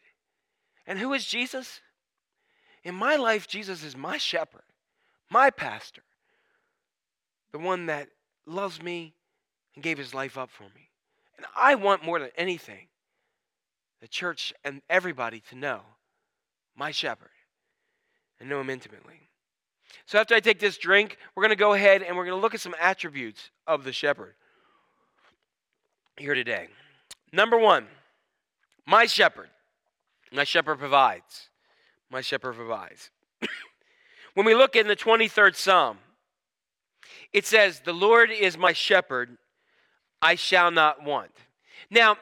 And 0.88 0.98
who 0.98 1.12
is 1.12 1.26
Jesus? 1.26 1.82
In 2.86 2.96
my 2.96 3.18
life, 3.18 3.50
Jesus 3.50 3.84
is 3.84 3.98
my 3.98 4.16
shepherd, 4.16 4.64
my 5.30 5.50
pastor, 5.50 6.04
the 7.52 7.60
one 7.60 7.88
that 7.88 8.08
loves 8.46 8.82
me 8.82 9.15
and 9.76 9.84
gave 9.84 9.98
his 9.98 10.14
life 10.14 10.38
up 10.38 10.50
for 10.50 10.64
me. 10.64 10.90
And 11.38 11.46
I 11.56 11.76
want 11.76 12.04
more 12.04 12.20
than 12.20 12.30
anything 12.38 12.88
the 14.02 14.08
church 14.08 14.54
and 14.64 14.82
everybody 14.90 15.42
to 15.50 15.56
know 15.56 15.82
my 16.76 16.92
shepherd 16.92 17.30
and 18.40 18.50
know 18.50 18.60
him 18.62 18.70
intimately. 18.70 19.30
So 20.06 20.20
after 20.20 20.36
I 20.36 20.40
take 20.40 20.60
this 20.60 20.78
drink, 20.78 21.18
we're 21.34 21.42
going 21.42 21.50
to 21.50 21.56
go 21.56 21.74
ahead 21.74 22.04
and 22.04 22.16
we're 22.16 22.26
going 22.26 22.38
to 22.38 22.42
look 22.42 22.54
at 22.54 22.62
some 22.62 22.76
attributes 22.80 23.50
of 23.66 23.84
the 23.84 23.94
shepherd 23.94 24.36
here 26.18 26.36
today. 26.36 26.68
Number 27.32 27.58
one, 27.58 27.88
my 28.86 29.06
shepherd. 29.06 29.50
My 30.32 30.44
shepherd 30.44 30.80
provides. 30.80 31.50
My 32.10 32.22
shepherd 32.22 32.56
provides. 32.56 33.10
when 34.34 34.46
we 34.46 34.54
look 34.54 34.76
in 34.76 34.88
the 34.88 34.96
23rd 34.96 35.56
Psalm, 35.56 35.98
it 37.34 37.46
says, 37.46 37.80
The 37.80 37.94
Lord 37.94 38.32
is 38.32 38.58
my 38.58 38.74
shepherd, 38.74 39.38
I 40.26 40.34
shall 40.34 40.72
not 40.72 41.04
want. 41.04 41.30
Now, 41.92 42.18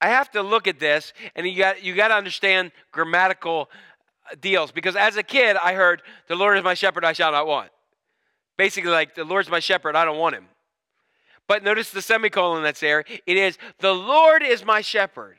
I 0.00 0.10
have 0.10 0.30
to 0.30 0.42
look 0.42 0.68
at 0.68 0.78
this, 0.78 1.12
and 1.34 1.44
you 1.44 1.58
got, 1.58 1.82
you 1.82 1.96
got 1.96 2.08
to 2.08 2.14
understand 2.14 2.70
grammatical 2.92 3.68
uh, 4.30 4.36
deals 4.40 4.70
because 4.70 4.94
as 4.94 5.16
a 5.16 5.24
kid, 5.24 5.56
I 5.56 5.74
heard, 5.74 6.02
The 6.28 6.36
Lord 6.36 6.56
is 6.56 6.62
my 6.62 6.74
shepherd, 6.74 7.04
I 7.04 7.14
shall 7.14 7.32
not 7.32 7.48
want. 7.48 7.70
Basically, 8.56 8.92
like, 8.92 9.16
The 9.16 9.24
Lord's 9.24 9.50
my 9.50 9.58
shepherd, 9.58 9.96
I 9.96 10.04
don't 10.04 10.18
want 10.18 10.36
him. 10.36 10.46
But 11.48 11.64
notice 11.64 11.90
the 11.90 12.00
semicolon 12.00 12.62
that's 12.62 12.78
there. 12.78 13.04
It 13.26 13.36
is, 13.36 13.58
The 13.80 13.92
Lord 13.92 14.44
is 14.44 14.64
my 14.64 14.80
shepherd. 14.80 15.36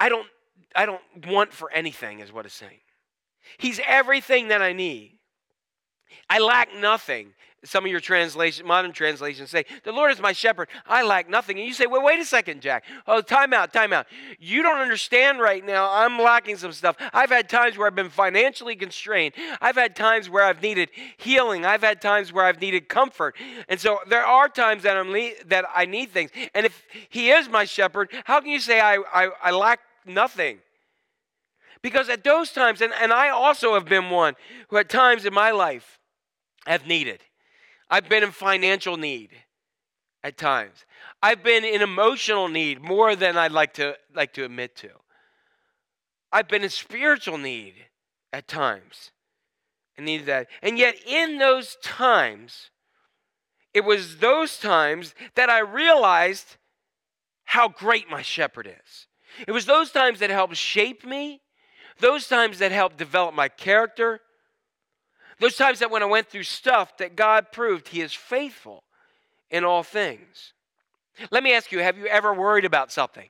I 0.00 0.08
don't, 0.08 0.26
I 0.74 0.84
don't 0.84 1.00
want 1.28 1.52
for 1.52 1.70
anything, 1.70 2.18
is 2.18 2.32
what 2.32 2.44
it's 2.44 2.56
saying. 2.56 2.80
He's 3.58 3.80
everything 3.86 4.48
that 4.48 4.62
I 4.62 4.72
need. 4.72 5.12
I 6.28 6.40
lack 6.40 6.74
nothing. 6.74 7.34
Some 7.64 7.84
of 7.84 7.90
your 7.90 8.00
translation, 8.00 8.66
modern 8.66 8.92
translations 8.92 9.50
say, 9.50 9.64
The 9.84 9.92
Lord 9.92 10.12
is 10.12 10.20
my 10.20 10.32
shepherd. 10.32 10.68
I 10.86 11.02
lack 11.02 11.28
nothing. 11.28 11.58
And 11.58 11.66
you 11.66 11.74
say, 11.74 11.86
Well, 11.86 12.02
wait 12.02 12.20
a 12.20 12.24
second, 12.24 12.60
Jack. 12.60 12.84
Oh, 13.06 13.20
time 13.20 13.52
out, 13.52 13.72
time 13.72 13.92
out. 13.92 14.06
You 14.38 14.62
don't 14.62 14.78
understand 14.78 15.40
right 15.40 15.64
now. 15.64 15.90
I'm 15.90 16.18
lacking 16.18 16.58
some 16.58 16.72
stuff. 16.72 16.96
I've 17.12 17.30
had 17.30 17.48
times 17.48 17.78
where 17.78 17.86
I've 17.86 17.94
been 17.94 18.10
financially 18.10 18.76
constrained. 18.76 19.34
I've 19.60 19.76
had 19.76 19.96
times 19.96 20.28
where 20.28 20.44
I've 20.44 20.62
needed 20.62 20.90
healing. 21.16 21.64
I've 21.64 21.82
had 21.82 22.02
times 22.02 22.32
where 22.32 22.44
I've 22.44 22.60
needed 22.60 22.88
comfort. 22.88 23.36
And 23.68 23.80
so 23.80 24.00
there 24.08 24.24
are 24.24 24.48
times 24.48 24.82
that, 24.82 24.96
I'm 24.96 25.10
le- 25.10 25.42
that 25.46 25.64
I 25.74 25.86
need 25.86 26.10
things. 26.10 26.30
And 26.54 26.66
if 26.66 26.82
He 27.08 27.30
is 27.30 27.48
my 27.48 27.64
shepherd, 27.64 28.10
how 28.24 28.40
can 28.40 28.50
you 28.50 28.60
say 28.60 28.80
I, 28.80 28.96
I, 29.12 29.30
I 29.42 29.50
lack 29.52 29.80
nothing? 30.06 30.58
Because 31.84 32.08
at 32.08 32.24
those 32.24 32.50
times, 32.50 32.80
and, 32.80 32.94
and 32.94 33.12
I 33.12 33.28
also 33.28 33.74
have 33.74 33.84
been 33.84 34.08
one 34.08 34.36
who 34.68 34.78
at 34.78 34.88
times 34.88 35.26
in 35.26 35.34
my 35.34 35.50
life 35.50 35.98
have 36.66 36.86
needed. 36.86 37.20
I've 37.94 38.08
been 38.08 38.24
in 38.24 38.32
financial 38.32 38.96
need 38.96 39.30
at 40.24 40.36
times. 40.36 40.84
I've 41.22 41.44
been 41.44 41.64
in 41.64 41.80
emotional 41.80 42.48
need 42.48 42.82
more 42.82 43.14
than 43.14 43.36
I'd 43.36 43.52
like 43.52 43.74
to 43.74 43.94
like 44.12 44.32
to 44.32 44.44
admit 44.44 44.74
to. 44.78 44.90
I've 46.32 46.48
been 46.48 46.64
in 46.64 46.70
spiritual 46.70 47.38
need 47.38 47.74
at 48.32 48.48
times. 48.48 49.12
I 49.96 50.02
needed 50.02 50.26
that. 50.26 50.48
And 50.60 50.76
yet 50.76 50.96
in 51.06 51.38
those 51.38 51.76
times, 51.84 52.70
it 53.72 53.84
was 53.84 54.16
those 54.16 54.58
times 54.58 55.14
that 55.36 55.48
I 55.48 55.60
realized 55.60 56.56
how 57.44 57.68
great 57.68 58.10
my 58.10 58.22
shepherd 58.22 58.66
is. 58.66 59.06
It 59.46 59.52
was 59.52 59.66
those 59.66 59.92
times 59.92 60.18
that 60.18 60.30
helped 60.30 60.56
shape 60.56 61.04
me, 61.06 61.42
those 62.00 62.26
times 62.26 62.58
that 62.58 62.72
helped 62.72 62.96
develop 62.96 63.36
my 63.36 63.48
character, 63.48 64.20
those 65.40 65.56
times 65.56 65.80
that 65.80 65.90
when 65.90 66.02
I 66.02 66.06
went 66.06 66.28
through 66.28 66.44
stuff 66.44 66.96
that 66.98 67.16
God 67.16 67.52
proved 67.52 67.88
He 67.88 68.00
is 68.00 68.12
faithful 68.12 68.84
in 69.50 69.64
all 69.64 69.82
things. 69.82 70.52
Let 71.30 71.42
me 71.42 71.54
ask 71.54 71.70
you 71.70 71.80
have 71.80 71.98
you 71.98 72.06
ever 72.06 72.34
worried 72.34 72.64
about 72.64 72.92
something? 72.92 73.28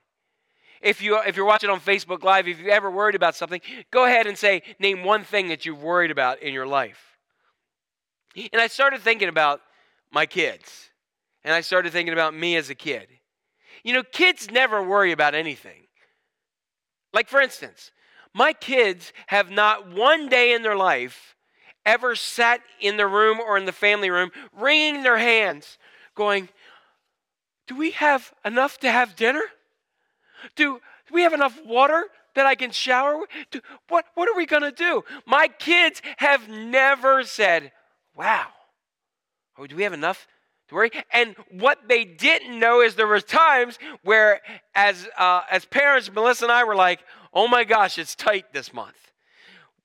if 0.84 1.00
you 1.00 1.18
if 1.22 1.36
you're 1.36 1.46
watching 1.46 1.70
on 1.70 1.80
Facebook 1.80 2.22
Live, 2.22 2.46
if 2.46 2.60
you 2.60 2.68
ever 2.68 2.90
worried 2.90 3.14
about 3.14 3.34
something, 3.34 3.60
go 3.90 4.04
ahead 4.04 4.26
and 4.26 4.36
say 4.36 4.62
name 4.78 5.02
one 5.02 5.24
thing 5.24 5.48
that 5.48 5.64
you've 5.64 5.82
worried 5.82 6.10
about 6.10 6.42
in 6.42 6.52
your 6.52 6.66
life. 6.66 7.16
And 8.36 8.60
I 8.60 8.66
started 8.66 9.00
thinking 9.00 9.28
about 9.28 9.60
my 10.12 10.26
kids. 10.26 10.90
And 11.42 11.54
I 11.54 11.62
started 11.62 11.92
thinking 11.92 12.12
about 12.12 12.34
me 12.34 12.56
as 12.56 12.70
a 12.70 12.74
kid. 12.74 13.08
You 13.82 13.92
know, 13.92 14.02
kids 14.02 14.50
never 14.50 14.82
worry 14.82 15.12
about 15.12 15.34
anything. 15.34 15.86
Like 17.12 17.28
for 17.28 17.40
instance, 17.40 17.90
my 18.34 18.52
kids 18.52 19.12
have 19.28 19.50
not 19.50 19.90
one 19.90 20.28
day 20.28 20.52
in 20.52 20.62
their 20.62 20.76
life 20.76 21.34
ever 21.86 22.14
sat 22.14 22.60
in 22.80 22.96
the 22.96 23.06
room 23.06 23.40
or 23.40 23.56
in 23.56 23.64
the 23.64 23.72
family 23.72 24.10
room 24.10 24.30
wringing 24.52 25.02
their 25.02 25.18
hands 25.18 25.78
going, 26.14 26.48
"Do 27.66 27.76
we 27.76 27.92
have 27.92 28.32
enough 28.44 28.78
to 28.78 28.90
have 28.90 29.16
dinner?" 29.16 29.42
Do 30.56 30.80
we 31.12 31.22
have 31.22 31.32
enough 31.32 31.58
water 31.64 32.06
that 32.34 32.46
I 32.46 32.54
can 32.54 32.70
shower 32.70 33.18
with? 33.18 33.28
What, 33.88 34.06
what 34.14 34.28
are 34.28 34.36
we 34.36 34.46
going 34.46 34.62
to 34.62 34.72
do? 34.72 35.02
My 35.26 35.48
kids 35.48 36.02
have 36.18 36.48
never 36.48 37.24
said, 37.24 37.72
wow, 38.16 38.46
oh, 39.58 39.66
do 39.66 39.76
we 39.76 39.82
have 39.84 39.92
enough 39.92 40.26
to 40.68 40.74
worry? 40.74 40.90
And 41.12 41.36
what 41.50 41.88
they 41.88 42.04
didn't 42.04 42.58
know 42.58 42.80
is 42.80 42.94
there 42.94 43.06
were 43.06 43.20
times 43.20 43.78
where, 44.02 44.40
as, 44.74 45.06
uh, 45.18 45.42
as 45.50 45.64
parents, 45.64 46.10
Melissa 46.12 46.46
and 46.46 46.52
I 46.52 46.64
were 46.64 46.76
like, 46.76 47.00
oh 47.32 47.48
my 47.48 47.64
gosh, 47.64 47.98
it's 47.98 48.14
tight 48.14 48.52
this 48.52 48.72
month. 48.72 48.96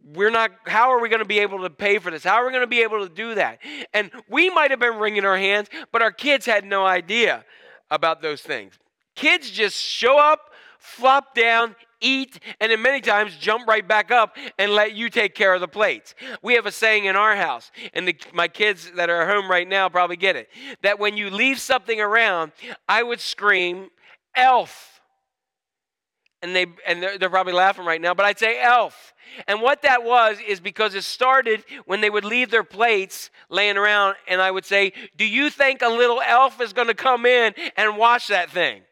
We're 0.03 0.29
not, 0.29 0.51
how 0.65 0.91
are 0.91 0.99
we 0.99 1.09
going 1.09 1.19
to 1.19 1.25
be 1.25 1.39
able 1.39 1.59
to 1.63 1.69
pay 1.69 1.99
for 1.99 2.09
this? 2.09 2.23
How 2.23 2.35
are 2.35 2.45
we 2.45 2.51
going 2.51 2.63
to 2.63 2.67
be 2.67 2.81
able 2.81 3.07
to 3.07 3.13
do 3.13 3.35
that? 3.35 3.59
And 3.93 4.11
we 4.29 4.49
might 4.49 4.71
have 4.71 4.79
been 4.79 4.97
wringing 4.97 5.25
our 5.25 5.37
hands, 5.37 5.69
but 5.91 6.01
our 6.01 6.11
kids 6.11 6.45
had 6.45 6.65
no 6.65 6.85
idea 6.85 7.43
about 7.91 8.21
those 8.21 8.41
things. 8.41 8.79
Kids 9.15 9.51
just 9.51 9.75
show 9.75 10.17
up, 10.17 10.51
flop 10.79 11.35
down, 11.35 11.75
eat, 12.01 12.39
and 12.61 12.71
then 12.71 12.81
many 12.81 13.01
times 13.01 13.35
jump 13.35 13.67
right 13.67 13.85
back 13.85 14.11
up 14.11 14.37
and 14.57 14.71
let 14.71 14.95
you 14.95 15.09
take 15.09 15.35
care 15.35 15.53
of 15.53 15.61
the 15.61 15.67
plates. 15.67 16.15
We 16.41 16.53
have 16.55 16.65
a 16.65 16.71
saying 16.71 17.05
in 17.05 17.15
our 17.15 17.35
house, 17.35 17.71
and 17.93 18.07
the, 18.07 18.15
my 18.33 18.47
kids 18.47 18.91
that 18.95 19.09
are 19.09 19.27
home 19.27 19.51
right 19.51 19.67
now 19.67 19.89
probably 19.89 20.15
get 20.15 20.35
it 20.35 20.49
that 20.81 20.99
when 20.99 21.17
you 21.17 21.29
leave 21.29 21.59
something 21.59 21.99
around, 21.99 22.53
I 22.87 23.03
would 23.03 23.19
scream, 23.19 23.89
Elf. 24.35 24.98
And, 26.41 26.55
they, 26.55 26.67
and 26.87 27.03
they're, 27.03 27.17
they're 27.17 27.29
probably 27.29 27.53
laughing 27.53 27.85
right 27.85 27.99
now, 27.99 28.13
but 28.13 28.25
I'd 28.25 28.39
say 28.39 28.61
elf. 28.61 29.13
And 29.47 29.61
what 29.61 29.81
that 29.81 30.03
was 30.03 30.37
is 30.45 30.61
because 30.61 30.95
it 30.95 31.03
started 31.03 31.65
when 31.85 31.99
they 31.99 32.09
would 32.09 32.23
leave 32.23 32.49
their 32.49 32.63
plates 32.63 33.29
laying 33.49 33.75
around, 33.75 34.15
and 34.27 34.41
I 34.41 34.49
would 34.49 34.65
say, 34.65 34.93
Do 35.17 35.25
you 35.25 35.49
think 35.49 35.81
a 35.81 35.89
little 35.89 36.21
elf 36.21 36.61
is 36.61 36.71
going 36.71 36.87
to 36.87 36.93
come 36.93 37.25
in 37.25 37.53
and 37.75 37.97
wash 37.97 38.27
that 38.27 38.49
thing? 38.49 38.83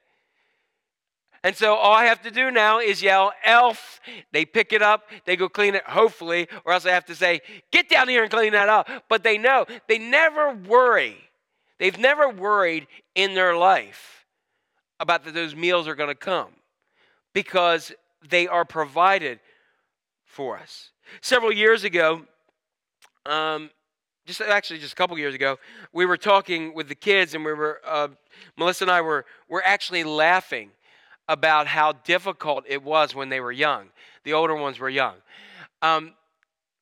And 1.44 1.56
so 1.56 1.76
all 1.76 1.94
I 1.94 2.06
have 2.06 2.22
to 2.24 2.32
do 2.32 2.52
now 2.52 2.80
is 2.80 3.02
yell, 3.02 3.32
elf. 3.46 4.02
They 4.34 4.44
pick 4.44 4.74
it 4.74 4.82
up, 4.82 5.04
they 5.26 5.38
go 5.38 5.48
clean 5.48 5.76
it, 5.76 5.84
hopefully, 5.84 6.50
or 6.66 6.74
else 6.74 6.86
I 6.86 6.92
have 6.92 7.06
to 7.06 7.16
say, 7.16 7.40
get 7.72 7.88
down 7.88 8.10
here 8.10 8.24
and 8.24 8.32
clean 8.32 8.52
that 8.52 8.68
up. 8.68 8.90
But 9.08 9.24
they 9.24 9.38
know, 9.38 9.66
they 9.88 9.98
never 9.98 10.54
worry. 10.54 11.16
They've 11.80 11.98
never 11.98 12.28
worried 12.28 12.88
in 13.16 13.36
their 13.36 13.56
life 13.56 14.26
about 15.00 15.24
that 15.24 15.34
those 15.34 15.56
meals 15.56 15.88
are 15.88 15.96
going 15.96 16.10
to 16.10 16.16
come 16.16 16.50
because 17.38 17.92
they 18.28 18.48
are 18.48 18.66
provided 18.66 19.40
for 20.26 20.58
us. 20.58 20.90
Several 21.22 21.52
years 21.52 21.84
ago, 21.84 22.24
um, 23.28 23.70
just 24.26 24.42
actually 24.42 24.80
just 24.80 24.94
a 24.94 24.96
couple 24.96 25.16
years 25.20 25.36
ago, 25.36 25.60
we 25.94 26.08
were 26.08 26.18
talking 26.18 26.74
with 26.74 26.90
the 26.90 26.96
kids, 26.96 27.36
and 27.36 27.46
we 27.46 27.54
were 27.54 27.80
uh, 27.86 28.08
Melissa 28.58 28.86
and 28.86 28.92
I 28.92 29.02
were 29.02 29.24
were 29.48 29.62
actually 29.64 30.04
laughing 30.04 30.72
about 31.30 31.68
how 31.68 31.92
difficult 31.92 32.64
it 32.68 32.82
was 32.82 33.14
when 33.14 33.30
they 33.30 33.40
were 33.40 33.52
young. 33.52 33.90
The 34.24 34.34
older 34.34 34.56
ones 34.56 34.80
were 34.80 34.90
young. 34.90 35.18
Um, 35.84 36.16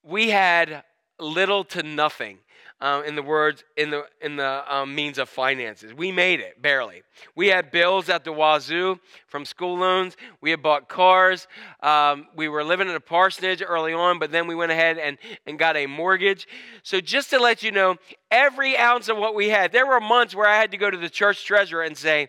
we 0.03 0.29
had 0.29 0.85
little 1.19 1.65
to 1.65 1.83
nothing 1.83 2.37
um, 2.81 3.03
in 3.05 3.15
the 3.15 3.23
words 3.23 3.63
in 3.77 3.89
the 3.89 4.03
in 4.21 4.35
the 4.35 4.73
um, 4.73 4.93
means 4.93 5.17
of 5.17 5.29
finances. 5.29 5.93
We 5.93 6.11
made 6.11 6.39
it 6.39 6.61
barely. 6.61 7.03
We 7.35 7.47
had 7.47 7.71
bills 7.71 8.09
at 8.09 8.23
the 8.23 8.33
wazoo 8.33 8.99
from 9.27 9.45
school 9.45 9.77
loans. 9.77 10.17
We 10.41 10.51
had 10.51 10.61
bought 10.61 10.89
cars. 10.89 11.47
Um, 11.81 12.27
we 12.35 12.49
were 12.49 12.63
living 12.63 12.89
in 12.89 12.95
a 12.95 12.99
parsonage 12.99 13.63
early 13.65 13.93
on, 13.93 14.19
but 14.19 14.31
then 14.31 14.47
we 14.47 14.55
went 14.55 14.71
ahead 14.71 14.97
and 14.97 15.17
and 15.45 15.57
got 15.57 15.77
a 15.77 15.85
mortgage. 15.85 16.47
So 16.83 16.99
just 16.99 17.29
to 17.29 17.39
let 17.39 17.63
you 17.63 17.71
know, 17.71 17.95
every 18.29 18.77
ounce 18.77 19.07
of 19.07 19.17
what 19.17 19.35
we 19.35 19.49
had, 19.49 19.71
there 19.71 19.85
were 19.85 20.01
months 20.01 20.35
where 20.35 20.47
I 20.47 20.57
had 20.57 20.71
to 20.71 20.77
go 20.77 20.91
to 20.91 20.97
the 20.97 21.09
church 21.09 21.45
treasurer 21.45 21.83
and 21.83 21.97
say, 21.97 22.27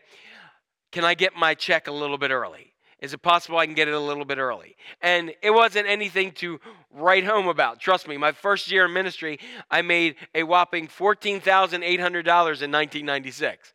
"Can 0.92 1.04
I 1.04 1.14
get 1.14 1.34
my 1.34 1.54
check 1.54 1.88
a 1.88 1.92
little 1.92 2.18
bit 2.18 2.30
early?" 2.30 2.75
Is 3.00 3.12
it 3.12 3.18
possible 3.18 3.58
I 3.58 3.66
can 3.66 3.74
get 3.74 3.88
it 3.88 3.94
a 3.94 4.00
little 4.00 4.24
bit 4.24 4.38
early? 4.38 4.76
And 5.02 5.34
it 5.42 5.50
wasn't 5.50 5.86
anything 5.86 6.32
to 6.32 6.58
write 6.90 7.24
home 7.24 7.46
about. 7.46 7.78
Trust 7.78 8.08
me, 8.08 8.16
my 8.16 8.32
first 8.32 8.70
year 8.70 8.86
in 8.86 8.92
ministry, 8.92 9.38
I 9.70 9.82
made 9.82 10.16
a 10.34 10.44
whopping 10.44 10.88
$14,800 10.88 11.82
in 11.82 12.02
1996. 12.02 13.74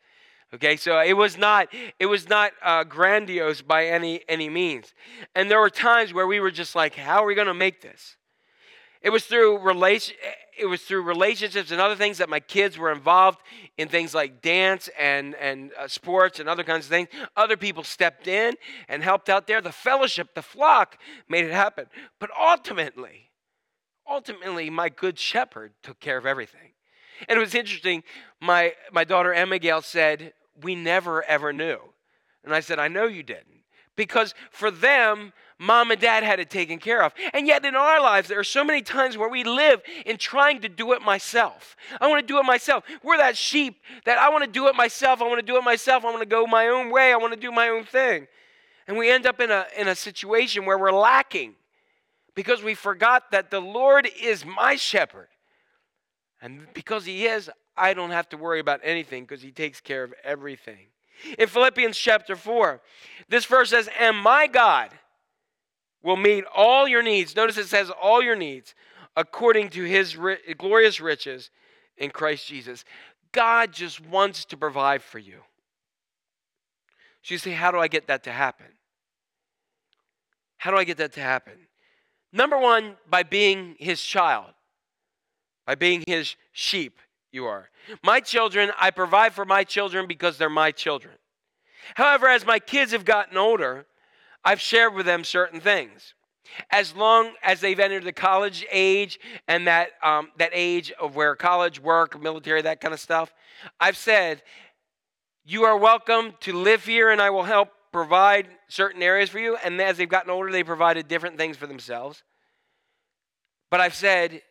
Okay, 0.54 0.76
so 0.76 1.00
it 1.00 1.14
was 1.14 1.38
not 1.38 1.70
it 1.98 2.08
was 2.08 2.28
not 2.28 2.52
uh, 2.62 2.84
grandiose 2.84 3.62
by 3.62 3.86
any 3.86 4.22
any 4.28 4.50
means, 4.50 4.94
and 5.34 5.50
there 5.50 5.62
were 5.62 5.70
times 5.70 6.14
where 6.14 6.28
we 6.28 6.42
were 6.42 6.52
just 6.52 6.76
like, 6.76 6.94
"How 6.94 7.24
are 7.24 7.26
we 7.26 7.36
going 7.36 7.48
to 7.48 7.54
make 7.54 7.80
this?" 7.80 8.18
It 9.02 9.10
was 9.10 9.26
through 9.26 9.60
relation 9.60 10.16
it 10.58 10.66
was 10.66 10.82
through 10.82 11.02
relationships 11.02 11.72
and 11.72 11.82
other 11.82 11.96
things 11.96 12.20
that 12.20 12.30
my 12.30 12.40
kids 12.40 12.78
were 12.78 12.92
involved 12.92 13.40
in 13.78 13.88
things 13.88 14.14
like 14.14 14.42
dance 14.42 14.90
and 15.00 15.34
and 15.36 15.72
uh, 15.80 15.88
sports 15.88 16.40
and 16.40 16.48
other 16.48 16.64
kinds 16.64 16.86
of 16.86 16.90
things. 16.90 17.08
Other 17.36 17.58
people 17.58 17.84
stepped 17.84 18.28
in 18.28 18.56
and 18.88 19.02
helped 19.02 19.30
out 19.30 19.48
there. 19.48 19.60
The 19.62 19.72
fellowship, 19.72 20.36
the 20.36 20.44
flock 20.44 21.00
made 21.28 21.46
it 21.46 21.52
happen. 21.52 21.88
But 22.20 22.30
ultimately, 22.40 23.32
ultimately 24.08 24.70
my 24.70 24.90
good 24.90 25.18
shepherd 25.18 25.74
took 25.82 26.00
care 26.00 26.18
of 26.18 26.26
everything. 26.26 26.74
And 27.28 27.38
it 27.38 27.42
was 27.42 27.56
interesting. 27.56 28.04
My 28.40 28.74
my 28.92 29.04
daughter 29.04 29.34
Emma 29.34 29.60
said, 29.82 30.34
"We 30.62 30.76
never 30.76 31.24
ever 31.24 31.52
knew." 31.52 31.80
And 32.44 32.54
I 32.54 32.60
said, 32.60 32.78
"I 32.78 32.88
know 32.88 33.06
you 33.06 33.24
didn't." 33.24 33.64
Because 33.96 34.34
for 34.52 34.72
them, 34.72 35.34
mom 35.62 35.92
and 35.92 36.02
dad 36.02 36.24
had 36.24 36.40
it 36.40 36.50
taken 36.50 36.80
care 36.80 37.04
of. 37.04 37.14
And 37.34 37.46
yet 37.46 37.64
in 37.64 37.76
our 37.76 38.02
lives, 38.02 38.28
there 38.28 38.40
are 38.40 38.44
so 38.44 38.64
many 38.64 38.82
times 38.82 39.18
where 39.18 39.30
we 39.30 39.44
live 39.44 39.82
in 40.06 40.18
trying 40.18 40.62
to 40.62 40.70
do 40.70 40.92
it 40.94 41.02
myself. 41.02 41.76
I 42.02 42.08
want 42.08 42.26
to 42.26 42.34
do 42.34 42.40
it 42.40 42.44
myself. 42.44 42.84
We're 43.04 43.18
that 43.18 43.38
sheep 43.38 43.80
that 44.06 44.18
I 44.18 44.30
want 44.30 44.44
to 44.44 44.50
do 44.50 44.68
it 44.68 44.76
myself. 44.76 45.22
I 45.22 45.28
want 45.28 45.40
to 45.40 45.46
do 45.46 45.58
it 45.58 45.64
myself. 45.64 46.04
I 46.04 46.08
want 46.08 46.22
to 46.22 46.26
go 46.26 46.48
my 46.48 46.68
own 46.68 46.90
way. 46.90 47.14
I 47.14 47.18
want 47.18 47.34
to 47.34 47.40
do 47.40 47.52
my 47.52 47.70
own 47.70 47.84
thing. 47.86 48.28
And 48.88 48.98
we 48.98 49.12
end 49.12 49.28
up 49.28 49.40
in 49.40 49.52
a, 49.52 49.68
in 49.78 49.88
a 49.88 49.96
situation 49.96 50.66
where 50.66 50.80
we're 50.80 50.92
lacking 50.92 51.54
because 52.34 52.64
we 52.64 52.74
forgot 52.74 53.32
that 53.32 53.52
the 53.52 53.62
Lord 53.62 54.10
is 54.20 54.44
my 54.44 54.76
shepherd. 54.76 55.28
And 56.42 56.66
because 56.74 57.06
He 57.06 57.28
is, 57.28 57.52
I 57.78 57.94
don't 57.94 58.10
have 58.10 58.28
to 58.30 58.38
worry 58.38 58.60
about 58.60 58.80
anything 58.84 59.26
because 59.26 59.44
He 59.44 59.52
takes 59.52 59.80
care 59.80 60.04
of 60.04 60.14
everything. 60.24 60.88
In 61.38 61.48
Philippians 61.48 61.96
chapter 61.96 62.36
4, 62.36 62.82
this 63.30 63.46
verse 63.46 63.70
says, 63.70 63.88
And 64.00 64.18
my 64.18 64.48
God 64.48 64.90
will 66.04 66.18
meet 66.18 66.44
all 66.56 66.88
your 66.88 67.04
needs. 67.04 67.36
Notice 67.36 67.58
it 67.58 67.68
says 67.68 67.92
all 68.02 68.22
your 68.22 68.36
needs 68.36 68.74
according 69.16 69.70
to 69.70 69.84
his 69.84 70.16
ri- 70.16 70.38
glorious 70.58 71.00
riches 71.00 71.50
in 71.98 72.10
Christ 72.10 72.48
Jesus. 72.48 72.86
God 73.32 73.72
just 73.72 74.02
wants 74.06 74.46
to 74.46 74.58
provide 74.58 75.02
for 75.02 75.20
you. 75.20 75.40
So 77.22 77.34
you 77.34 77.38
say, 77.38 77.52
How 77.52 77.72
do 77.72 77.78
I 77.78 77.88
get 77.88 78.08
that 78.08 78.24
to 78.24 78.32
happen? 78.32 78.68
How 80.58 80.72
do 80.72 80.78
I 80.78 80.84
get 80.84 80.98
that 80.98 81.14
to 81.14 81.22
happen? 81.22 81.54
Number 82.34 82.58
one, 82.58 82.96
by 83.10 83.24
being 83.24 83.76
his 83.80 84.02
child, 84.02 84.54
by 85.66 85.76
being 85.76 86.04
his 86.08 86.36
sheep, 86.52 87.00
you 87.32 87.46
are. 87.46 87.70
My 88.04 88.20
children, 88.20 88.72
I 88.80 88.92
provide 88.92 89.34
for 89.34 89.46
my 89.46 89.64
children 89.64 90.08
because 90.08 90.38
they're 90.38 90.50
my 90.50 90.72
children. 90.72 91.16
However, 91.96 92.28
as 92.28 92.46
my 92.46 92.60
kids 92.60 92.92
have 92.92 93.06
gotten 93.06 93.38
older, 93.38 93.86
I've 94.44 94.62
shared 94.62 94.94
with 94.94 95.06
them 95.06 95.24
certain 95.24 95.60
things. 95.60 96.14
As 96.70 96.96
long 96.96 97.32
as 97.44 97.62
they've 97.62 97.80
entered 97.80 98.04
the 98.04 98.12
college 98.12 98.66
age 98.72 99.20
and 99.48 99.68
that, 99.68 99.92
um, 100.04 100.30
that 100.38 100.52
age 100.54 100.92
of 101.00 101.16
where 101.16 101.36
college, 101.36 101.80
work, 101.80 102.22
military, 102.22 102.62
that 102.64 102.82
kind 102.82 102.94
of 102.94 103.00
stuff, 103.00 103.34
I've 103.80 103.98
said, 103.98 104.42
You 105.46 105.64
are 105.64 105.78
welcome 105.78 106.34
to 106.42 106.54
live 106.54 106.86
here 106.86 107.10
and 107.10 107.22
I 107.22 107.30
will 107.30 107.44
help 107.44 107.70
provide 107.92 108.48
certain 108.68 109.02
areas 109.02 109.30
for 109.30 109.40
you. 109.40 109.58
And 109.64 109.80
as 109.80 109.98
they've 109.98 110.10
gotten 110.10 110.32
older, 110.32 110.52
they 110.52 110.64
provided 110.64 111.08
different 111.08 111.38
things 111.38 111.58
for 111.58 111.68
themselves. 111.68 112.24
But 113.70 113.80
I've 113.80 113.96
said, 113.96 114.42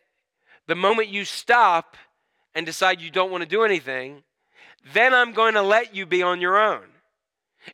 The 0.67 0.75
moment 0.75 1.09
you 1.09 1.25
stop 1.25 1.97
and 2.55 2.65
decide 2.65 3.01
you 3.01 3.11
don't 3.11 3.31
want 3.31 3.43
to 3.43 3.49
do 3.49 3.63
anything, 3.63 4.23
then 4.93 5.13
I'm 5.13 5.33
going 5.33 5.53
to 5.53 5.61
let 5.61 5.95
you 5.95 6.05
be 6.05 6.23
on 6.23 6.41
your 6.41 6.57
own. 6.57 6.90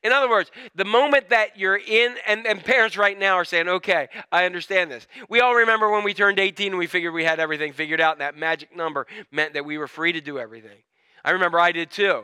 In 0.03 0.11
other 0.11 0.29
words, 0.29 0.51
the 0.75 0.85
moment 0.85 1.29
that 1.29 1.57
you're 1.57 1.77
in, 1.77 2.15
and, 2.27 2.45
and 2.45 2.63
parents 2.63 2.97
right 2.97 3.17
now 3.17 3.35
are 3.35 3.45
saying, 3.45 3.67
okay, 3.67 4.07
I 4.31 4.45
understand 4.45 4.91
this. 4.91 5.07
We 5.29 5.39
all 5.39 5.55
remember 5.55 5.89
when 5.89 6.03
we 6.03 6.13
turned 6.13 6.39
18 6.39 6.73
and 6.73 6.79
we 6.79 6.87
figured 6.87 7.13
we 7.13 7.23
had 7.23 7.39
everything 7.39 7.73
figured 7.73 8.01
out, 8.01 8.13
and 8.13 8.21
that 8.21 8.37
magic 8.37 8.75
number 8.75 9.07
meant 9.31 9.53
that 9.53 9.65
we 9.65 9.77
were 9.77 9.87
free 9.87 10.11
to 10.11 10.21
do 10.21 10.39
everything. 10.39 10.77
I 11.23 11.31
remember 11.31 11.59
I 11.59 11.71
did 11.71 11.91
too. 11.91 12.23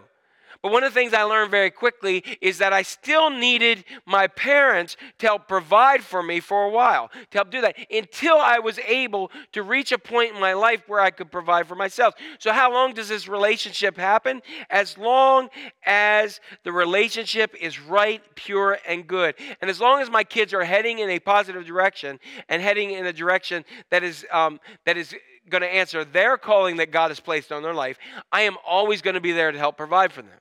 But 0.64 0.72
one 0.72 0.86
of 0.86 0.94
the 0.94 0.98
things 0.98 1.14
I 1.14 1.24
learned 1.24 1.52
very 1.52 1.70
quickly 1.70 2.24
is 2.40 2.60
that 2.60 2.72
I 2.72 2.84
still 2.84 3.30
needed 3.30 3.84
my 4.06 4.28
parents 4.28 4.96
to 5.20 5.28
help 5.28 5.46
provide 5.46 6.02
for 6.02 6.24
me 6.24 6.40
for 6.40 6.64
a 6.64 6.70
while, 6.70 7.10
to 7.32 7.38
help 7.38 7.52
do 7.52 7.60
that, 7.60 7.76
until 7.92 8.38
I 8.38 8.60
was 8.60 8.80
able 8.80 9.30
to 9.52 9.62
reach 9.62 9.92
a 9.92 9.98
point 9.98 10.34
in 10.34 10.40
my 10.40 10.54
life 10.54 10.84
where 10.88 11.02
I 11.02 11.12
could 11.12 11.30
provide 11.34 11.68
for 11.68 11.76
myself. 11.76 12.14
So, 12.40 12.54
how 12.54 12.72
long 12.72 12.94
does 12.94 13.10
this 13.10 13.28
relationship 13.28 13.98
happen? 13.98 14.42
As 14.70 14.98
long 14.98 15.50
as 15.86 16.40
the 16.64 16.72
relationship 16.72 17.54
is 17.60 17.82
right, 17.82 18.24
pure, 18.36 18.80
and 18.88 19.06
good. 19.06 19.36
And 19.60 19.70
as 19.70 19.82
long 19.82 20.02
as 20.02 20.10
my 20.10 20.24
kids 20.24 20.54
are 20.54 20.64
heading 20.64 21.00
in 21.00 21.10
a 21.10 21.20
positive 21.20 21.66
direction 21.66 22.22
and 22.48 22.62
heading 22.62 22.92
in 22.92 23.06
a 23.06 23.12
direction 23.12 23.66
that 23.90 24.02
is, 24.02 24.26
um, 24.32 24.62
that 24.86 24.96
is 24.96 25.14
going 25.50 25.62
to 25.62 25.68
answer 25.68 26.06
their 26.06 26.38
calling 26.38 26.78
that 26.78 26.90
God 26.90 27.10
has 27.10 27.20
placed 27.20 27.52
on 27.52 27.64
their 27.64 27.74
life, 27.74 27.98
I 28.32 28.44
am 28.44 28.56
always 28.66 29.02
going 29.02 29.16
to 29.16 29.22
be 29.22 29.34
there 29.34 29.52
to 29.52 29.58
help 29.58 29.76
provide 29.76 30.14
for 30.14 30.22
them. 30.22 30.32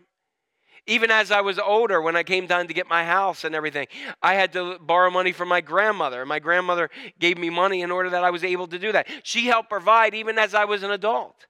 Even 0.86 1.12
as 1.12 1.30
I 1.30 1.42
was 1.42 1.58
older, 1.60 2.00
when 2.02 2.16
I 2.16 2.24
came 2.24 2.46
down 2.46 2.66
to 2.66 2.74
get 2.74 2.88
my 2.88 3.04
house 3.04 3.44
and 3.44 3.54
everything, 3.54 3.86
I 4.20 4.34
had 4.34 4.52
to 4.54 4.78
borrow 4.80 5.10
money 5.10 5.30
from 5.30 5.48
my 5.48 5.60
grandmother. 5.60 6.20
And 6.20 6.28
my 6.28 6.40
grandmother 6.40 6.90
gave 7.20 7.38
me 7.38 7.50
money 7.50 7.82
in 7.82 7.92
order 7.92 8.10
that 8.10 8.24
I 8.24 8.30
was 8.30 8.42
able 8.42 8.66
to 8.66 8.78
do 8.78 8.90
that. 8.90 9.06
She 9.22 9.46
helped 9.46 9.70
provide 9.70 10.14
even 10.14 10.38
as 10.38 10.54
I 10.54 10.64
was 10.64 10.82
an 10.82 10.90
adult. 10.90 11.46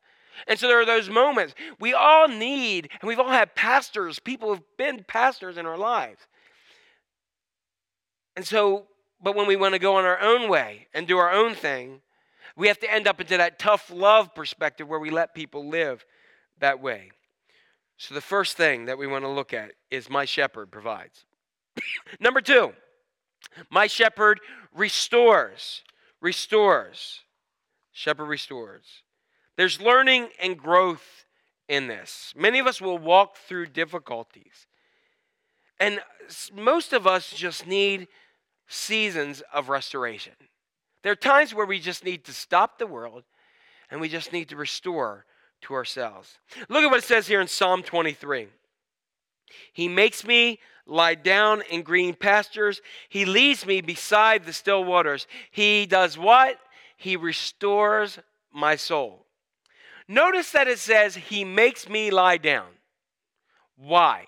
And 0.46 0.58
so 0.58 0.68
there 0.68 0.80
are 0.80 0.86
those 0.86 1.08
moments. 1.08 1.54
We 1.80 1.94
all 1.94 2.28
need, 2.28 2.90
and 3.00 3.08
we've 3.08 3.18
all 3.18 3.30
had 3.30 3.54
pastors, 3.54 4.18
people 4.18 4.50
who've 4.50 4.76
been 4.76 5.04
pastors 5.06 5.56
in 5.56 5.66
our 5.66 5.78
lives. 5.78 6.20
And 8.36 8.46
so, 8.46 8.86
but 9.22 9.34
when 9.34 9.46
we 9.46 9.56
want 9.56 9.74
to 9.74 9.78
go 9.78 9.96
on 9.96 10.04
our 10.04 10.20
own 10.20 10.48
way 10.50 10.88
and 10.92 11.06
do 11.06 11.18
our 11.18 11.30
own 11.30 11.54
thing, 11.54 12.00
we 12.56 12.68
have 12.68 12.78
to 12.80 12.92
end 12.92 13.06
up 13.06 13.20
into 13.20 13.36
that 13.38 13.58
tough 13.58 13.90
love 13.90 14.34
perspective 14.34 14.88
where 14.88 14.98
we 14.98 15.10
let 15.10 15.34
people 15.34 15.68
live 15.68 16.04
that 16.58 16.82
way. 16.82 17.12
So, 17.96 18.14
the 18.14 18.20
first 18.20 18.56
thing 18.56 18.86
that 18.86 18.98
we 18.98 19.06
want 19.06 19.24
to 19.24 19.28
look 19.28 19.52
at 19.52 19.72
is 19.90 20.10
my 20.10 20.24
shepherd 20.24 20.70
provides. 20.70 21.24
Number 22.20 22.40
two, 22.40 22.72
my 23.70 23.86
shepherd 23.86 24.40
restores. 24.74 25.82
Restores. 26.20 27.20
Shepherd 27.92 28.26
restores. 28.26 29.02
There's 29.56 29.80
learning 29.80 30.28
and 30.40 30.58
growth 30.58 31.26
in 31.68 31.86
this. 31.86 32.32
Many 32.36 32.58
of 32.58 32.66
us 32.66 32.80
will 32.80 32.98
walk 32.98 33.36
through 33.36 33.66
difficulties. 33.66 34.66
And 35.78 36.00
most 36.54 36.92
of 36.92 37.06
us 37.06 37.32
just 37.32 37.66
need 37.66 38.08
seasons 38.68 39.42
of 39.52 39.68
restoration. 39.68 40.34
There 41.02 41.12
are 41.12 41.16
times 41.16 41.54
where 41.54 41.66
we 41.66 41.80
just 41.80 42.04
need 42.04 42.24
to 42.24 42.32
stop 42.32 42.78
the 42.78 42.86
world 42.86 43.24
and 43.90 44.00
we 44.00 44.08
just 44.08 44.32
need 44.32 44.48
to 44.50 44.56
restore 44.56 45.26
to 45.62 45.74
ourselves. 45.74 46.38
Look 46.68 46.82
at 46.84 46.90
what 46.90 46.98
it 46.98 47.04
says 47.04 47.26
here 47.26 47.40
in 47.40 47.48
Psalm 47.48 47.82
23. 47.82 48.48
He 49.72 49.88
makes 49.88 50.26
me 50.26 50.58
lie 50.86 51.14
down 51.14 51.62
in 51.70 51.82
green 51.82 52.14
pastures. 52.14 52.80
He 53.08 53.24
leads 53.24 53.66
me 53.66 53.80
beside 53.80 54.44
the 54.44 54.52
still 54.52 54.84
waters. 54.84 55.26
He 55.50 55.86
does 55.86 56.18
what? 56.18 56.58
He 56.96 57.16
restores 57.16 58.18
my 58.52 58.76
soul. 58.76 59.26
Notice 60.08 60.50
that 60.52 60.68
it 60.68 60.78
says, 60.78 61.14
He 61.14 61.44
makes 61.44 61.88
me 61.88 62.10
lie 62.10 62.36
down. 62.36 62.68
Why? 63.76 64.26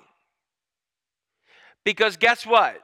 Because 1.84 2.16
guess 2.16 2.46
what? 2.46 2.80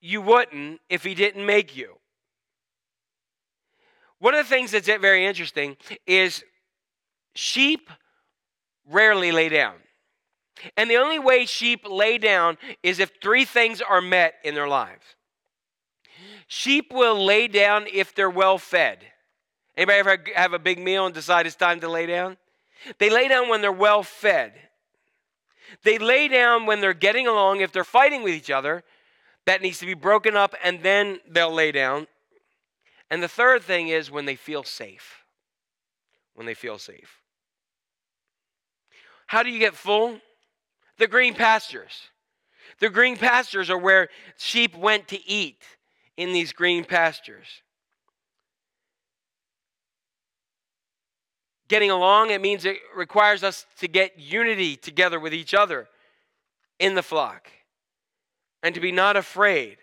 You 0.00 0.20
wouldn't 0.20 0.80
if 0.88 1.04
He 1.04 1.14
didn't 1.14 1.46
make 1.46 1.76
you. 1.76 1.96
One 4.18 4.34
of 4.34 4.44
the 4.44 4.54
things 4.54 4.70
that's 4.70 4.86
very 4.86 5.26
interesting 5.26 5.76
is 6.06 6.44
sheep 7.34 7.90
rarely 8.88 9.32
lay 9.32 9.48
down. 9.48 9.74
And 10.76 10.90
the 10.90 10.96
only 10.96 11.18
way 11.18 11.46
sheep 11.46 11.86
lay 11.88 12.18
down 12.18 12.58
is 12.82 12.98
if 12.98 13.12
three 13.22 13.44
things 13.44 13.80
are 13.80 14.00
met 14.00 14.34
in 14.44 14.54
their 14.54 14.68
lives. 14.68 15.04
Sheep 16.46 16.92
will 16.92 17.24
lay 17.24 17.48
down 17.48 17.86
if 17.92 18.14
they're 18.14 18.30
well 18.30 18.58
fed. 18.58 18.98
Anybody 19.76 19.98
ever 19.98 20.18
have 20.34 20.52
a 20.52 20.58
big 20.58 20.78
meal 20.78 21.06
and 21.06 21.14
decide 21.14 21.46
it's 21.46 21.56
time 21.56 21.80
to 21.80 21.88
lay 21.88 22.06
down? 22.06 22.36
They 22.98 23.10
lay 23.10 23.28
down 23.28 23.48
when 23.48 23.60
they're 23.60 23.72
well 23.72 24.02
fed. 24.02 24.52
They 25.82 25.98
lay 25.98 26.28
down 26.28 26.66
when 26.66 26.80
they're 26.80 26.92
getting 26.92 27.26
along. 27.26 27.60
If 27.60 27.72
they're 27.72 27.84
fighting 27.84 28.22
with 28.22 28.34
each 28.34 28.50
other, 28.50 28.84
that 29.46 29.62
needs 29.62 29.78
to 29.78 29.86
be 29.86 29.94
broken 29.94 30.36
up 30.36 30.54
and 30.62 30.82
then 30.82 31.20
they'll 31.28 31.52
lay 31.52 31.72
down. 31.72 32.06
And 33.10 33.22
the 33.22 33.28
third 33.28 33.62
thing 33.62 33.88
is 33.88 34.10
when 34.10 34.26
they 34.26 34.36
feel 34.36 34.62
safe. 34.62 35.24
When 36.34 36.46
they 36.46 36.54
feel 36.54 36.78
safe. 36.78 37.21
How 39.32 39.42
do 39.42 39.48
you 39.48 39.58
get 39.58 39.74
full? 39.74 40.20
The 40.98 41.06
green 41.06 41.32
pastures. 41.32 42.10
The 42.80 42.90
green 42.90 43.16
pastures 43.16 43.70
are 43.70 43.78
where 43.78 44.10
sheep 44.36 44.76
went 44.76 45.08
to 45.08 45.26
eat 45.26 45.62
in 46.18 46.34
these 46.34 46.52
green 46.52 46.84
pastures. 46.84 47.46
Getting 51.68 51.90
along, 51.90 52.28
it 52.28 52.42
means 52.42 52.66
it 52.66 52.76
requires 52.94 53.42
us 53.42 53.64
to 53.78 53.88
get 53.88 54.18
unity 54.18 54.76
together 54.76 55.18
with 55.18 55.32
each 55.32 55.54
other 55.54 55.88
in 56.78 56.94
the 56.94 57.02
flock 57.02 57.48
and 58.62 58.74
to 58.74 58.82
be 58.82 58.92
not 58.92 59.16
afraid 59.16 59.78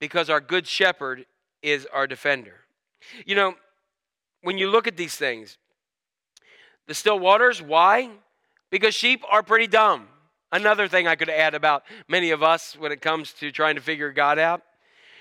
because 0.00 0.30
our 0.30 0.40
good 0.40 0.66
shepherd 0.66 1.26
is 1.62 1.86
our 1.92 2.06
defender. 2.06 2.60
You 3.26 3.34
know, 3.34 3.54
when 4.40 4.56
you 4.56 4.70
look 4.70 4.86
at 4.86 4.96
these 4.96 5.16
things, 5.16 5.58
the 6.86 6.94
still 6.94 7.18
waters, 7.18 7.60
why? 7.60 8.08
Because 8.70 8.94
sheep 8.94 9.22
are 9.28 9.42
pretty 9.42 9.66
dumb. 9.66 10.06
Another 10.52 10.88
thing 10.88 11.06
I 11.06 11.16
could 11.16 11.28
add 11.28 11.54
about 11.54 11.84
many 12.08 12.30
of 12.30 12.42
us 12.42 12.76
when 12.78 12.92
it 12.92 13.00
comes 13.00 13.32
to 13.34 13.52
trying 13.52 13.76
to 13.76 13.80
figure 13.80 14.12
God 14.12 14.38
out. 14.38 14.62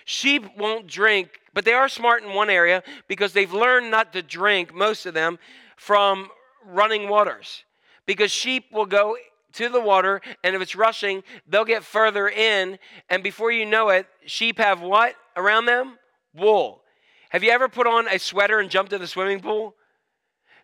Sheep 0.06 0.58
won't 0.58 0.88
drink, 0.88 1.40
but 1.54 1.66
they 1.66 1.74
are 1.74 1.88
smart 1.88 2.24
in 2.24 2.34
one 2.34 2.50
area 2.50 2.82
because 3.08 3.34
they've 3.34 3.54
learned 3.54 3.92
not 3.92 4.14
to 4.14 4.24
drink, 4.24 4.74
most 4.74 5.06
of 5.06 5.14
them, 5.14 5.38
from 5.78 6.30
running 6.66 7.10
waters. 7.10 7.64
Because 8.08 8.32
sheep 8.32 8.66
will 8.72 8.88
go 8.88 9.18
to 9.54 9.70
the 9.70 9.80
water, 9.80 10.22
and 10.44 10.56
if 10.56 10.62
it's 10.62 10.76
rushing, 10.76 11.24
they'll 11.48 11.66
get 11.66 11.84
further 11.84 12.28
in, 12.28 12.80
and 13.10 13.22
before 13.22 13.52
you 13.52 13.66
know 13.66 13.90
it, 13.90 14.08
sheep 14.26 14.58
have 14.58 14.82
what 14.82 15.16
around 15.36 15.66
them? 15.66 15.98
Wool. 16.34 16.82
Have 17.30 17.44
you 17.44 17.52
ever 17.52 17.68
put 17.68 17.86
on 17.86 18.08
a 18.08 18.18
sweater 18.18 18.60
and 18.60 18.70
jumped 18.70 18.94
in 18.94 19.02
the 19.02 19.08
swimming 19.08 19.40
pool? 19.40 19.76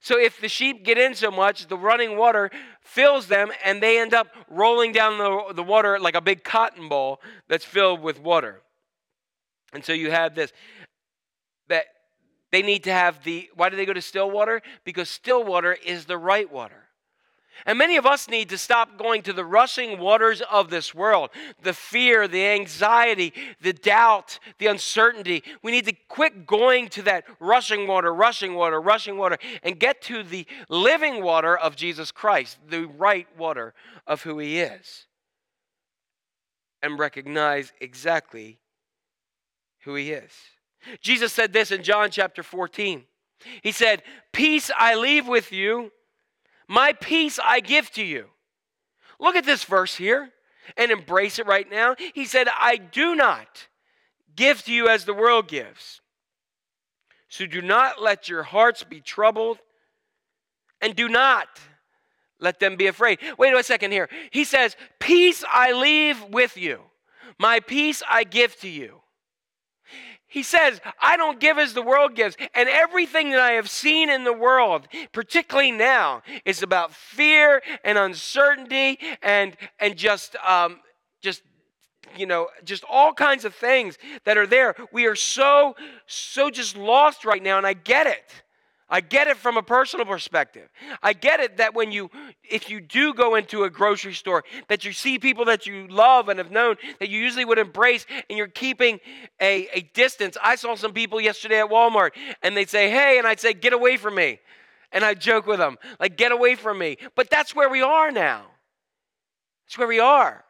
So 0.06 0.20
if 0.20 0.39
the 0.39 0.47
sheep 0.47 0.86
get 0.86 0.99
in 0.99 1.16
so 1.16 1.32
much, 1.32 1.66
the 1.66 1.80
running 1.80 2.16
water 2.16 2.51
fills 2.80 3.26
them 3.26 3.51
and 3.64 3.82
they 3.82 3.99
end 3.99 4.14
up 4.14 4.28
rolling 4.47 4.91
down 4.91 5.18
the, 5.18 5.51
the 5.56 5.64
water 5.64 5.97
like 5.99 6.14
a 6.14 6.22
big 6.22 6.43
cotton 6.43 6.88
ball 6.88 7.20
that's 7.49 7.66
filled 7.66 8.01
with 8.03 8.22
water. 8.22 8.62
And 9.74 9.84
so 9.84 9.93
you 9.93 10.12
have 10.12 10.36
this 10.36 10.53
that 11.70 11.86
they 12.51 12.62
need 12.62 12.84
to 12.84 12.91
have 12.91 13.24
the 13.24 13.49
why 13.56 13.70
do 13.70 13.78
they 13.78 13.86
go 13.88 13.93
to 13.93 14.01
still 14.01 14.30
water? 14.30 14.62
Because 14.84 15.10
still 15.10 15.43
water 15.43 15.76
is 15.84 16.06
the 16.06 16.20
right 16.20 16.51
water. 16.51 16.85
And 17.66 17.78
many 17.78 17.95
of 17.95 18.06
us 18.06 18.28
need 18.28 18.49
to 18.49 18.58
stop 18.58 18.97
going 18.97 19.22
to 19.24 19.34
the 19.34 19.45
rushing 19.45 19.99
waters 19.99 20.41
of 20.51 20.70
this 20.70 20.93
world 20.93 21.30
the 21.62 21.74
fear, 21.74 22.28
the 22.28 22.45
anxiety, 22.45 23.34
the 23.62 23.74
doubt, 23.74 24.39
the 24.58 24.68
uncertainty. 24.68 25.43
We 25.64 25.72
need 25.72 25.86
to 25.86 25.95
quit 26.08 26.45
going 26.45 26.89
to 26.89 27.01
that 27.03 27.26
rushing 27.39 27.88
water, 27.88 28.14
rushing 28.14 28.56
water, 28.56 28.82
rushing 28.82 29.18
water, 29.18 29.38
and 29.64 29.80
get 29.80 30.01
to 30.03 30.24
the 30.24 30.45
living 30.70 31.24
water 31.24 31.56
of 31.58 31.76
Jesus 31.76 32.12
Christ, 32.12 32.58
the 32.68 32.86
right 32.86 33.28
water 33.38 33.74
of 34.06 34.24
who 34.24 34.39
He 34.39 34.60
is, 34.60 35.06
and 36.82 36.99
recognize 36.99 37.72
exactly 37.80 38.60
who 39.84 39.95
He 39.95 40.12
is. 40.12 40.32
Jesus 41.01 41.34
said 41.34 41.53
this 41.53 41.72
in 41.72 41.84
John 41.84 42.12
chapter 42.12 42.43
14. 42.43 43.06
He 43.62 43.72
said, 43.72 44.03
Peace 44.32 44.72
I 44.78 44.95
leave 44.95 45.28
with 45.28 45.51
you. 45.51 45.91
My 46.68 46.93
peace 46.93 47.39
I 47.43 47.59
give 47.59 47.91
to 47.91 48.03
you. 48.03 48.26
Look 49.20 49.36
at 49.36 49.45
this 49.45 49.63
verse 49.63 49.95
here 49.95 50.30
and 50.78 50.91
embrace 50.91 51.39
it 51.39 51.45
right 51.45 51.70
now. 51.70 51.95
He 52.13 52.26
said, 52.26 52.47
I 52.47 52.78
do 52.78 53.16
not 53.16 53.68
give 54.36 54.63
to 54.63 54.74
you 54.74 54.88
as 54.88 55.05
the 55.05 55.13
world 55.13 55.47
gives. 55.47 56.01
So 57.30 57.45
do 57.45 57.61
not 57.61 58.01
let 58.01 58.30
your 58.30 58.43
hearts 58.43 58.84
be 58.84 59.01
troubled 59.01 59.59
and 60.82 60.95
do 60.95 61.07
not 61.07 61.47
let 62.39 62.59
them 62.59 62.76
be 62.76 62.88
afraid. 62.88 63.20
Wait 63.38 63.53
a 63.53 63.63
second 63.63 63.91
here. 63.91 64.09
He 64.32 64.43
says, 64.43 64.76
Peace 64.99 65.43
I 65.51 65.72
leave 65.72 66.22
with 66.26 66.57
you, 66.57 66.82
my 67.39 67.59
peace 67.59 68.03
I 68.07 68.24
give 68.24 68.59
to 68.59 68.70
you. 68.70 69.01
He 70.36 70.44
says, 70.44 70.82
I 71.02 71.16
don't 71.16 71.40
give 71.40 71.58
as 71.58 71.74
the 71.74 71.82
world 71.82 72.14
gives. 72.14 72.36
And 72.54 72.68
everything 72.68 73.32
that 73.32 73.40
I 73.40 73.52
have 73.52 73.70
seen 73.70 74.10
in 74.10 74.26
the 74.26 74.34
world, 74.34 74.86
particularly 75.14 75.72
now, 75.72 76.24
is 76.44 76.62
about 76.62 76.94
fear 76.94 77.64
and 77.86 77.98
uncertainty 77.98 79.00
and, 79.22 79.56
and 79.80 79.96
just, 79.96 80.36
um, 80.46 80.82
just, 81.22 81.42
you 82.18 82.26
know, 82.26 82.50
just 82.66 82.84
all 82.90 83.14
kinds 83.14 83.46
of 83.46 83.56
things 83.56 83.98
that 84.26 84.38
are 84.38 84.46
there. 84.46 84.76
We 84.92 85.06
are 85.06 85.16
so, 85.16 85.78
so 86.06 86.50
just 86.50 86.76
lost 86.76 87.24
right 87.24 87.42
now, 87.42 87.58
and 87.58 87.66
I 87.66 87.72
get 87.72 88.06
it. 88.06 88.44
I 88.88 89.02
get 89.02 89.28
it 89.28 89.38
from 89.38 89.58
a 89.58 89.64
personal 89.64 90.06
perspective. 90.06 90.70
I 91.02 91.14
get 91.14 91.40
it 91.40 91.58
that 91.58 91.74
when 91.74 91.92
you, 91.92 92.12
if 92.48 92.70
you 92.70 92.80
do 92.80 93.16
go 93.16 93.34
into 93.36 93.64
a 93.64 93.70
grocery 93.70 94.14
store, 94.14 94.44
that 94.68 94.86
you 94.86 94.92
see 94.92 95.18
people 95.18 95.46
that 95.46 95.66
you 95.66 95.88
love 95.88 96.30
and 96.30 96.38
have 96.38 96.52
known 96.52 96.76
that 97.00 97.10
you 97.10 97.20
usually 97.20 97.46
would 97.46 97.58
embrace 97.58 98.06
and 98.30 98.38
you're 98.38 98.48
keeping 98.48 99.00
a, 99.42 99.68
a 99.74 99.82
distance. 99.94 100.38
I 100.42 100.56
saw 100.56 100.76
some 100.76 100.94
people 100.94 101.20
yesterday 101.20 101.60
at 101.60 101.70
Walmart 101.70 102.12
and 102.44 102.56
they'd 102.56 102.70
say, 102.70 102.92
hey, 102.92 103.18
and 103.18 103.26
I'd 103.26 103.40
say, 103.40 103.54
get 103.54 103.74
away 103.74 103.98
from 103.98 104.16
me. 104.16 104.40
And 104.92 105.04
I'd 105.04 105.20
joke 105.20 105.48
with 105.48 105.58
them, 105.58 105.78
like, 106.00 106.16
get 106.16 106.32
away 106.32 106.56
from 106.56 106.78
me. 106.78 106.98
But 107.16 107.30
that's 107.30 107.54
where 107.54 107.70
we 107.70 107.82
are 107.82 108.12
now. 108.12 108.46
That's 109.66 109.78
where 109.78 109.88
we 109.88 110.00
are 110.00 110.45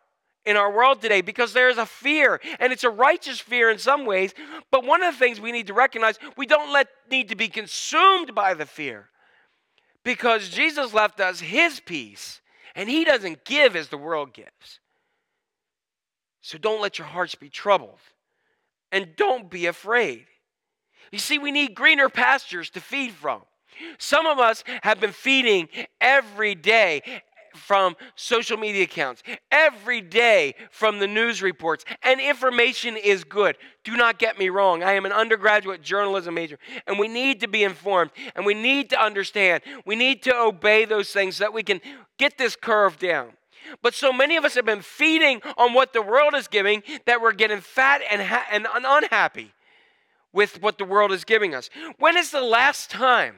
in 0.46 0.58
our 0.58 0.72
world 0.72 1.02
today 1.02 1.22
because 1.22 1.54
there 1.54 1.70
is 1.70 1.78
a 1.78 1.86
fear 1.86 2.40
and 2.60 2.72
it's 2.72 2.84
a 2.84 2.90
righteous 2.90 3.40
fear 3.40 3.70
in 3.70 3.78
some 3.78 4.06
ways 4.06 4.34
but 4.72 4.86
one 4.86 5.04
of 5.04 5.14
the 5.14 5.20
things 5.20 5.40
we 5.40 5.52
need 5.52 5.68
to 5.68 5.74
recognize 5.74 6.20
we 6.38 6.46
don't 6.46 6.72
let 6.72 6.88
need 7.10 7.30
to 7.30 7.36
be 7.36 7.48
consumed 7.48 8.36
by 8.36 8.54
the 8.54 8.66
fear 8.66 9.10
because 10.04 10.50
jesus 10.50 10.94
left 10.94 11.20
us 11.20 11.40
his 11.40 11.80
peace 11.80 12.42
and 12.76 12.90
he 12.90 13.06
doesn't 13.06 13.46
give 13.46 13.76
as 13.76 13.88
the 13.88 13.98
world 13.98 14.34
gives. 14.34 14.80
So 16.42 16.58
don't 16.58 16.82
let 16.82 17.00
your 17.00 17.08
hearts 17.08 17.34
be 17.34 17.50
troubled 17.50 18.00
and 18.92 19.16
don't 19.16 19.50
be 19.50 19.66
afraid. 19.66 20.26
You 21.12 21.18
see 21.18 21.40
we 21.40 21.52
need 21.52 21.74
greener 21.74 22.10
pastures 22.10 22.70
to 22.72 22.82
feed 22.82 23.14
from. 23.14 23.42
Some 23.98 24.26
of 24.26 24.40
us 24.40 24.64
have 24.84 25.00
been 25.00 25.12
feeding 25.12 25.70
every 26.00 26.54
day 26.54 27.02
from 27.56 27.96
social 28.16 28.58
media 28.58 28.84
accounts, 28.84 29.24
every 29.52 30.02
day 30.02 30.56
from 30.72 31.00
the 31.00 31.08
news 31.08 31.42
reports, 31.42 31.86
and 32.04 32.20
information 32.20 32.98
is 32.98 33.24
good. 33.24 33.58
Do 33.84 33.96
not 33.96 34.20
get 34.20 34.38
me 34.38 34.50
wrong. 34.50 34.84
I 34.84 34.94
am 34.94 35.06
an 35.06 35.12
undergraduate 35.12 35.82
journalism 35.82 36.34
major, 36.34 36.60
and 36.88 37.00
we 37.00 37.08
need 37.08 37.40
to 37.42 37.48
be 37.48 37.64
informed, 37.64 38.12
and 38.36 38.46
we 38.46 38.54
need 38.54 38.90
to 38.92 39.02
understand. 39.02 39.64
We 39.86 39.96
need 39.96 40.24
to 40.24 40.36
obey 40.36 40.86
those 40.86 41.12
things 41.12 41.38
so 41.38 41.46
that 41.46 41.54
we 41.54 41.64
can 41.64 41.82
get 42.18 42.38
this 42.38 42.56
curve 42.56 43.00
down. 43.00 43.32
But 43.82 43.94
so 43.94 44.14
many 44.14 44.38
of 44.38 44.46
us 44.46 44.56
have 44.56 44.66
been 44.66 44.82
feeding 44.82 45.42
on 45.58 45.74
what 45.74 45.94
the 45.94 46.02
world 46.02 46.36
is 46.36 46.48
giving 46.48 46.84
that 47.06 47.22
we're 47.22 47.34
getting 47.34 47.62
fat 47.62 48.02
and, 48.10 48.22
ha- 48.22 48.46
and 48.52 48.68
unhappy 48.74 49.54
with 50.32 50.62
what 50.62 50.78
the 50.78 50.86
world 50.86 51.12
is 51.12 51.24
giving 51.24 51.56
us. 51.56 51.70
When 51.98 52.18
is 52.18 52.32
the 52.32 52.42
last 52.42 52.92
time 52.92 53.38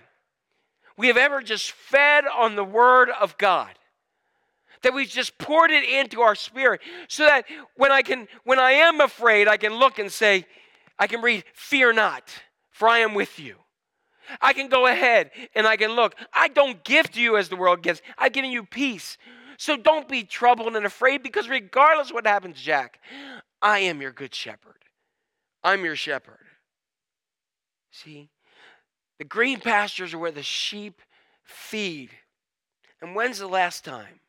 we 0.98 1.08
have 1.08 1.18
ever 1.18 1.42
just 1.42 1.72
fed 1.72 2.26
on 2.26 2.56
the 2.56 2.64
Word 2.64 3.10
of 3.10 3.38
God? 3.38 3.70
That 4.84 4.94
we've 4.94 5.10
just 5.10 5.38
poured 5.38 5.72
it 5.72 5.84
into 5.84 6.22
our 6.22 6.36
spirit 6.36 6.82
so 7.08 7.26
that 7.26 7.46
when 7.76 7.92
I 7.92 8.02
can 8.02 8.28
when 8.44 8.60
I 8.60 8.72
am 8.72 9.02
afraid 9.02 9.48
I 9.48 9.58
can 9.58 9.74
look 9.74 10.00
and 10.00 10.12
say 10.12 10.46
I 11.00 11.08
can 11.08 11.22
read 11.22 11.44
fear 11.54 11.94
not 11.94 12.32
for 12.78 12.88
I 12.88 13.00
am 13.00 13.16
with 13.16 13.40
you. 13.40 13.56
I 14.40 14.54
can 14.54 14.68
go 14.68 14.86
ahead 14.86 15.32
and 15.56 15.66
I 15.66 15.78
can 15.78 15.92
look. 15.92 16.14
I 16.32 16.48
don't 16.48 16.84
give 16.84 17.16
you 17.16 17.38
as 17.38 17.50
the 17.50 17.56
world 17.56 17.82
gives. 17.82 18.04
I've 18.18 18.34
given 18.34 18.52
you 18.52 18.64
peace. 18.64 19.18
So 19.58 19.76
don't 19.76 20.08
be 20.08 20.24
troubled 20.24 20.76
and 20.76 20.86
afraid 20.86 21.24
because 21.24 21.50
regardless 21.50 22.14
what 22.14 22.28
happens, 22.28 22.62
Jack, 22.62 23.00
I 23.64 23.80
am 23.80 24.00
your 24.00 24.12
good 24.12 24.36
shepherd. 24.36 24.84
I'm 25.64 25.84
your 25.84 25.96
shepherd. 25.96 26.46
See? 27.92 28.30
The 29.18 29.26
green 29.26 29.60
pastures 29.60 30.14
are 30.14 30.20
where 30.20 30.32
the 30.32 30.44
sheep 30.44 31.02
feed. 31.44 32.12
And 33.02 33.16
when's 33.16 33.40
the 33.40 33.48
last 33.48 33.84
time 33.84 34.20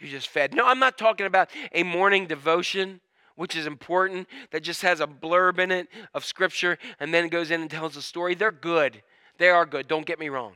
you 0.00 0.08
just 0.08 0.28
fed. 0.28 0.54
No, 0.54 0.66
I'm 0.66 0.78
not 0.78 0.98
talking 0.98 1.26
about 1.26 1.50
a 1.72 1.82
morning 1.82 2.26
devotion, 2.26 3.00
which 3.36 3.56
is 3.56 3.66
important, 3.66 4.28
that 4.50 4.62
just 4.62 4.82
has 4.82 5.00
a 5.00 5.06
blurb 5.06 5.58
in 5.58 5.70
it 5.70 5.88
of 6.14 6.24
scripture 6.24 6.78
and 6.98 7.12
then 7.12 7.28
goes 7.28 7.50
in 7.50 7.60
and 7.60 7.70
tells 7.70 7.96
a 7.96 8.02
story. 8.02 8.34
They're 8.34 8.52
good. 8.52 9.02
They 9.38 9.48
are 9.48 9.66
good. 9.66 9.88
Don't 9.88 10.06
get 10.06 10.18
me 10.18 10.28
wrong. 10.28 10.54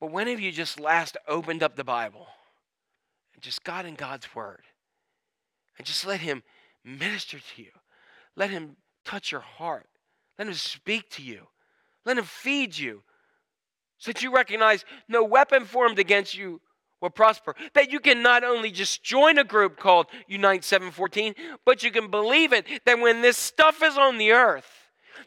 But 0.00 0.10
when 0.10 0.26
have 0.26 0.40
you 0.40 0.50
just 0.50 0.80
last 0.80 1.16
opened 1.28 1.62
up 1.62 1.76
the 1.76 1.84
Bible 1.84 2.26
and 3.34 3.42
just 3.42 3.62
got 3.62 3.86
in 3.86 3.94
God's 3.94 4.34
word 4.34 4.62
and 5.78 5.86
just 5.86 6.04
let 6.06 6.20
Him 6.20 6.42
minister 6.84 7.38
to 7.38 7.62
you? 7.62 7.70
Let 8.34 8.50
Him 8.50 8.76
touch 9.04 9.30
your 9.30 9.42
heart. 9.42 9.86
Let 10.38 10.48
Him 10.48 10.54
speak 10.54 11.08
to 11.10 11.22
you. 11.22 11.46
Let 12.04 12.18
Him 12.18 12.24
feed 12.24 12.76
you 12.76 13.04
so 13.98 14.10
that 14.10 14.20
you 14.20 14.34
recognize 14.34 14.84
no 15.06 15.22
weapon 15.22 15.64
formed 15.64 16.00
against 16.00 16.36
you 16.36 16.60
will 17.02 17.10
prosper. 17.10 17.54
That 17.74 17.92
you 17.92 18.00
can 18.00 18.22
not 18.22 18.44
only 18.44 18.70
just 18.70 19.02
join 19.02 19.36
a 19.36 19.44
group 19.44 19.78
called 19.78 20.06
Unite 20.28 20.64
714, 20.64 21.34
but 21.66 21.82
you 21.82 21.90
can 21.90 22.10
believe 22.10 22.52
it 22.52 22.64
that 22.86 23.00
when 23.00 23.20
this 23.20 23.36
stuff 23.36 23.82
is 23.82 23.98
on 23.98 24.16
the 24.16 24.32
earth, 24.32 24.70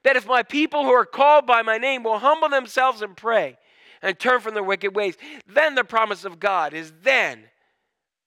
that 0.04 0.16
if 0.16 0.26
my 0.26 0.42
people 0.42 0.84
who 0.84 0.92
are 0.92 1.06
called 1.06 1.46
by 1.46 1.62
my 1.62 1.78
name 1.78 2.02
will 2.02 2.18
humble 2.18 2.50
themselves 2.50 3.02
and 3.02 3.16
pray 3.16 3.58
and 4.02 4.18
turn 4.18 4.40
from 4.40 4.54
their 4.54 4.64
wicked 4.64 4.96
ways, 4.96 5.18
then 5.48 5.76
the 5.76 5.84
promise 5.84 6.26
of 6.26 6.40
God 6.40 6.74
is 6.74 6.94
then 7.04 7.44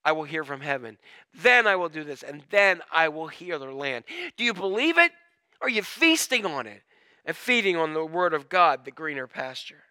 I 0.05 0.13
will 0.13 0.25
hear 0.25 0.45
from 0.45 0.61
heaven. 0.61 0.99
Then 1.35 1.67
I 1.67 1.77
will 1.77 1.89
do 1.89 2.05
this, 2.05 2.23
and 2.23 2.43
then 2.51 2.81
I 2.93 3.09
will 3.09 3.29
heal 3.29 3.59
their 3.59 3.73
land. 3.73 4.05
Do 4.37 4.45
you 4.45 4.55
believe 4.55 4.99
it? 4.99 5.13
Are 5.61 5.69
you 5.69 5.83
feasting 5.83 6.47
on 6.47 6.67
it 6.67 6.83
and 7.25 7.37
feeding 7.37 7.77
on 7.77 7.95
the 7.95 8.05
word 8.05 8.33
of 8.33 8.49
God, 8.49 8.85
the 8.85 8.91
greener 8.91 9.27
pasture? 9.27 9.83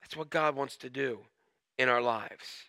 That's 0.00 0.16
what 0.16 0.30
God 0.30 0.54
wants 0.54 0.76
to 0.78 0.90
do 0.90 1.20
in 1.78 1.88
our 1.88 2.02
lives. 2.02 2.64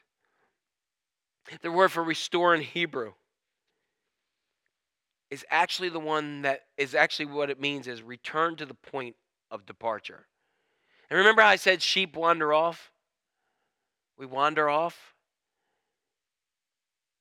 The 1.61 1.71
word 1.71 1.91
for 1.91 2.03
restore 2.03 2.55
in 2.55 2.61
Hebrew 2.61 3.13
is 5.29 5.45
actually 5.49 5.89
the 5.89 5.99
one 5.99 6.43
that 6.43 6.61
is 6.77 6.95
actually 6.95 7.25
what 7.25 7.49
it 7.49 7.59
means 7.59 7.87
is 7.87 8.01
return 8.01 8.55
to 8.57 8.65
the 8.65 8.73
point 8.73 9.15
of 9.51 9.65
departure. 9.65 10.27
And 11.09 11.17
remember 11.17 11.41
how 11.41 11.49
I 11.49 11.55
said 11.57 11.81
sheep 11.81 12.15
wander 12.15 12.53
off? 12.53 12.91
We 14.17 14.25
wander 14.25 14.69
off. 14.69 15.13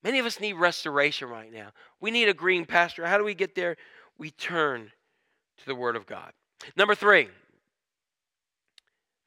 Many 0.04 0.18
of 0.18 0.26
us 0.26 0.40
need 0.40 0.54
restoration 0.54 1.28
right 1.28 1.52
now. 1.52 1.70
We 2.00 2.10
need 2.10 2.28
a 2.28 2.34
green 2.34 2.64
pasture. 2.64 3.06
How 3.06 3.18
do 3.18 3.24
we 3.24 3.34
get 3.34 3.54
there? 3.54 3.76
We 4.18 4.30
turn 4.30 4.92
to 5.58 5.66
the 5.66 5.74
Word 5.74 5.96
of 5.96 6.06
God. 6.06 6.32
Number 6.76 6.94
three, 6.94 7.28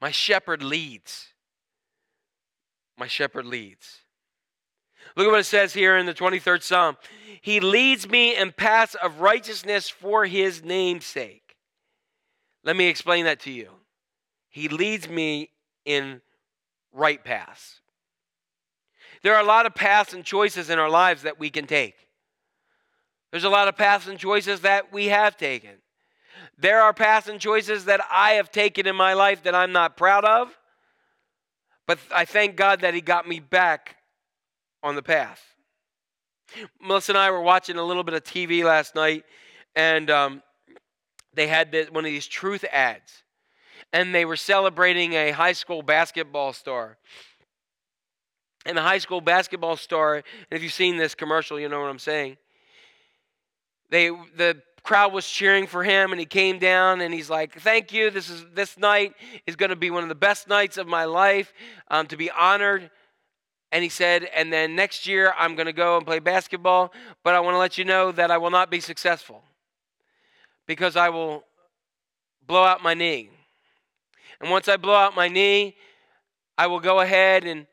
my 0.01 0.11
shepherd 0.11 0.61
leads 0.61 1.33
my 2.97 3.07
shepherd 3.07 3.45
leads. 3.45 3.99
Look 5.15 5.27
at 5.27 5.31
what 5.31 5.39
it 5.39 5.45
says 5.45 5.73
here 5.73 5.97
in 5.97 6.05
the 6.05 6.13
23rd 6.13 6.63
Psalm. 6.63 6.97
He 7.41 7.59
leads 7.59 8.09
me 8.09 8.35
in 8.35 8.51
paths 8.51 8.95
of 8.95 9.21
righteousness 9.21 9.89
for 9.89 10.25
his 10.25 10.63
name's 10.63 11.05
sake. 11.05 11.55
Let 12.63 12.75
me 12.75 12.87
explain 12.87 13.25
that 13.25 13.39
to 13.41 13.51
you. 13.51 13.69
He 14.49 14.67
leads 14.67 15.07
me 15.07 15.49
in 15.85 16.21
right 16.91 17.23
paths. 17.23 17.81
There 19.21 19.35
are 19.35 19.41
a 19.41 19.45
lot 19.45 19.65
of 19.65 19.75
paths 19.75 20.13
and 20.13 20.23
choices 20.23 20.69
in 20.69 20.79
our 20.79 20.89
lives 20.89 21.23
that 21.23 21.39
we 21.39 21.49
can 21.49 21.67
take. 21.67 21.95
There's 23.31 23.43
a 23.43 23.49
lot 23.49 23.67
of 23.67 23.77
paths 23.77 24.07
and 24.07 24.17
choices 24.17 24.61
that 24.61 24.93
we 24.93 25.07
have 25.07 25.37
taken. 25.37 25.71
There 26.57 26.81
are 26.81 26.93
paths 26.93 27.27
and 27.27 27.39
choices 27.39 27.85
that 27.85 28.01
I 28.11 28.31
have 28.31 28.51
taken 28.51 28.87
in 28.87 28.95
my 28.95 29.13
life 29.13 29.43
that 29.43 29.55
I'm 29.55 29.71
not 29.71 29.97
proud 29.97 30.25
of. 30.25 30.57
But 31.87 31.99
I 32.13 32.25
thank 32.25 32.55
God 32.55 32.81
that 32.81 32.93
He 32.93 33.01
got 33.01 33.27
me 33.27 33.39
back 33.39 33.97
on 34.81 34.95
the 34.95 35.03
path. 35.03 35.41
Melissa 36.81 37.11
and 37.11 37.17
I 37.17 37.31
were 37.31 37.41
watching 37.41 37.77
a 37.77 37.83
little 37.83 38.03
bit 38.03 38.13
of 38.13 38.23
TV 38.23 38.63
last 38.63 38.95
night, 38.95 39.23
and 39.75 40.09
um, 40.09 40.43
they 41.33 41.47
had 41.47 41.71
this, 41.71 41.89
one 41.91 42.05
of 42.05 42.11
these 42.11 42.27
truth 42.27 42.63
ads. 42.71 43.23
And 43.93 44.13
they 44.13 44.25
were 44.25 44.35
celebrating 44.35 45.13
a 45.13 45.31
high 45.31 45.53
school 45.53 45.81
basketball 45.81 46.53
star. 46.53 46.97
And 48.65 48.77
the 48.77 48.81
high 48.81 48.97
school 48.97 49.21
basketball 49.21 49.77
star, 49.77 50.15
and 50.15 50.23
if 50.51 50.63
you've 50.63 50.73
seen 50.73 50.97
this 50.97 51.13
commercial, 51.13 51.59
you 51.59 51.69
know 51.69 51.79
what 51.79 51.89
I'm 51.89 51.99
saying. 51.99 52.37
They, 53.89 54.09
the 54.09 54.61
crowd 54.85 55.11
was 55.11 55.27
cheering 55.27 55.65
for 55.65 55.83
him 55.83 56.11
and 56.11 56.19
he 56.19 56.27
came 56.27 56.59
down 56.59 57.01
and 57.01 57.11
he's 57.11 57.29
like 57.29 57.59
thank 57.59 57.91
you. 57.91 58.11
This 58.11 58.29
is 58.29 58.45
this 58.53 58.77
night 58.77 59.13
is 59.47 59.55
going 59.55 59.71
to 59.71 59.75
be 59.75 59.89
one 59.89 60.03
of 60.03 60.09
the 60.09 60.15
best 60.15 60.47
nights 60.47 60.77
of 60.77 60.87
my 60.87 61.05
life 61.05 61.51
um, 61.89 62.05
to 62.07 62.15
be 62.15 62.29
honored. 62.29 62.91
And 63.71 63.83
he 63.83 63.89
said 63.89 64.29
and 64.33 64.53
then 64.53 64.75
next 64.75 65.07
year 65.07 65.33
i'm 65.37 65.55
going 65.55 65.65
to 65.65 65.73
go 65.73 65.97
and 65.97 66.05
play 66.05 66.19
basketball 66.19 66.93
but 67.23 67.33
i 67.33 67.39
want 67.41 67.55
to 67.55 67.57
let 67.57 67.77
you 67.77 67.83
know 67.83 68.11
that 68.11 68.31
i 68.31 68.37
will 68.37 68.51
not 68.51 68.71
be 68.71 68.79
successful 68.79 69.43
because 70.65 70.95
i 70.95 71.09
will 71.09 71.43
blow 72.47 72.63
out 72.63 72.81
my 72.83 72.93
knee. 72.93 73.29
And 74.39 74.51
once 74.51 74.67
i 74.69 74.77
blow 74.77 74.93
out 74.93 75.15
my 75.15 75.27
knee 75.27 75.75
i 76.57 76.67
will 76.67 76.79
go 76.79 77.01
ahead 77.01 77.43
and 77.43 77.65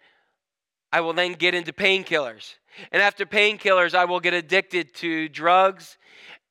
i 0.92 1.00
will 1.02 1.12
then 1.12 1.34
get 1.34 1.54
into 1.54 1.72
painkillers. 1.74 2.54
And 2.90 3.02
after 3.02 3.26
painkillers 3.26 3.94
i 3.94 4.06
will 4.06 4.18
get 4.18 4.32
addicted 4.32 4.94
to 4.94 5.28
drugs 5.28 5.98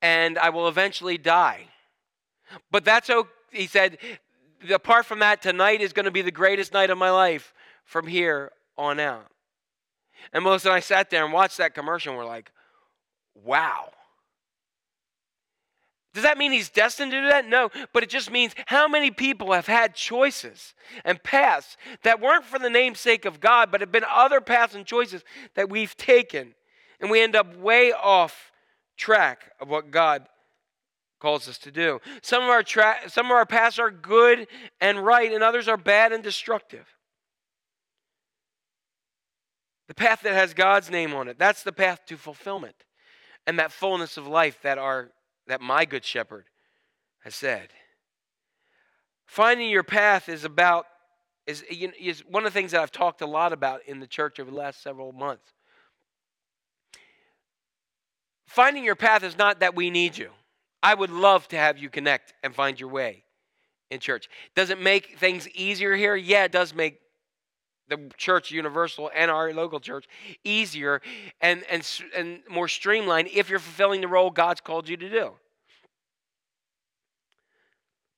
and 0.01 0.37
I 0.37 0.49
will 0.49 0.67
eventually 0.67 1.17
die. 1.17 1.67
But 2.71 2.85
that's 2.85 3.09
okay. 3.09 3.29
He 3.51 3.67
said, 3.67 3.97
apart 4.73 5.05
from 5.05 5.19
that, 5.19 5.41
tonight 5.41 5.81
is 5.81 5.91
going 5.93 6.05
to 6.05 6.11
be 6.11 6.21
the 6.21 6.31
greatest 6.31 6.73
night 6.73 6.89
of 6.89 6.97
my 6.97 7.11
life 7.11 7.53
from 7.83 8.07
here 8.07 8.51
on 8.77 8.99
out. 8.99 9.27
And 10.31 10.43
Melissa 10.43 10.69
and 10.69 10.75
I 10.75 10.79
sat 10.79 11.09
there 11.09 11.25
and 11.25 11.33
watched 11.33 11.57
that 11.57 11.73
commercial 11.73 12.11
and 12.11 12.17
we're 12.17 12.25
like, 12.25 12.51
wow. 13.35 13.89
Does 16.13 16.23
that 16.23 16.37
mean 16.37 16.51
he's 16.51 16.69
destined 16.69 17.11
to 17.11 17.21
do 17.21 17.27
that? 17.27 17.47
No, 17.47 17.69
but 17.93 18.03
it 18.03 18.09
just 18.09 18.31
means 18.31 18.53
how 18.65 18.87
many 18.87 19.11
people 19.11 19.53
have 19.53 19.67
had 19.67 19.95
choices 19.95 20.73
and 21.05 21.21
paths 21.23 21.77
that 22.03 22.19
weren't 22.19 22.43
for 22.43 22.59
the 22.59 22.69
namesake 22.69 23.23
of 23.23 23.39
God, 23.39 23.71
but 23.71 23.79
have 23.79 23.91
been 23.91 24.05
other 24.09 24.41
paths 24.41 24.75
and 24.75 24.85
choices 24.85 25.23
that 25.55 25.69
we've 25.69 25.95
taken. 25.95 26.53
And 26.99 27.09
we 27.09 27.21
end 27.21 27.35
up 27.35 27.55
way 27.55 27.93
off 27.93 28.50
track 29.01 29.51
of 29.59 29.67
what 29.67 29.89
God 29.91 30.27
calls 31.19 31.49
us 31.49 31.57
to 31.59 31.71
do. 31.71 31.99
Some 32.21 32.43
of 32.43 32.49
our 32.49 32.63
tra- 32.63 33.09
some 33.09 33.25
of 33.25 33.31
our 33.31 33.45
paths 33.45 33.79
are 33.79 33.91
good 33.91 34.47
and 34.79 35.03
right, 35.03 35.31
and 35.31 35.43
others 35.43 35.67
are 35.67 35.77
bad 35.77 36.13
and 36.13 36.23
destructive. 36.23 36.87
The 39.87 39.95
path 39.95 40.21
that 40.21 40.33
has 40.33 40.53
God's 40.53 40.89
name 40.89 41.13
on 41.13 41.27
it, 41.27 41.37
that's 41.37 41.63
the 41.63 41.73
path 41.73 42.05
to 42.07 42.15
fulfillment 42.15 42.75
and 43.47 43.59
that 43.59 43.71
fullness 43.71 44.17
of 44.17 44.27
life 44.27 44.59
that 44.61 44.77
our 44.77 45.09
that 45.47 45.61
my 45.61 45.83
good 45.83 46.05
shepherd 46.05 46.45
has 47.23 47.35
said. 47.35 47.69
Finding 49.25 49.69
your 49.69 49.83
path 49.83 50.29
is 50.29 50.43
about 50.43 50.85
is, 51.47 51.63
is 51.69 52.23
one 52.25 52.45
of 52.45 52.53
the 52.53 52.59
things 52.59 52.71
that 52.71 52.81
I've 52.81 52.91
talked 52.91 53.21
a 53.21 53.25
lot 53.25 53.51
about 53.51 53.81
in 53.87 53.99
the 53.99 54.07
church 54.07 54.39
over 54.39 54.51
the 54.51 54.57
last 54.57 54.83
several 54.83 55.11
months. 55.11 55.53
Finding 58.51 58.83
your 58.83 58.97
path 58.97 59.23
is 59.23 59.37
not 59.37 59.61
that 59.61 59.75
we 59.75 59.89
need 59.89 60.17
you. 60.17 60.29
I 60.83 60.93
would 60.93 61.09
love 61.09 61.47
to 61.49 61.55
have 61.55 61.77
you 61.77 61.89
connect 61.89 62.33
and 62.43 62.53
find 62.53 62.77
your 62.77 62.89
way 62.89 63.23
in 63.89 64.01
church. 64.01 64.27
Does 64.57 64.69
it 64.69 64.81
make 64.81 65.17
things 65.17 65.47
easier 65.49 65.95
here? 65.95 66.17
Yeah, 66.17 66.43
it 66.43 66.51
does 66.51 66.75
make 66.75 66.99
the 67.87 68.11
church 68.17 68.51
universal 68.51 69.09
and 69.15 69.31
our 69.31 69.53
local 69.53 69.79
church 69.79 70.05
easier 70.43 71.01
and, 71.39 71.63
and, 71.71 71.89
and 72.13 72.39
more 72.49 72.67
streamlined 72.67 73.29
if 73.33 73.49
you're 73.49 73.59
fulfilling 73.59 74.01
the 74.01 74.09
role 74.09 74.29
God's 74.29 74.59
called 74.59 74.89
you 74.89 74.97
to 74.97 75.09
do. 75.09 75.31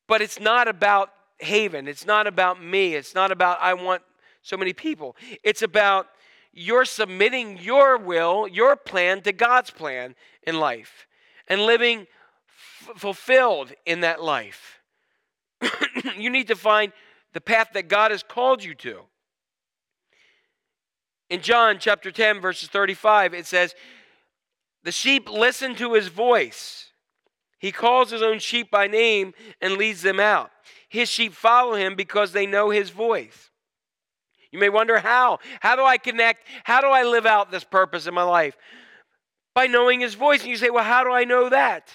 But 0.08 0.24
it's 0.24 0.40
not 0.40 0.68
about 0.68 1.12
Haven. 1.38 1.88
It's 1.88 2.08
not 2.08 2.26
about 2.26 2.60
me. 2.64 2.96
It's 2.96 3.14
not 3.14 3.32
about 3.32 3.60
I 3.62 3.76
want 3.76 4.02
so 4.42 4.58
many 4.58 4.74
people. 4.74 5.16
It's 5.44 5.62
about 5.62 6.08
you're 6.54 6.86
submitting 6.86 7.58
your 7.58 7.98
will, 7.98 8.48
your 8.48 8.76
plan 8.76 9.22
to 9.22 9.32
God's 9.32 9.72
plan 9.72 10.16
in 10.44 10.60
life 10.60 11.08
and 11.48 11.62
living 11.62 12.08
f- 12.88 12.98
fulfilled 12.98 13.74
in 13.86 14.02
that 14.02 14.22
life. 14.22 14.80
you 16.18 16.30
need 16.30 16.48
to 16.48 16.56
find 16.56 16.94
the 17.34 17.42
path 17.42 17.70
that 17.74 17.88
God 17.88 18.12
has 18.12 18.22
called 18.22 18.64
you 18.64 18.76
to. 18.76 19.02
In 21.30 21.42
John 21.42 21.78
chapter 21.80 22.12
10, 22.12 22.40
verses 22.40 22.70
35, 22.70 23.34
it 23.34 23.48
says, 23.48 23.74
The 24.84 24.92
sheep 24.92 25.30
listen 25.32 25.76
to 25.76 25.94
his 25.94 26.08
voice. 26.08 26.92
He 27.58 27.72
calls 27.72 28.12
his 28.12 28.22
own 28.22 28.40
sheep 28.40 28.70
by 28.70 28.88
name 28.88 29.34
and 29.60 29.78
leads 29.78 30.04
them 30.04 30.20
out. 30.20 30.52
His 30.88 31.10
sheep 31.10 31.34
follow 31.34 31.74
him 31.74 31.96
because 31.96 32.34
they 32.34 32.46
know 32.46 32.70
his 32.70 32.92
voice. 32.92 33.50
You 34.54 34.60
may 34.60 34.70
wonder 34.70 35.00
how. 35.00 35.40
How 35.62 35.76
do 35.76 35.84
I 35.84 35.98
connect? 35.98 36.48
How 36.64 36.80
do 36.80 36.88
I 36.88 37.04
live 37.04 37.26
out 37.26 37.50
this 37.50 37.64
purpose 37.64 38.06
in 38.06 38.14
my 38.14 38.22
life? 38.22 38.56
By 39.56 39.66
knowing 39.66 40.00
his 40.00 40.14
voice. 40.14 40.42
And 40.42 40.50
you 40.50 40.58
say, 40.58 40.70
well, 40.70 40.84
how 40.84 41.04
do 41.04 41.12
I 41.12 41.24
know 41.24 41.50
that? 41.50 41.90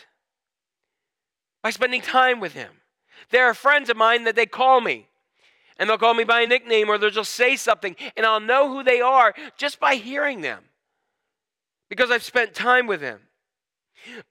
By 1.62 1.70
spending 1.70 2.02
time 2.02 2.40
with 2.40 2.54
him. 2.54 2.72
There 3.30 3.46
are 3.46 3.54
friends 3.54 3.88
of 3.90 3.96
mine 3.96 4.24
that 4.24 4.34
they 4.34 4.46
call 4.46 4.80
me 4.80 5.06
and 5.78 5.88
they'll 5.88 5.98
call 5.98 6.14
me 6.14 6.24
by 6.24 6.40
a 6.40 6.46
nickname 6.48 6.88
or 6.88 6.98
they'll 6.98 7.11
just 7.11 7.32
say 7.32 7.54
something 7.54 7.94
and 8.16 8.26
I'll 8.26 8.40
know 8.40 8.68
who 8.68 8.82
they 8.82 9.00
are 9.00 9.34
just 9.56 9.78
by 9.78 9.94
hearing 9.94 10.40
them 10.40 10.64
because 11.88 12.11
I've 12.11 12.24
spent 12.24 12.54
time 12.54 12.88
with 12.88 13.00
them. 13.00 13.20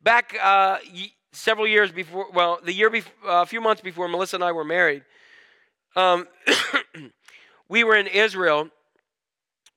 Back 0.01 0.35
uh, 0.41 0.79
y- 0.93 1.11
several 1.31 1.67
years 1.67 1.91
before, 1.93 2.27
well, 2.33 2.59
the 2.61 2.73
year 2.73 2.89
before, 2.89 3.29
uh, 3.29 3.41
a 3.41 3.45
few 3.45 3.61
months 3.61 3.81
before 3.81 4.07
Melissa 4.09 4.35
and 4.35 4.43
I 4.43 4.51
were 4.51 4.65
married, 4.65 5.03
um, 5.95 6.27
we 7.69 7.83
were 7.83 7.95
in 7.95 8.07
Israel 8.07 8.69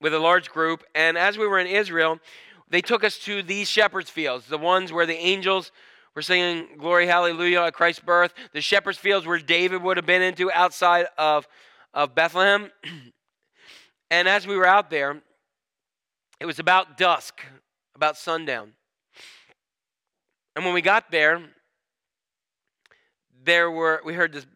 with 0.01 0.15
a 0.15 0.19
large 0.19 0.51
group, 0.51 0.83
and 0.95 1.19
as 1.19 1.37
we 1.37 1.47
were 1.47 1.59
in 1.59 1.67
Israel, 1.67 2.19
they 2.69 2.81
took 2.81 3.05
us 3.05 3.19
to 3.19 3.43
these 3.43 3.69
shepherds' 3.69 4.11
fields, 4.11 4.47
the 4.47 4.59
ones 4.59 4.93
where 4.93 5.07
the 5.07 5.17
angels 5.17 5.73
were 6.15 6.23
singing 6.23 6.67
Glory, 6.79 7.07
Hallelujah 7.07 7.63
at 7.63 7.75
Christ's 7.75 8.03
birth, 8.03 8.33
the 8.53 8.61
shepherds' 8.61 8.99
fields 8.99 9.27
where 9.27 9.39
David 9.39 9.83
would 9.83 9.97
have 9.97 10.07
been 10.07 10.23
into 10.23 10.51
outside 10.53 11.07
of, 11.19 11.47
of 11.93 12.15
Bethlehem. 12.15 12.71
and 14.11 14.29
as 14.29 14.47
we 14.47 14.57
were 14.57 14.67
out 14.67 14.91
there, 14.91 15.21
it 16.39 16.47
was 16.47 16.59
about 16.59 16.97
dusk, 16.97 17.43
about 17.95 18.17
sundown. 18.17 18.73
And 20.57 20.65
when 20.65 20.75
we 20.75 20.83
got 20.83 21.11
there, 21.11 21.43
there 23.45 23.71
were 23.71 24.01
we 24.05 24.15
heard 24.15 24.33
this. 24.33 24.47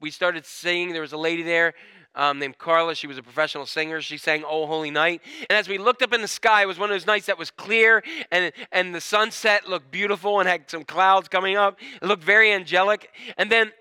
We 0.00 0.10
started 0.10 0.46
singing. 0.46 0.92
There 0.92 1.02
was 1.02 1.12
a 1.12 1.18
lady 1.18 1.42
there 1.42 1.74
um, 2.14 2.38
named 2.38 2.58
Carla. 2.58 2.94
She 2.94 3.06
was 3.06 3.18
a 3.18 3.22
professional 3.22 3.66
singer. 3.66 4.00
She 4.00 4.18
sang 4.18 4.44
"Oh 4.46 4.66
Holy 4.66 4.90
Night." 4.90 5.22
And 5.48 5.56
as 5.58 5.68
we 5.68 5.78
looked 5.78 6.02
up 6.02 6.12
in 6.12 6.20
the 6.20 6.28
sky, 6.28 6.62
it 6.62 6.66
was 6.66 6.78
one 6.78 6.90
of 6.90 6.94
those 6.94 7.06
nights 7.06 7.26
that 7.26 7.38
was 7.38 7.50
clear, 7.50 8.02
and 8.30 8.52
and 8.70 8.94
the 8.94 9.00
sunset 9.00 9.68
looked 9.68 9.90
beautiful 9.90 10.40
and 10.40 10.48
had 10.48 10.70
some 10.70 10.84
clouds 10.84 11.28
coming 11.28 11.56
up. 11.56 11.78
It 12.00 12.06
looked 12.06 12.24
very 12.24 12.52
angelic. 12.52 13.10
And 13.38 13.50
then 13.50 13.72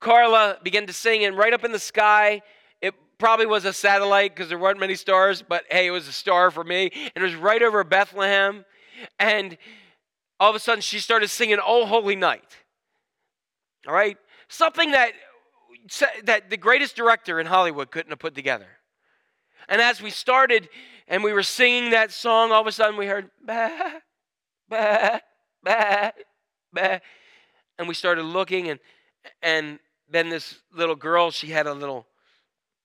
Carla 0.00 0.58
began 0.62 0.86
to 0.86 0.92
sing, 0.92 1.24
and 1.24 1.36
right 1.36 1.52
up 1.52 1.64
in 1.64 1.72
the 1.72 1.78
sky, 1.78 2.42
it 2.80 2.94
probably 3.18 3.46
was 3.46 3.64
a 3.64 3.72
satellite 3.72 4.34
because 4.34 4.48
there 4.48 4.58
weren't 4.58 4.78
many 4.78 4.94
stars, 4.94 5.42
but 5.46 5.64
hey, 5.70 5.86
it 5.86 5.90
was 5.90 6.06
a 6.06 6.12
star 6.12 6.50
for 6.50 6.62
me. 6.62 6.90
And 6.94 7.22
it 7.22 7.26
was 7.26 7.34
right 7.34 7.62
over 7.62 7.82
Bethlehem, 7.82 8.64
and 9.18 9.58
all 10.38 10.50
of 10.50 10.56
a 10.56 10.60
sudden 10.60 10.80
she 10.80 11.00
started 11.00 11.28
singing 11.28 11.58
"Oh 11.64 11.86
Holy 11.86 12.16
Night." 12.16 12.56
All 13.86 13.94
right, 13.94 14.16
something 14.48 14.92
that 14.92 15.12
that 16.24 16.50
the 16.50 16.56
greatest 16.56 16.96
director 16.96 17.40
in 17.40 17.46
Hollywood 17.46 17.90
couldn't 17.90 18.10
have 18.10 18.18
put 18.18 18.34
together. 18.34 18.66
And 19.68 19.80
as 19.80 20.00
we 20.00 20.10
started 20.10 20.68
and 21.06 21.22
we 21.22 21.32
were 21.32 21.42
singing 21.42 21.90
that 21.90 22.10
song, 22.10 22.52
all 22.52 22.60
of 22.60 22.66
a 22.66 22.72
sudden 22.72 22.96
we 22.96 23.06
heard 23.06 23.30
bah, 23.44 23.70
bah, 24.68 25.20
bah, 25.62 26.10
bah, 26.72 26.98
and 27.78 27.88
we 27.88 27.94
started 27.94 28.22
looking 28.22 28.70
and 28.70 28.80
and 29.42 29.78
then 30.10 30.30
this 30.30 30.60
little 30.72 30.96
girl, 30.96 31.30
she 31.30 31.48
had 31.48 31.66
a 31.66 31.74
little 31.74 32.06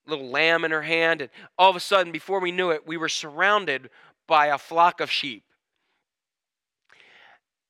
little 0.05 0.27
lamb 0.27 0.65
in 0.65 0.71
her 0.71 0.81
hand, 0.81 1.21
and 1.21 1.29
all 1.57 1.69
of 1.69 1.77
a 1.77 1.79
sudden, 1.79 2.11
before 2.11 2.41
we 2.41 2.51
knew 2.51 2.71
it, 2.71 2.86
we 2.86 2.97
were 2.97 3.07
surrounded 3.07 3.89
by 4.27 4.47
a 4.47 4.57
flock 4.57 4.99
of 4.99 5.09
sheep 5.09 5.43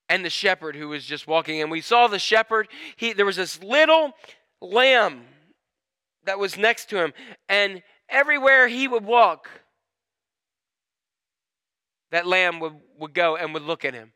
and 0.09 0.23
the 0.23 0.29
shepherd 0.29 0.75
who 0.75 0.89
was 0.89 1.05
just 1.05 1.27
walking 1.27 1.61
and 1.61 1.71
we 1.71 1.81
saw 1.81 2.07
the 2.07 2.19
shepherd 2.19 2.67
he 2.95 3.13
there 3.13 3.25
was 3.25 3.35
this 3.35 3.61
little 3.63 4.11
lamb 4.63 5.25
that 6.25 6.39
was 6.39 6.57
next 6.57 6.89
to 6.89 7.03
him 7.03 7.13
and 7.49 7.83
everywhere 8.09 8.67
he 8.67 8.87
would 8.87 9.03
walk 9.03 9.49
that 12.11 12.27
lamb 12.27 12.59
would, 12.59 12.73
would 12.99 13.13
go 13.13 13.35
and 13.35 13.53
would 13.55 13.63
look 13.63 13.83
at 13.83 13.93
him. 13.93 14.13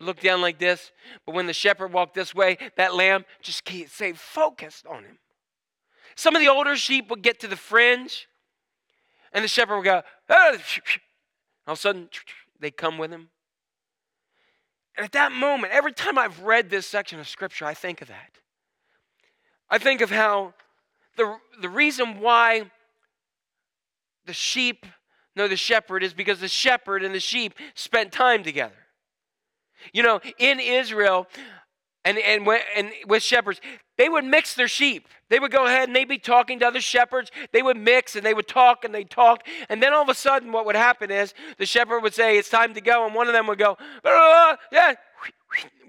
Look 0.00 0.20
down 0.20 0.40
like 0.40 0.58
this 0.58 0.90
but 1.24 1.34
when 1.34 1.46
the 1.46 1.52
shepherd 1.52 1.92
walked 1.92 2.14
this 2.14 2.34
way 2.34 2.58
that 2.76 2.94
lamb 2.94 3.24
just 3.40 3.64
can't 3.64 3.88
stay 3.88 4.12
focused 4.12 4.86
on 4.86 5.04
him. 5.04 5.18
Some 6.16 6.34
of 6.34 6.40
the 6.40 6.48
older 6.48 6.76
sheep 6.76 7.08
would 7.08 7.22
get 7.22 7.40
to 7.40 7.48
the 7.48 7.56
fringe 7.56 8.26
and 9.32 9.44
the 9.44 9.48
shepherd 9.48 9.76
would 9.76 9.84
go 9.84 10.02
oh, 10.28 10.58
all 11.66 11.72
of 11.72 11.78
a 11.78 11.80
sudden 11.80 12.08
they 12.60 12.70
come 12.70 12.98
with 12.98 13.12
him. 13.12 13.28
And 14.96 15.04
at 15.04 15.12
that 15.12 15.32
moment, 15.32 15.72
every 15.72 15.92
time 15.92 16.18
I've 16.18 16.40
read 16.40 16.68
this 16.68 16.86
section 16.86 17.18
of 17.18 17.26
scripture, 17.26 17.64
I 17.64 17.72
think 17.72 18.02
of 18.02 18.08
that. 18.08 18.41
I 19.72 19.78
think 19.78 20.02
of 20.02 20.10
how 20.10 20.52
the, 21.16 21.38
the 21.62 21.68
reason 21.70 22.20
why 22.20 22.70
the 24.26 24.34
sheep 24.34 24.84
know 25.34 25.48
the 25.48 25.56
shepherd 25.56 26.02
is 26.02 26.12
because 26.12 26.40
the 26.40 26.48
shepherd 26.48 27.02
and 27.02 27.14
the 27.14 27.20
sheep 27.20 27.54
spent 27.74 28.12
time 28.12 28.44
together. 28.44 28.76
You 29.94 30.02
know, 30.02 30.20
in 30.38 30.60
Israel 30.60 31.26
and, 32.04 32.18
and, 32.18 32.46
and 32.76 32.90
with 33.06 33.22
shepherds, 33.22 33.62
they 33.96 34.10
would 34.10 34.26
mix 34.26 34.52
their 34.52 34.68
sheep. 34.68 35.08
They 35.30 35.40
would 35.40 35.50
go 35.50 35.64
ahead 35.64 35.88
and 35.88 35.96
they'd 35.96 36.04
be 36.04 36.18
talking 36.18 36.58
to 36.58 36.66
other 36.66 36.82
shepherds. 36.82 37.30
They 37.52 37.62
would 37.62 37.78
mix 37.78 38.14
and 38.14 38.26
they 38.26 38.34
would 38.34 38.48
talk 38.48 38.84
and 38.84 38.94
they'd 38.94 39.08
talk. 39.08 39.46
And 39.70 39.82
then 39.82 39.94
all 39.94 40.02
of 40.02 40.10
a 40.10 40.14
sudden, 40.14 40.52
what 40.52 40.66
would 40.66 40.76
happen 40.76 41.10
is 41.10 41.32
the 41.56 41.64
shepherd 41.64 42.00
would 42.00 42.12
say, 42.12 42.36
It's 42.36 42.50
time 42.50 42.74
to 42.74 42.82
go. 42.82 43.06
And 43.06 43.14
one 43.14 43.26
of 43.26 43.32
them 43.32 43.46
would 43.46 43.58
go, 43.58 43.78
Yeah, 44.70 44.96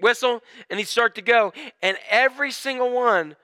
whistle, 0.00 0.40
and 0.70 0.78
he'd 0.78 0.88
start 0.88 1.16
to 1.16 1.22
go. 1.22 1.52
And 1.82 1.98
every 2.08 2.50
single 2.50 2.90
one 2.90 3.36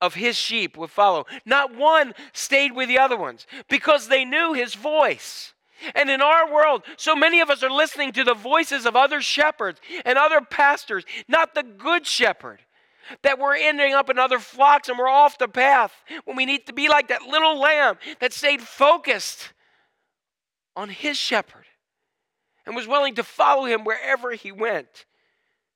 of 0.00 0.14
his 0.14 0.36
sheep 0.36 0.76
would 0.76 0.90
follow. 0.90 1.26
Not 1.44 1.74
one 1.74 2.14
stayed 2.32 2.72
with 2.74 2.88
the 2.88 2.98
other 2.98 3.16
ones 3.16 3.46
because 3.68 4.08
they 4.08 4.24
knew 4.24 4.52
his 4.52 4.74
voice. 4.74 5.52
And 5.94 6.10
in 6.10 6.20
our 6.20 6.52
world, 6.52 6.82
so 6.96 7.16
many 7.16 7.40
of 7.40 7.50
us 7.50 7.62
are 7.62 7.70
listening 7.70 8.12
to 8.12 8.24
the 8.24 8.34
voices 8.34 8.86
of 8.86 8.96
other 8.96 9.20
shepherds 9.20 9.80
and 10.04 10.18
other 10.18 10.40
pastors, 10.40 11.04
not 11.28 11.54
the 11.54 11.62
good 11.62 12.06
shepherd. 12.06 12.60
That 13.22 13.40
we're 13.40 13.56
ending 13.56 13.92
up 13.92 14.08
in 14.08 14.20
other 14.20 14.38
flocks 14.38 14.88
and 14.88 14.96
we're 14.96 15.08
off 15.08 15.36
the 15.36 15.48
path 15.48 15.92
when 16.24 16.36
we 16.36 16.46
need 16.46 16.66
to 16.66 16.72
be 16.72 16.88
like 16.88 17.08
that 17.08 17.22
little 17.22 17.58
lamb 17.58 17.96
that 18.20 18.32
stayed 18.32 18.60
focused 18.60 19.52
on 20.76 20.90
his 20.90 21.16
shepherd 21.16 21.64
and 22.64 22.76
was 22.76 22.86
willing 22.86 23.16
to 23.16 23.24
follow 23.24 23.64
him 23.64 23.84
wherever 23.84 24.32
he 24.32 24.52
went 24.52 25.06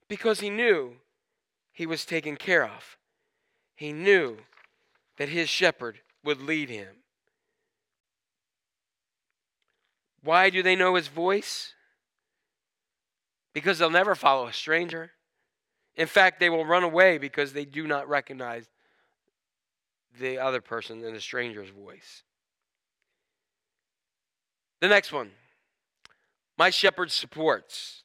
Because 0.07 0.41
he 0.41 0.51
knew 0.51 0.97
he 1.73 1.87
was 1.87 2.05
taken 2.05 2.37
care 2.37 2.65
of. 2.65 2.97
He 3.75 3.93
knew 3.93 4.39
that 5.17 5.29
his 5.29 5.49
shepherd 5.49 6.01
would 6.23 6.41
lead 6.41 6.69
him. 6.69 6.97
Why 10.23 10.51
do 10.51 10.63
they 10.63 10.77
know 10.77 10.95
his 10.95 11.09
voice? 11.09 11.75
Because 13.53 13.79
they'll 13.79 13.91
never 13.91 14.15
follow 14.15 14.47
a 14.47 14.53
stranger. 14.53 15.13
In 15.97 16.07
fact, 16.07 16.41
they 16.41 16.51
will 16.51 16.65
run 16.65 16.83
away 16.83 17.19
because 17.19 17.53
they 17.53 17.65
do 17.65 17.87
not 17.87 18.09
recognize 18.09 18.67
the 20.19 20.39
other 20.39 20.61
person 20.61 21.05
and 21.05 21.15
the 21.15 21.21
stranger's 21.21 21.69
voice. 21.69 22.23
The 24.81 24.89
next 24.89 25.13
one 25.13 25.33
my 26.57 26.71
shepherd 26.71 27.11
supports. 27.11 28.04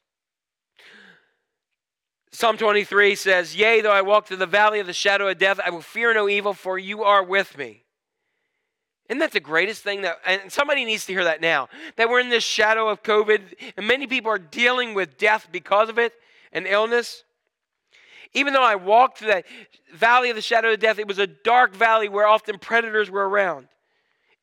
Psalm 2.32 2.56
23 2.56 3.16
says, 3.16 3.56
Yea, 3.56 3.80
though 3.80 3.90
I 3.92 4.02
walk 4.02 4.26
through 4.26 4.36
the 4.36 4.46
valley 4.46 4.78
of 4.78 4.86
the 4.86 4.92
shadow 4.92 5.28
of 5.28 5.38
death, 5.38 5.58
I 5.64 5.70
will 5.70 5.80
fear 5.80 6.14
no 6.14 6.28
evil, 6.28 6.54
for 6.54 6.78
you 6.78 7.02
are 7.02 7.24
with 7.24 7.58
me. 7.58 7.84
Isn't 9.08 9.18
that 9.18 9.32
the 9.32 9.40
greatest 9.40 9.82
thing 9.82 10.02
that, 10.02 10.18
and 10.24 10.52
somebody 10.52 10.84
needs 10.84 11.04
to 11.06 11.12
hear 11.12 11.24
that 11.24 11.40
now, 11.40 11.68
that 11.96 12.08
we're 12.08 12.20
in 12.20 12.28
this 12.28 12.44
shadow 12.44 12.88
of 12.88 13.02
COVID, 13.02 13.72
and 13.76 13.88
many 13.88 14.06
people 14.06 14.30
are 14.30 14.38
dealing 14.38 14.94
with 14.94 15.18
death 15.18 15.48
because 15.50 15.88
of 15.88 15.98
it 15.98 16.12
and 16.52 16.66
illness? 16.68 17.24
Even 18.32 18.52
though 18.52 18.62
I 18.62 18.76
walked 18.76 19.18
through 19.18 19.32
that 19.32 19.46
valley 19.92 20.30
of 20.30 20.36
the 20.36 20.42
shadow 20.42 20.72
of 20.72 20.78
death, 20.78 21.00
it 21.00 21.08
was 21.08 21.18
a 21.18 21.26
dark 21.26 21.74
valley 21.74 22.08
where 22.08 22.28
often 22.28 22.60
predators 22.60 23.10
were 23.10 23.28
around. 23.28 23.66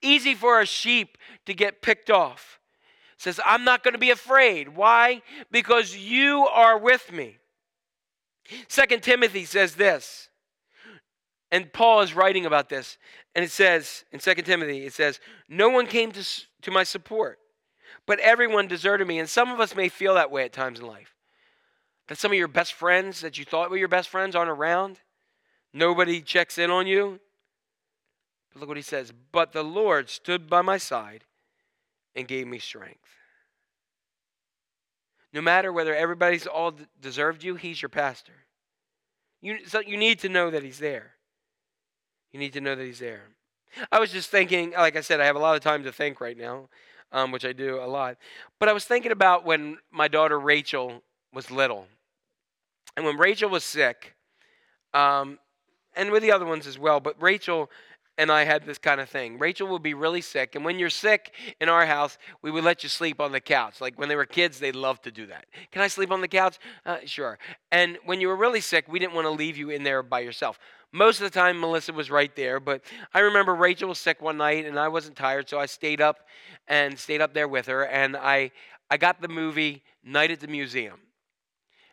Easy 0.01 0.35
for 0.35 0.59
a 0.59 0.65
sheep 0.65 1.18
to 1.45 1.53
get 1.53 1.81
picked 1.81 2.09
off. 2.09 2.59
It 3.15 3.22
says, 3.22 3.39
I'm 3.45 3.64
not 3.64 3.84
going 3.84 3.93
to 3.93 3.99
be 3.99 4.11
afraid. 4.11 4.76
Why? 4.76 5.22
Because 5.49 5.95
you 5.95 6.45
are 6.51 6.77
with 6.77 7.14
me. 7.14 7.38
Second 8.68 9.03
Timothy 9.03 9.45
says 9.45 9.76
this, 9.76 10.30
and 11.52 11.72
Paul 11.72 12.02
is 12.02 12.14
writing 12.14 12.45
about 12.45 12.69
this, 12.69 12.98
and 13.36 13.44
it 13.44 13.52
says 13.52 14.03
in 14.11 14.19
Second 14.19 14.45
Timothy, 14.45 14.86
it 14.86 14.94
says, 14.94 15.19
No 15.48 15.69
one 15.69 15.88
came 15.88 16.11
to, 16.11 16.26
to 16.61 16.72
my 16.72 16.84
support, 16.84 17.40
but 18.06 18.19
everyone 18.19 18.68
deserted 18.68 19.07
me. 19.07 19.19
And 19.19 19.30
some 19.30 19.52
of 19.52 19.60
us 19.60 19.76
may 19.76 19.90
feel 19.90 20.15
that 20.15 20.32
way 20.32 20.44
at 20.44 20.53
times 20.53 20.80
in 20.80 20.88
life. 20.88 21.15
That 22.07 22.18
some 22.18 22.32
of 22.32 22.38
your 22.38 22.48
best 22.48 22.74
friends 22.74 23.22
that 23.22 23.38
you 23.38 23.45
thought 23.45 23.69
were 23.69 23.78
your 23.78 23.88
best 23.88 24.10
friends 24.10 24.36
aren't 24.36 24.49
around. 24.49 24.99
Nobody 25.74 26.22
checks 26.22 26.57
in 26.57 26.72
on 26.72 26.88
you. 26.88 27.19
But 28.52 28.61
look 28.61 28.69
what 28.69 28.78
he 28.78 28.84
says. 28.84 29.14
But 29.32 29.52
the 29.52 29.64
Lord 29.64 30.10
stood 30.10 30.49
by 30.49 30.61
my 30.61 30.78
side 30.78 31.24
and 32.15 32.28
gave 32.28 32.48
me 32.48 32.60
strength. 32.60 32.99
No 35.38 35.43
matter 35.43 35.72
whether 35.72 35.95
everybody's 35.95 36.47
all 36.47 36.73
deserved 36.99 37.43
you, 37.43 37.53
he's 37.53 37.80
your 37.80 37.89
pastor. 37.89 38.34
You, 39.39 39.68
so 39.68 39.80
you 39.80 39.95
need 39.95 40.18
to 40.22 40.30
know 40.30 40.49
that 40.49 40.64
he's 40.64 40.80
there. 40.80 41.11
You 42.31 42.39
need 42.39 42.53
to 42.53 42.59
know 42.59 42.73
that 42.73 42.84
he's 42.84 42.97
there. 42.97 43.22
I 43.91 43.99
was 43.99 44.11
just 44.11 44.31
thinking, 44.31 44.72
like 44.72 44.95
I 44.95 45.01
said, 45.01 45.19
I 45.19 45.26
have 45.26 45.35
a 45.35 45.39
lot 45.39 45.55
of 45.55 45.61
time 45.61 45.84
to 45.84 45.91
think 45.91 46.19
right 46.19 46.35
now, 46.35 46.69
um, 47.11 47.31
which 47.31 47.45
I 47.45 47.53
do 47.53 47.76
a 47.80 47.85
lot. 47.85 48.18
But 48.59 48.68
I 48.68 48.73
was 48.73 48.85
thinking 48.85 49.11
about 49.11 49.45
when 49.45 49.77
my 49.91 50.07
daughter 50.07 50.39
Rachel 50.39 51.03
was 51.31 51.51
little. 51.51 51.85
And 52.95 53.05
when 53.05 53.18
Rachel 53.18 53.51
was 53.51 53.64
sick, 53.64 54.15
um, 54.95 55.38
and 55.95 56.09
with 56.09 56.23
the 56.23 56.31
other 56.31 56.47
ones 56.47 56.65
as 56.65 56.80
well, 56.80 56.99
but 56.99 57.22
Rachel 57.22 57.69
and 58.18 58.31
I 58.31 58.44
had 58.44 58.65
this 58.65 58.77
kind 58.77 58.99
of 58.99 59.10
thing. 59.10 59.38
Rachel 59.38 59.68
would 59.69 59.84
be 59.84 59.94
really 59.94 60.22
sick, 60.22 60.56
and 60.56 60.65
when 60.65 60.80
you're 60.80 60.89
sick 60.89 61.34
in 61.61 61.69
our 61.69 61.85
house, 61.85 62.18
we 62.41 62.52
would 62.52 62.64
let 62.64 62.84
you 62.84 62.89
sleep 62.89 63.22
on 63.22 63.31
the 63.31 63.39
couch. 63.39 63.80
Like 63.80 63.98
when 63.99 64.10
they 64.10 64.15
were 64.15 64.26
kids, 64.26 64.60
they 64.60 64.72
loved 64.72 65.03
to 65.03 65.11
do 65.11 65.27
that. 65.27 65.45
Can 65.72 65.81
I 65.81 65.88
sleep 65.88 66.11
on 66.11 66.22
the 66.22 66.27
couch? 66.27 66.57
Uh, 66.85 66.98
sure. 67.06 67.38
And 67.72 67.98
when 68.06 68.22
you 68.22 68.27
were 68.27 68.35
really 68.35 68.61
sick, 68.61 68.85
we 68.88 68.99
didn't 68.99 69.14
want 69.14 69.26
to 69.26 69.31
leave 69.31 69.57
you 69.57 69.69
in 69.69 69.84
there 69.84 70.03
by 70.03 70.19
yourself. 70.22 70.60
Most 70.91 71.19
of 71.19 71.31
the 71.31 71.38
time, 71.38 71.60
Melissa 71.60 71.94
was 71.94 72.10
right 72.10 72.34
there, 72.35 72.60
but 72.60 72.81
I 73.14 73.19
remember 73.19 73.53
Rachel 73.53 73.89
was 73.89 73.99
sick 73.99 74.22
one 74.22 74.38
night, 74.38 74.65
and 74.65 74.80
I 74.80 74.88
wasn't 74.88 75.15
tired, 75.18 75.49
so 75.49 75.60
I 75.60 75.65
stayed 75.65 76.02
up 76.02 76.27
and 76.68 76.98
stayed 76.98 77.22
up 77.22 77.34
there 77.34 77.48
with 77.48 77.68
her, 77.68 77.85
and 77.85 78.15
I 78.15 78.52
I 78.89 78.98
got 78.98 79.22
the 79.22 79.27
movie 79.27 79.84
Night 80.03 80.31
at 80.31 80.39
the 80.39 80.48
Museum. 80.48 80.99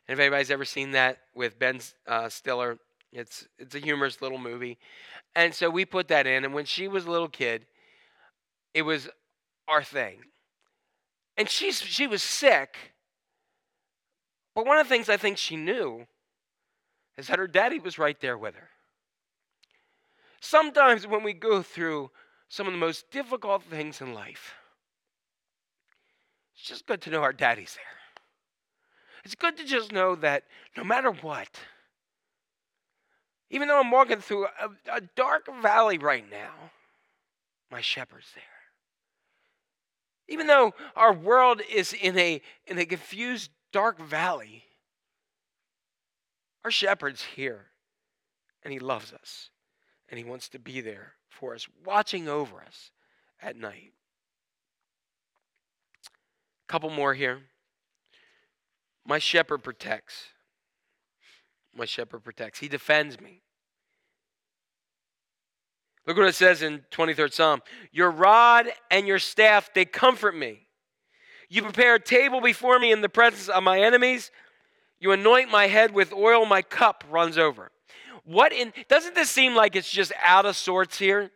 And 0.07 0.15
if 0.15 0.21
anybody's 0.21 0.51
ever 0.51 0.65
seen 0.65 0.93
that 0.93 1.19
with 1.35 1.59
Ben 1.59 1.81
uh, 2.07 2.29
Stiller, 2.29 2.79
it's 3.15 3.47
it's 3.59 3.75
a 3.75 3.79
humorous 3.79 4.21
little 4.21 4.39
movie. 4.39 4.79
And 5.35 5.55
so 5.55 5.71
we 5.71 5.85
put 5.85 6.09
that 6.09 6.27
in. 6.27 6.45
And 6.45 6.53
when 6.53 6.65
she 6.65 6.89
was 6.89 7.07
a 7.07 7.11
little 7.11 7.29
kid, 7.29 7.67
it 8.75 8.83
was 8.83 9.09
our 9.69 9.83
thing. 9.83 10.19
And 11.37 11.49
she's, 11.49 11.81
she 11.81 12.07
was 12.07 12.23
sick. 12.23 12.77
But 14.55 14.67
one 14.67 14.79
of 14.79 14.87
the 14.87 14.95
things 14.95 15.09
I 15.09 15.17
think 15.17 15.39
she 15.39 15.57
knew 15.57 16.07
is 17.17 17.29
that 17.29 17.39
her 17.39 17.47
daddy 17.47 17.79
was 17.79 17.99
right 17.99 18.21
there 18.21 18.39
with 18.39 18.55
her. 18.55 18.69
Sometimes 20.41 21.07
when 21.07 21.23
we 21.23 21.33
go 21.33 21.63
through 21.63 22.11
some 22.49 22.67
of 22.67 22.73
the 22.73 22.79
most 22.79 23.11
difficult 23.11 23.63
things 23.65 24.01
in 24.01 24.15
life, 24.15 24.55
it's 26.55 26.69
just 26.69 26.87
good 26.87 27.01
to 27.03 27.11
know 27.11 27.23
our 27.23 27.33
daddy's 27.33 27.75
there. 27.75 27.85
It's 29.25 29.35
good 29.35 29.57
to 29.57 29.65
just 29.65 29.91
know 29.91 30.15
that 30.17 30.45
no 30.77 30.85
matter 30.85 31.11
what, 31.11 31.49
even 33.55 33.69
though 33.69 33.79
I'm 33.79 33.93
walking 33.93 34.19
through 34.19 34.47
a, 34.47 34.97
a 34.97 35.01
dark 35.15 35.47
valley 35.63 35.97
right 35.97 36.29
now, 36.29 36.73
my 37.71 37.81
shepherd's 37.81 38.27
there. 38.35 38.43
Even 40.27 40.49
though 40.49 40.75
our 40.97 41.13
world 41.13 41.63
is 41.71 41.93
in 41.93 42.19
a, 42.19 42.43
in 42.67 42.79
a 42.79 42.85
confused, 42.85 43.53
dark 43.73 44.01
valley, 44.01 44.65
our 46.65 46.73
shepherd's 46.73 47.23
here 47.23 47.67
and 48.65 48.73
he 48.73 48.81
loves 48.81 49.13
us 49.13 49.51
and 50.09 50.19
he 50.19 50.25
wants 50.25 50.49
to 50.49 50.59
be 50.59 50.81
there 50.81 51.13
for 51.29 51.55
us, 51.55 51.69
watching 51.87 52.29
over 52.29 52.61
us 52.61 52.91
at 53.41 53.57
night. 53.57 53.93
A 56.05 56.73
couple 56.73 56.91
more 56.91 57.15
here. 57.15 57.39
My 59.07 59.21
shepherd 59.21 59.63
protects. 59.63 60.31
My 61.77 61.85
shepherd 61.85 62.25
protects. 62.25 62.59
He 62.59 62.67
defends 62.67 63.21
me. 63.21 63.43
Look 66.07 66.19
what 66.19 66.27
it 66.27 66.35
says 66.35 66.63
in 66.63 66.85
23rd 66.91 67.33
Psalm 67.33 67.63
Your 67.93 68.11
rod 68.11 68.67
and 68.91 69.07
your 69.07 69.19
staff, 69.19 69.71
they 69.75 69.85
comfort 69.85 70.37
me. 70.37 70.61
You 71.49 71.63
prepare 71.63 71.95
a 71.95 72.01
table 72.01 72.41
before 72.41 72.79
me 72.79 72.93
in 72.93 73.01
the 73.01 73.09
presence 73.09 73.49
of 73.49 73.63
my 73.63 73.81
enemies. 73.81 74.31
You 75.01 75.13
anoint 75.13 75.51
my 75.51 75.67
head 75.67 75.93
with 75.93 76.13
oil, 76.13 76.47
my 76.47 76.63
cup 76.63 77.05
runs 77.11 77.39
over. 77.39 77.71
What 78.25 78.53
in 78.53 78.73
doesn't 78.89 79.15
this 79.15 79.31
seem 79.31 79.55
like 79.55 79.77
it's 79.77 79.91
just 79.91 80.13
out 80.25 80.47
of 80.47 80.57
sorts 80.57 80.99
here? 80.99 81.31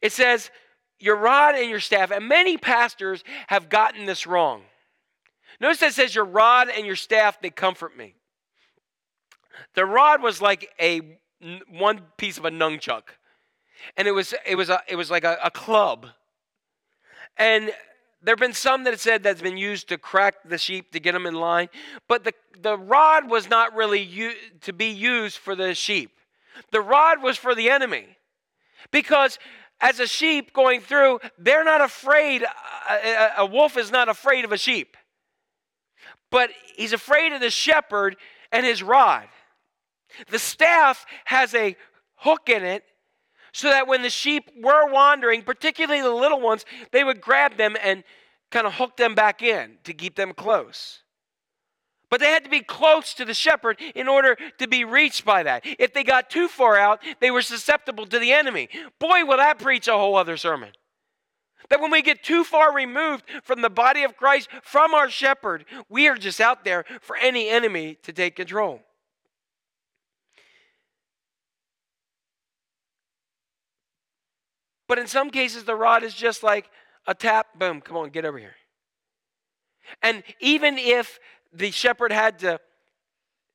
It 0.00 0.12
says, 0.12 0.50
Your 0.98 1.16
rod 1.16 1.54
and 1.54 1.70
your 1.70 1.80
staff, 1.80 2.10
and 2.10 2.28
many 2.28 2.56
pastors 2.56 3.22
have 3.48 3.68
gotten 3.68 4.06
this 4.06 4.26
wrong. 4.26 4.62
Notice 5.60 5.78
that 5.78 5.94
says, 5.94 6.14
Your 6.14 6.24
rod 6.24 6.68
and 6.68 6.86
your 6.86 6.96
staff, 6.96 7.40
they 7.40 7.50
comfort 7.50 7.96
me. 7.96 8.14
The 9.74 9.86
rod 9.86 10.22
was 10.22 10.40
like 10.40 10.70
a 10.80 11.18
one 11.70 12.00
piece 12.16 12.38
of 12.38 12.44
a 12.44 12.50
nunchuck 12.50 13.02
and 13.96 14.08
it 14.08 14.12
was 14.12 14.34
it 14.46 14.56
was 14.56 14.70
a, 14.70 14.80
it 14.88 14.96
was 14.96 15.10
like 15.10 15.24
a, 15.24 15.38
a 15.42 15.50
club. 15.50 16.06
And 17.36 17.72
there 18.22 18.32
have 18.32 18.38
been 18.38 18.52
some 18.52 18.84
that 18.84 19.00
said 19.00 19.22
that's 19.22 19.42
been 19.42 19.56
used 19.56 19.88
to 19.88 19.98
crack 19.98 20.34
the 20.44 20.58
sheep 20.58 20.92
to 20.92 21.00
get 21.00 21.12
them 21.12 21.26
in 21.26 21.34
line, 21.34 21.68
but 22.08 22.24
the 22.24 22.32
the 22.60 22.76
rod 22.76 23.28
was 23.28 23.48
not 23.48 23.74
really 23.74 24.00
u- 24.00 24.34
to 24.60 24.72
be 24.72 24.90
used 24.90 25.38
for 25.38 25.56
the 25.56 25.74
sheep. 25.74 26.10
The 26.70 26.80
rod 26.80 27.22
was 27.22 27.36
for 27.36 27.54
the 27.54 27.70
enemy, 27.70 28.16
because 28.90 29.38
as 29.80 29.98
a 29.98 30.06
sheep 30.06 30.52
going 30.52 30.80
through, 30.80 31.18
they're 31.38 31.64
not 31.64 31.80
afraid. 31.80 32.44
A, 32.88 33.30
a 33.38 33.46
wolf 33.46 33.76
is 33.76 33.90
not 33.90 34.08
afraid 34.08 34.44
of 34.44 34.52
a 34.52 34.58
sheep, 34.58 34.96
but 36.30 36.50
he's 36.76 36.92
afraid 36.92 37.32
of 37.32 37.40
the 37.40 37.50
shepherd 37.50 38.16
and 38.52 38.64
his 38.64 38.82
rod. 38.82 39.26
The 40.30 40.38
staff 40.38 41.06
has 41.24 41.54
a 41.54 41.74
hook 42.16 42.48
in 42.48 42.62
it 42.62 42.84
so 43.52 43.68
that 43.68 43.86
when 43.86 44.02
the 44.02 44.10
sheep 44.10 44.50
were 44.60 44.90
wandering, 44.90 45.42
particularly 45.42 46.00
the 46.00 46.10
little 46.10 46.40
ones, 46.40 46.64
they 46.90 47.04
would 47.04 47.20
grab 47.20 47.56
them 47.56 47.76
and 47.82 48.02
kind 48.50 48.66
of 48.66 48.74
hook 48.74 48.96
them 48.96 49.14
back 49.14 49.42
in 49.42 49.78
to 49.84 49.92
keep 49.92 50.16
them 50.16 50.32
close. 50.32 51.00
But 52.10 52.20
they 52.20 52.30
had 52.30 52.44
to 52.44 52.50
be 52.50 52.60
close 52.60 53.14
to 53.14 53.24
the 53.24 53.32
shepherd 53.32 53.80
in 53.94 54.06
order 54.06 54.36
to 54.58 54.68
be 54.68 54.84
reached 54.84 55.24
by 55.24 55.42
that. 55.44 55.64
If 55.64 55.94
they 55.94 56.04
got 56.04 56.28
too 56.28 56.46
far 56.46 56.76
out, 56.76 57.00
they 57.20 57.30
were 57.30 57.40
susceptible 57.40 58.06
to 58.06 58.18
the 58.18 58.32
enemy. 58.32 58.68
Boy, 58.98 59.24
will 59.24 59.38
that 59.38 59.58
preach 59.58 59.88
a 59.88 59.92
whole 59.92 60.16
other 60.16 60.36
sermon. 60.36 60.72
That 61.70 61.80
when 61.80 61.90
we 61.90 62.02
get 62.02 62.22
too 62.22 62.44
far 62.44 62.74
removed 62.74 63.24
from 63.42 63.62
the 63.62 63.70
body 63.70 64.02
of 64.02 64.18
Christ, 64.18 64.50
from 64.62 64.92
our 64.92 65.08
shepherd, 65.08 65.64
we 65.88 66.06
are 66.06 66.16
just 66.16 66.38
out 66.38 66.64
there 66.64 66.84
for 67.00 67.16
any 67.16 67.48
enemy 67.48 67.96
to 68.02 68.12
take 68.12 68.36
control. 68.36 68.82
But 74.92 74.98
in 74.98 75.06
some 75.06 75.30
cases, 75.30 75.64
the 75.64 75.74
rod 75.74 76.02
is 76.02 76.12
just 76.12 76.42
like 76.42 76.68
a 77.06 77.14
tap, 77.14 77.58
boom, 77.58 77.80
come 77.80 77.96
on, 77.96 78.10
get 78.10 78.26
over 78.26 78.36
here. 78.36 78.56
And 80.02 80.22
even 80.38 80.76
if 80.76 81.18
the 81.50 81.70
shepherd 81.70 82.12
had 82.12 82.40
to 82.40 82.60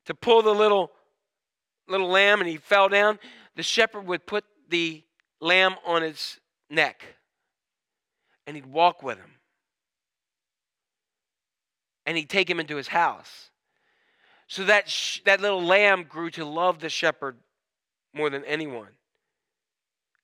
to 0.06 0.16
pull 0.16 0.42
the 0.42 0.56
little 0.56 0.90
little 1.88 2.08
lamb 2.10 2.40
and 2.40 2.50
he 2.50 2.58
fell 2.58 2.90
down, 2.90 3.20
the 3.56 3.62
shepherd 3.62 4.08
would 4.08 4.26
put 4.26 4.46
the 4.70 5.04
lamb 5.40 5.76
on 5.86 6.02
his 6.02 6.40
neck 6.72 7.04
and 8.48 8.56
he'd 8.56 8.66
walk 8.66 9.04
with 9.04 9.20
him. 9.20 9.36
And 12.08 12.18
he'd 12.18 12.32
take 12.32 12.50
him 12.50 12.60
into 12.60 12.78
his 12.78 12.88
house. 12.88 13.52
So 14.48 14.64
that, 14.64 14.90
sh- 14.90 15.20
that 15.26 15.40
little 15.40 15.62
lamb 15.62 16.06
grew 16.10 16.32
to 16.32 16.46
love 16.46 16.80
the 16.80 16.90
shepherd 16.90 17.38
more 18.12 18.32
than 18.32 18.44
anyone. 18.46 18.98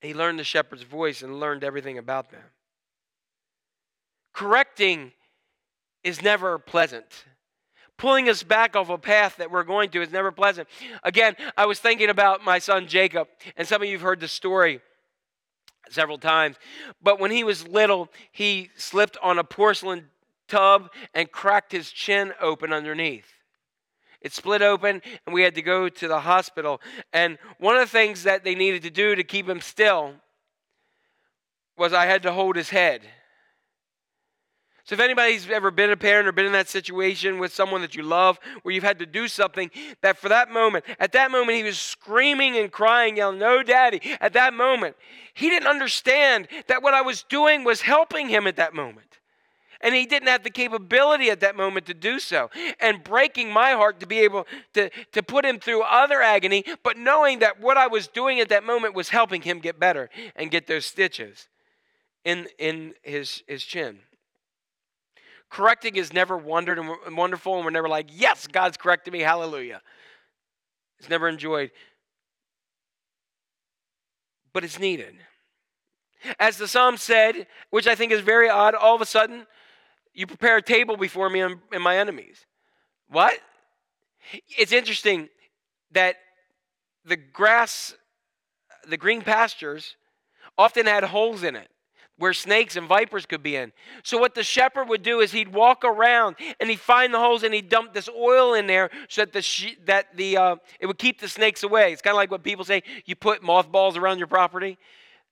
He 0.03 0.13
learned 0.13 0.37
the 0.37 0.43
shepherd's 0.43 0.83
voice 0.83 1.21
and 1.21 1.39
learned 1.39 1.63
everything 1.63 1.97
about 1.97 2.29
them. 2.29 2.43
Correcting 4.33 5.13
is 6.03 6.21
never 6.21 6.59
pleasant. 6.59 7.23
Pulling 7.97 8.27
us 8.27 8.43
back 8.43 8.75
off 8.75 8.89
a 8.89 8.97
path 8.97 9.37
that 9.37 9.49
we're 9.49 9.63
going 9.63 9.89
to 9.91 10.01
is 10.01 10.11
never 10.11 10.33
pleasant. 10.33 10.67
Again, 11.03 11.37
I 11.55 11.67
was 11.67 11.79
thinking 11.79 12.09
about 12.09 12.43
my 12.43 12.59
son 12.59 12.87
Jacob, 12.87 13.29
and 13.55 13.65
some 13.65 13.81
of 13.81 13.87
you 13.87 13.93
have 13.93 14.01
heard 14.01 14.19
the 14.19 14.27
story 14.27 14.81
several 15.89 16.17
times. 16.17 16.57
But 17.01 17.21
when 17.21 17.31
he 17.31 17.45
was 17.45 17.65
little, 17.65 18.09
he 18.33 18.71
slipped 18.75 19.17
on 19.23 19.39
a 19.39 19.43
porcelain 19.45 20.09
tub 20.49 20.91
and 21.13 21.31
cracked 21.31 21.71
his 21.71 21.91
chin 21.91 22.33
open 22.41 22.73
underneath. 22.73 23.31
It 24.23 24.31
split 24.31 24.61
open, 24.61 25.01
and 25.25 25.33
we 25.33 25.43
had 25.43 25.55
to 25.55 25.61
go 25.61 25.89
to 25.89 26.07
the 26.07 26.21
hospital. 26.21 26.81
And 27.11 27.37
one 27.59 27.75
of 27.75 27.81
the 27.81 27.91
things 27.91 28.23
that 28.23 28.43
they 28.43 28.55
needed 28.55 28.81
to 28.83 28.89
do 28.89 29.15
to 29.15 29.23
keep 29.23 29.47
him 29.47 29.59
still 29.59 30.13
was 31.77 31.91
I 31.93 32.05
had 32.05 32.23
to 32.23 32.31
hold 32.31 32.55
his 32.55 32.69
head. 32.69 33.01
So, 34.85 34.95
if 34.95 34.99
anybody's 34.99 35.49
ever 35.49 35.71
been 35.71 35.91
a 35.91 35.97
parent 35.97 36.27
or 36.27 36.33
been 36.33 36.45
in 36.45 36.51
that 36.51 36.67
situation 36.67 37.39
with 37.39 37.53
someone 37.53 37.79
that 37.81 37.95
you 37.95 38.03
love 38.03 38.37
where 38.63 38.75
you've 38.75 38.83
had 38.83 38.99
to 38.99 39.05
do 39.05 39.29
something, 39.29 39.71
that 40.01 40.17
for 40.17 40.27
that 40.27 40.51
moment, 40.51 40.83
at 40.99 41.13
that 41.13 41.31
moment, 41.31 41.57
he 41.57 41.63
was 41.63 41.79
screaming 41.79 42.57
and 42.57 42.69
crying, 42.69 43.15
yelling, 43.15 43.39
No, 43.39 43.63
daddy. 43.63 44.01
At 44.19 44.33
that 44.33 44.53
moment, 44.53 44.97
he 45.33 45.49
didn't 45.49 45.69
understand 45.69 46.49
that 46.67 46.83
what 46.83 46.93
I 46.93 47.01
was 47.01 47.23
doing 47.23 47.63
was 47.63 47.79
helping 47.79 48.27
him 48.27 48.45
at 48.45 48.57
that 48.57 48.73
moment. 48.73 49.12
And 49.83 49.93
he 49.93 50.05
didn't 50.05 50.29
have 50.29 50.43
the 50.43 50.49
capability 50.49 51.29
at 51.29 51.41
that 51.41 51.55
moment 51.55 51.85
to 51.87 51.93
do 51.93 52.17
so. 52.17 52.49
And 52.79 53.03
breaking 53.03 53.51
my 53.51 53.73
heart 53.73 53.99
to 53.99 54.07
be 54.07 54.19
able 54.21 54.47
to, 54.73 54.89
to 55.11 55.21
put 55.21 55.45
him 55.45 55.59
through 55.59 55.83
other 55.83 56.21
agony, 56.21 56.63
but 56.81 56.97
knowing 56.97 57.39
that 57.39 57.59
what 57.59 57.77
I 57.77 57.87
was 57.87 58.07
doing 58.07 58.39
at 58.39 58.49
that 58.49 58.63
moment 58.63 58.95
was 58.95 59.09
helping 59.09 59.41
him 59.41 59.59
get 59.59 59.79
better 59.79 60.09
and 60.35 60.49
get 60.49 60.67
those 60.67 60.85
stitches 60.85 61.49
in, 62.23 62.47
in 62.57 62.93
his, 63.03 63.43
his 63.45 63.63
chin. 63.63 63.99
Correcting 65.49 65.97
is 65.97 66.13
never 66.13 66.37
wondered 66.37 66.79
and 66.79 67.17
wonderful, 67.17 67.57
and 67.57 67.65
we're 67.65 67.71
never 67.71 67.89
like, 67.89 68.07
yes, 68.09 68.47
God's 68.47 68.77
correcting 68.77 69.11
me, 69.11 69.19
hallelujah. 69.19 69.81
It's 70.97 71.09
never 71.09 71.27
enjoyed, 71.27 71.71
but 74.53 74.63
it's 74.63 74.79
needed. 74.79 75.15
As 76.39 76.57
the 76.57 76.67
psalm 76.69 76.95
said, 76.95 77.47
which 77.69 77.85
I 77.85 77.95
think 77.95 78.13
is 78.13 78.21
very 78.21 78.49
odd, 78.49 78.73
all 78.73 78.95
of 78.95 79.01
a 79.01 79.05
sudden, 79.05 79.45
you 80.13 80.27
prepare 80.27 80.57
a 80.57 80.61
table 80.61 80.97
before 80.97 81.29
me 81.29 81.41
and, 81.41 81.59
my 81.79 81.97
enemies. 81.97 82.45
What? 83.09 83.33
It's 84.57 84.71
interesting 84.71 85.29
that 85.91 86.15
the 87.05 87.17
grass, 87.17 87.95
the 88.87 88.97
green 88.97 89.21
pastures, 89.21 89.95
often 90.57 90.85
had 90.85 91.03
holes 91.03 91.43
in 91.43 91.55
it 91.55 91.69
where 92.17 92.33
snakes 92.33 92.75
and 92.75 92.87
vipers 92.87 93.25
could 93.25 93.41
be 93.41 93.55
in. 93.55 93.73
So 94.03 94.17
what 94.19 94.35
the 94.35 94.43
shepherd 94.43 94.87
would 94.87 95.01
do 95.01 95.19
is 95.19 95.31
he'd 95.31 95.51
walk 95.51 95.83
around 95.83 96.35
and 96.59 96.69
he'd 96.69 96.79
find 96.79 97.13
the 97.13 97.19
holes 97.19 97.43
and 97.43 97.53
he'd 97.53 97.69
dump 97.69 97.93
this 97.93 98.07
oil 98.07 98.53
in 98.53 98.67
there 98.67 98.91
so 99.09 99.25
that 99.25 99.33
the 99.33 99.75
that 99.85 100.15
the 100.15 100.37
uh, 100.37 100.55
it 100.79 100.85
would 100.85 100.99
keep 100.99 101.19
the 101.19 101.27
snakes 101.27 101.63
away. 101.63 101.91
It's 101.91 102.01
kind 102.01 102.13
of 102.13 102.17
like 102.17 102.29
what 102.31 102.43
people 102.43 102.65
say: 102.65 102.83
you 103.05 103.15
put 103.15 103.41
mothballs 103.41 103.97
around 103.97 104.19
your 104.19 104.27
property. 104.27 104.77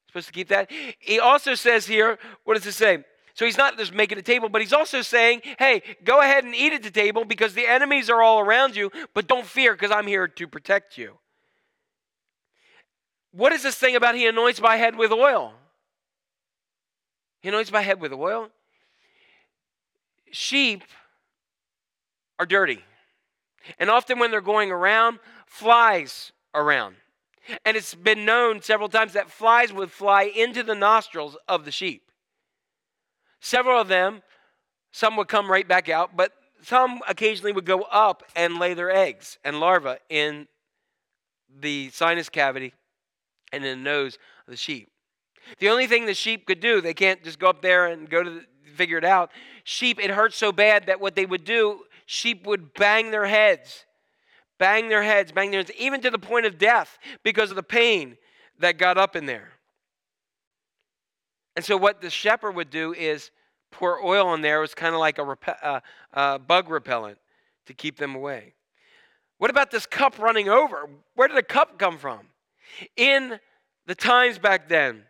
Supposed 0.07 0.27
to 0.27 0.33
keep 0.33 0.49
that. 0.49 0.69
He 0.99 1.21
also 1.21 1.55
says 1.55 1.85
here, 1.87 2.19
what 2.43 2.55
does 2.55 2.65
it 2.65 2.73
say? 2.73 3.05
So 3.33 3.45
he's 3.45 3.57
not 3.57 3.77
just 3.77 3.93
making 3.93 4.17
a 4.17 4.21
table, 4.21 4.49
but 4.49 4.61
he's 4.61 4.73
also 4.73 5.01
saying, 5.01 5.41
hey, 5.57 5.81
go 6.03 6.19
ahead 6.19 6.43
and 6.43 6.53
eat 6.53 6.73
at 6.73 6.83
the 6.83 6.91
table 6.91 7.25
because 7.25 7.53
the 7.53 7.65
enemies 7.65 8.09
are 8.09 8.21
all 8.21 8.39
around 8.39 8.75
you, 8.75 8.91
but 9.13 9.27
don't 9.27 9.45
fear 9.45 9.73
because 9.73 9.91
I'm 9.91 10.07
here 10.07 10.27
to 10.27 10.47
protect 10.47 10.97
you. 10.97 11.17
What 13.31 13.53
is 13.53 13.63
this 13.63 13.75
thing 13.75 13.95
about 13.95 14.15
he 14.15 14.27
anoints 14.27 14.61
my 14.61 14.75
head 14.75 14.95
with 14.97 15.11
oil? 15.11 15.53
He 17.41 17.49
anoints 17.49 17.71
my 17.71 17.81
head 17.81 18.01
with 18.01 18.11
oil. 18.11 18.49
Sheep 20.31 20.83
are 22.37 22.45
dirty. 22.45 22.83
And 23.79 23.89
often 23.89 24.19
when 24.19 24.31
they're 24.31 24.41
going 24.41 24.71
around, 24.71 25.19
flies 25.45 26.31
around. 26.53 26.95
And 27.65 27.75
it's 27.75 27.95
been 27.95 28.25
known 28.25 28.61
several 28.61 28.89
times 28.89 29.13
that 29.13 29.31
flies 29.31 29.73
would 29.73 29.91
fly 29.91 30.23
into 30.23 30.63
the 30.63 30.75
nostrils 30.75 31.37
of 31.47 31.65
the 31.65 31.71
sheep. 31.71 32.10
Several 33.41 33.81
of 33.81 33.87
them, 33.87 34.21
some 34.91 35.17
would 35.17 35.27
come 35.27 35.51
right 35.51 35.67
back 35.67 35.89
out, 35.89 36.15
but 36.15 36.31
some 36.61 37.01
occasionally 37.07 37.51
would 37.51 37.65
go 37.65 37.81
up 37.81 38.23
and 38.35 38.59
lay 38.59 38.73
their 38.73 38.91
eggs 38.91 39.39
and 39.43 39.59
larvae 39.59 39.95
in 40.09 40.47
the 41.59 41.89
sinus 41.89 42.29
cavity 42.29 42.73
and 43.51 43.65
in 43.65 43.79
the 43.79 43.83
nose 43.83 44.17
of 44.45 44.51
the 44.51 44.57
sheep. 44.57 44.89
The 45.57 45.69
only 45.69 45.87
thing 45.87 46.05
the 46.05 46.13
sheep 46.13 46.45
could 46.45 46.59
do, 46.59 46.81
they 46.81 46.93
can't 46.93 47.23
just 47.23 47.39
go 47.39 47.49
up 47.49 47.63
there 47.63 47.87
and 47.87 48.07
go 48.07 48.23
to 48.23 48.29
the, 48.29 48.45
figure 48.75 48.99
it 48.99 49.03
out. 49.03 49.31
Sheep, 49.63 49.99
it 49.99 50.11
hurts 50.11 50.37
so 50.37 50.51
bad 50.51 50.85
that 50.85 51.01
what 51.01 51.15
they 51.15 51.25
would 51.25 51.43
do, 51.43 51.81
sheep 52.05 52.45
would 52.45 52.73
bang 52.75 53.09
their 53.09 53.25
heads, 53.25 53.85
bang 54.59 54.87
their 54.87 55.03
heads, 55.03 55.31
bang 55.31 55.49
their 55.49 55.61
heads, 55.61 55.71
even 55.77 55.99
to 56.01 56.11
the 56.11 56.19
point 56.19 56.45
of 56.45 56.59
death 56.59 56.99
because 57.23 57.49
of 57.49 57.55
the 57.55 57.63
pain 57.63 58.17
that 58.59 58.77
got 58.77 58.97
up 58.97 59.15
in 59.15 59.25
there. 59.25 59.53
And 61.61 61.65
so, 61.67 61.77
what 61.77 62.01
the 62.01 62.09
shepherd 62.09 62.55
would 62.55 62.71
do 62.71 62.91
is 62.91 63.29
pour 63.69 64.03
oil 64.03 64.33
in 64.33 64.41
there. 64.41 64.57
It 64.57 64.61
was 64.61 64.73
kind 64.73 64.95
of 64.95 64.99
like 64.99 65.19
a 65.19 65.23
rep- 65.23 65.59
uh, 65.61 65.79
uh, 66.11 66.39
bug 66.39 66.71
repellent 66.71 67.19
to 67.67 67.75
keep 67.75 67.97
them 67.97 68.15
away. 68.15 68.55
What 69.37 69.51
about 69.51 69.69
this 69.69 69.85
cup 69.85 70.17
running 70.17 70.49
over? 70.49 70.89
Where 71.13 71.27
did 71.27 71.37
the 71.37 71.43
cup 71.43 71.77
come 71.77 71.99
from? 71.99 72.21
In 72.97 73.39
the 73.85 73.93
times 73.93 74.39
back 74.39 74.69
then, 74.69 75.03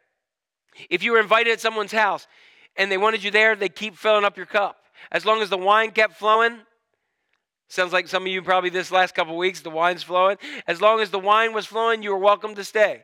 if 0.89 1.03
you 1.03 1.13
were 1.13 1.21
invited 1.21 1.53
at 1.53 1.61
someone's 1.61 1.93
house 1.93 2.27
and 2.75 2.91
they 2.91 2.97
wanted 2.97 3.23
you 3.23 3.31
there, 3.31 3.55
they'd 3.55 3.73
keep 3.73 3.95
filling 3.95 4.25
up 4.25 4.35
your 4.35 4.45
cup. 4.45 4.75
As 5.09 5.25
long 5.25 5.41
as 5.41 5.49
the 5.49 5.57
wine 5.57 5.91
kept 5.91 6.17
flowing, 6.17 6.59
sounds 7.69 7.93
like 7.93 8.09
some 8.09 8.23
of 8.23 8.27
you 8.27 8.41
probably 8.41 8.71
this 8.71 8.91
last 8.91 9.15
couple 9.15 9.37
weeks, 9.37 9.61
the 9.61 9.69
wine's 9.69 10.03
flowing. 10.03 10.35
As 10.67 10.81
long 10.81 10.99
as 10.99 11.11
the 11.11 11.17
wine 11.17 11.53
was 11.53 11.65
flowing, 11.65 12.03
you 12.03 12.11
were 12.11 12.17
welcome 12.17 12.55
to 12.55 12.65
stay. 12.65 13.03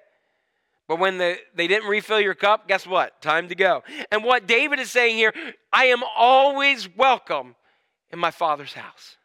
But 0.87 0.99
when 0.99 1.17
the, 1.17 1.37
they 1.53 1.67
didn't 1.67 1.89
refill 1.89 2.19
your 2.21 2.33
cup, 2.33 2.67
guess 2.67 2.87
what? 2.87 3.21
Time 3.21 3.49
to 3.49 3.55
go. 3.55 3.83
And 4.11 4.23
what 4.23 4.47
David 4.47 4.79
is 4.79 4.89
saying 4.89 5.17
here, 5.17 5.33
I 5.71 5.85
am 5.85 6.01
always 6.15 6.87
welcome 6.95 7.55
in 8.09 8.19
my 8.19 8.31
father's 8.31 8.73
house. 8.73 9.17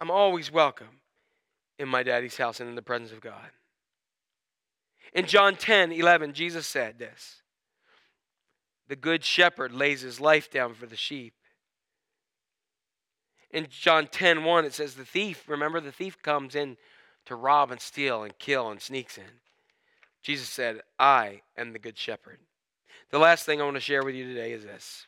I'm 0.00 0.10
always 0.10 0.50
welcome 0.50 1.00
in 1.78 1.88
my 1.88 2.02
daddy's 2.02 2.36
house 2.36 2.60
and 2.60 2.68
in 2.68 2.76
the 2.76 2.82
presence 2.82 3.12
of 3.12 3.20
God. 3.20 3.50
In 5.12 5.26
John 5.26 5.56
10 5.56 5.92
11, 5.92 6.32
Jesus 6.32 6.66
said 6.66 6.98
this 6.98 7.42
The 8.88 8.96
good 8.96 9.24
shepherd 9.24 9.72
lays 9.72 10.00
his 10.00 10.20
life 10.20 10.50
down 10.50 10.74
for 10.74 10.86
the 10.86 10.96
sheep. 10.96 11.34
In 13.50 13.66
John 13.70 14.06
10 14.06 14.44
1, 14.44 14.64
it 14.64 14.74
says, 14.74 14.94
The 14.94 15.04
thief, 15.04 15.48
remember, 15.48 15.80
the 15.80 15.92
thief 15.92 16.20
comes 16.22 16.54
in 16.54 16.76
to 17.26 17.34
rob 17.34 17.70
and 17.70 17.80
steal 17.80 18.22
and 18.22 18.38
kill 18.38 18.70
and 18.70 18.80
sneaks 18.80 19.18
in. 19.18 19.40
Jesus 20.22 20.48
said, 20.48 20.80
I 20.98 21.42
am 21.56 21.72
the 21.72 21.78
good 21.78 21.96
shepherd. 21.96 22.38
The 23.10 23.18
last 23.18 23.46
thing 23.46 23.60
I 23.60 23.64
want 23.64 23.76
to 23.76 23.80
share 23.80 24.04
with 24.04 24.14
you 24.14 24.26
today 24.26 24.52
is 24.52 24.64
this 24.64 25.06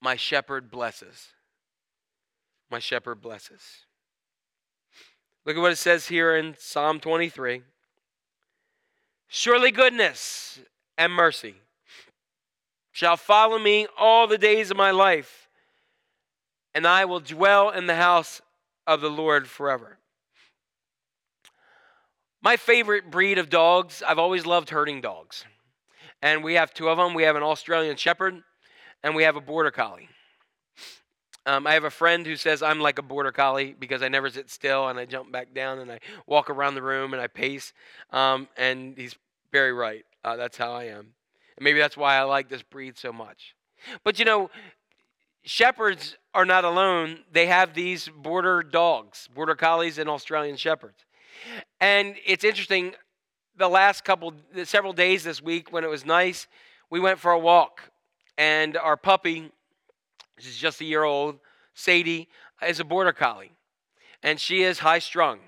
My 0.00 0.16
shepherd 0.16 0.70
blesses. 0.70 1.28
My 2.70 2.78
shepherd 2.78 3.20
blesses. 3.20 3.60
Look 5.44 5.56
at 5.56 5.60
what 5.60 5.72
it 5.72 5.76
says 5.76 6.06
here 6.06 6.36
in 6.36 6.54
Psalm 6.58 7.00
23. 7.00 7.62
Surely 9.28 9.70
goodness 9.70 10.60
and 10.96 11.12
mercy 11.12 11.56
shall 12.92 13.16
follow 13.16 13.58
me 13.58 13.86
all 13.98 14.26
the 14.26 14.38
days 14.38 14.70
of 14.70 14.76
my 14.76 14.90
life, 14.90 15.48
and 16.74 16.86
I 16.86 17.04
will 17.04 17.20
dwell 17.20 17.70
in 17.70 17.86
the 17.86 17.96
house 17.96 18.40
of 18.86 19.00
the 19.00 19.10
Lord 19.10 19.48
forever. 19.48 19.98
My 22.42 22.56
favorite 22.56 23.08
breed 23.08 23.38
of 23.38 23.48
dogs, 23.48 24.02
I've 24.06 24.18
always 24.18 24.44
loved 24.44 24.70
herding 24.70 25.00
dogs. 25.00 25.44
And 26.20 26.42
we 26.42 26.54
have 26.54 26.74
two 26.74 26.88
of 26.88 26.98
them. 26.98 27.14
We 27.14 27.22
have 27.22 27.36
an 27.36 27.42
Australian 27.42 27.96
Shepherd 27.96 28.42
and 29.02 29.14
we 29.14 29.22
have 29.22 29.36
a 29.36 29.40
Border 29.40 29.70
Collie. 29.70 30.08
Um, 31.46 31.66
I 31.66 31.74
have 31.74 31.84
a 31.84 31.90
friend 31.90 32.26
who 32.26 32.36
says 32.36 32.62
I'm 32.62 32.80
like 32.80 32.98
a 32.98 33.02
Border 33.02 33.32
Collie 33.32 33.74
because 33.78 34.02
I 34.02 34.08
never 34.08 34.28
sit 34.28 34.50
still 34.50 34.88
and 34.88 34.98
I 34.98 35.04
jump 35.04 35.30
back 35.32 35.54
down 35.54 35.78
and 35.78 35.90
I 35.90 36.00
walk 36.26 36.50
around 36.50 36.74
the 36.74 36.82
room 36.82 37.12
and 37.12 37.22
I 37.22 37.28
pace. 37.28 37.72
Um, 38.10 38.48
and 38.56 38.96
he's 38.96 39.16
very 39.52 39.72
right. 39.72 40.04
Uh, 40.24 40.36
that's 40.36 40.56
how 40.56 40.72
I 40.72 40.84
am. 40.84 41.14
And 41.56 41.64
maybe 41.64 41.78
that's 41.78 41.96
why 41.96 42.16
I 42.16 42.22
like 42.22 42.48
this 42.48 42.62
breed 42.62 42.98
so 42.98 43.12
much. 43.12 43.54
But 44.04 44.18
you 44.18 44.24
know, 44.24 44.50
shepherds 45.44 46.16
are 46.34 46.44
not 46.44 46.64
alone. 46.64 47.20
They 47.32 47.46
have 47.46 47.74
these 47.74 48.08
border 48.08 48.62
dogs, 48.62 49.28
border 49.32 49.56
collies, 49.56 49.98
and 49.98 50.08
Australian 50.08 50.56
shepherds. 50.56 51.04
And 51.80 52.16
it's 52.26 52.44
interesting. 52.44 52.94
The 53.56 53.68
last 53.68 54.04
couple, 54.04 54.32
several 54.64 54.92
days 54.92 55.24
this 55.24 55.42
week, 55.42 55.72
when 55.72 55.84
it 55.84 55.90
was 55.90 56.06
nice, 56.06 56.46
we 56.90 57.00
went 57.00 57.18
for 57.18 57.32
a 57.32 57.38
walk, 57.38 57.82
and 58.38 58.76
our 58.76 58.96
puppy, 58.96 59.50
she's 60.38 60.56
just 60.56 60.80
a 60.80 60.84
year 60.84 61.04
old, 61.04 61.38
Sadie, 61.74 62.28
is 62.66 62.80
a 62.80 62.84
border 62.84 63.12
collie, 63.12 63.52
and 64.22 64.40
she 64.40 64.62
is 64.62 64.78
high 64.78 64.98
strung, 64.98 65.40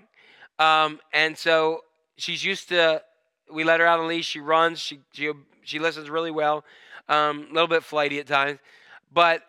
um, 0.59 1.01
and 1.13 1.37
so 1.37 1.81
she's 2.17 2.45
used 2.45 2.69
to. 2.71 3.03
We 3.53 3.65
let 3.65 3.81
her 3.81 3.87
out 3.87 4.01
on 4.01 4.09
leash. 4.09 4.27
She 4.27 4.41
runs. 4.41 4.81
She 4.81 5.01
she 5.13 5.33
she 5.63 5.79
listens 5.79 6.09
really 6.09 6.31
well. 6.31 6.65
Um, 7.09 7.47
a 7.51 7.53
little 7.53 7.69
bit 7.69 7.85
flighty 7.85 8.19
at 8.19 8.27
times, 8.27 8.59
but 9.13 9.43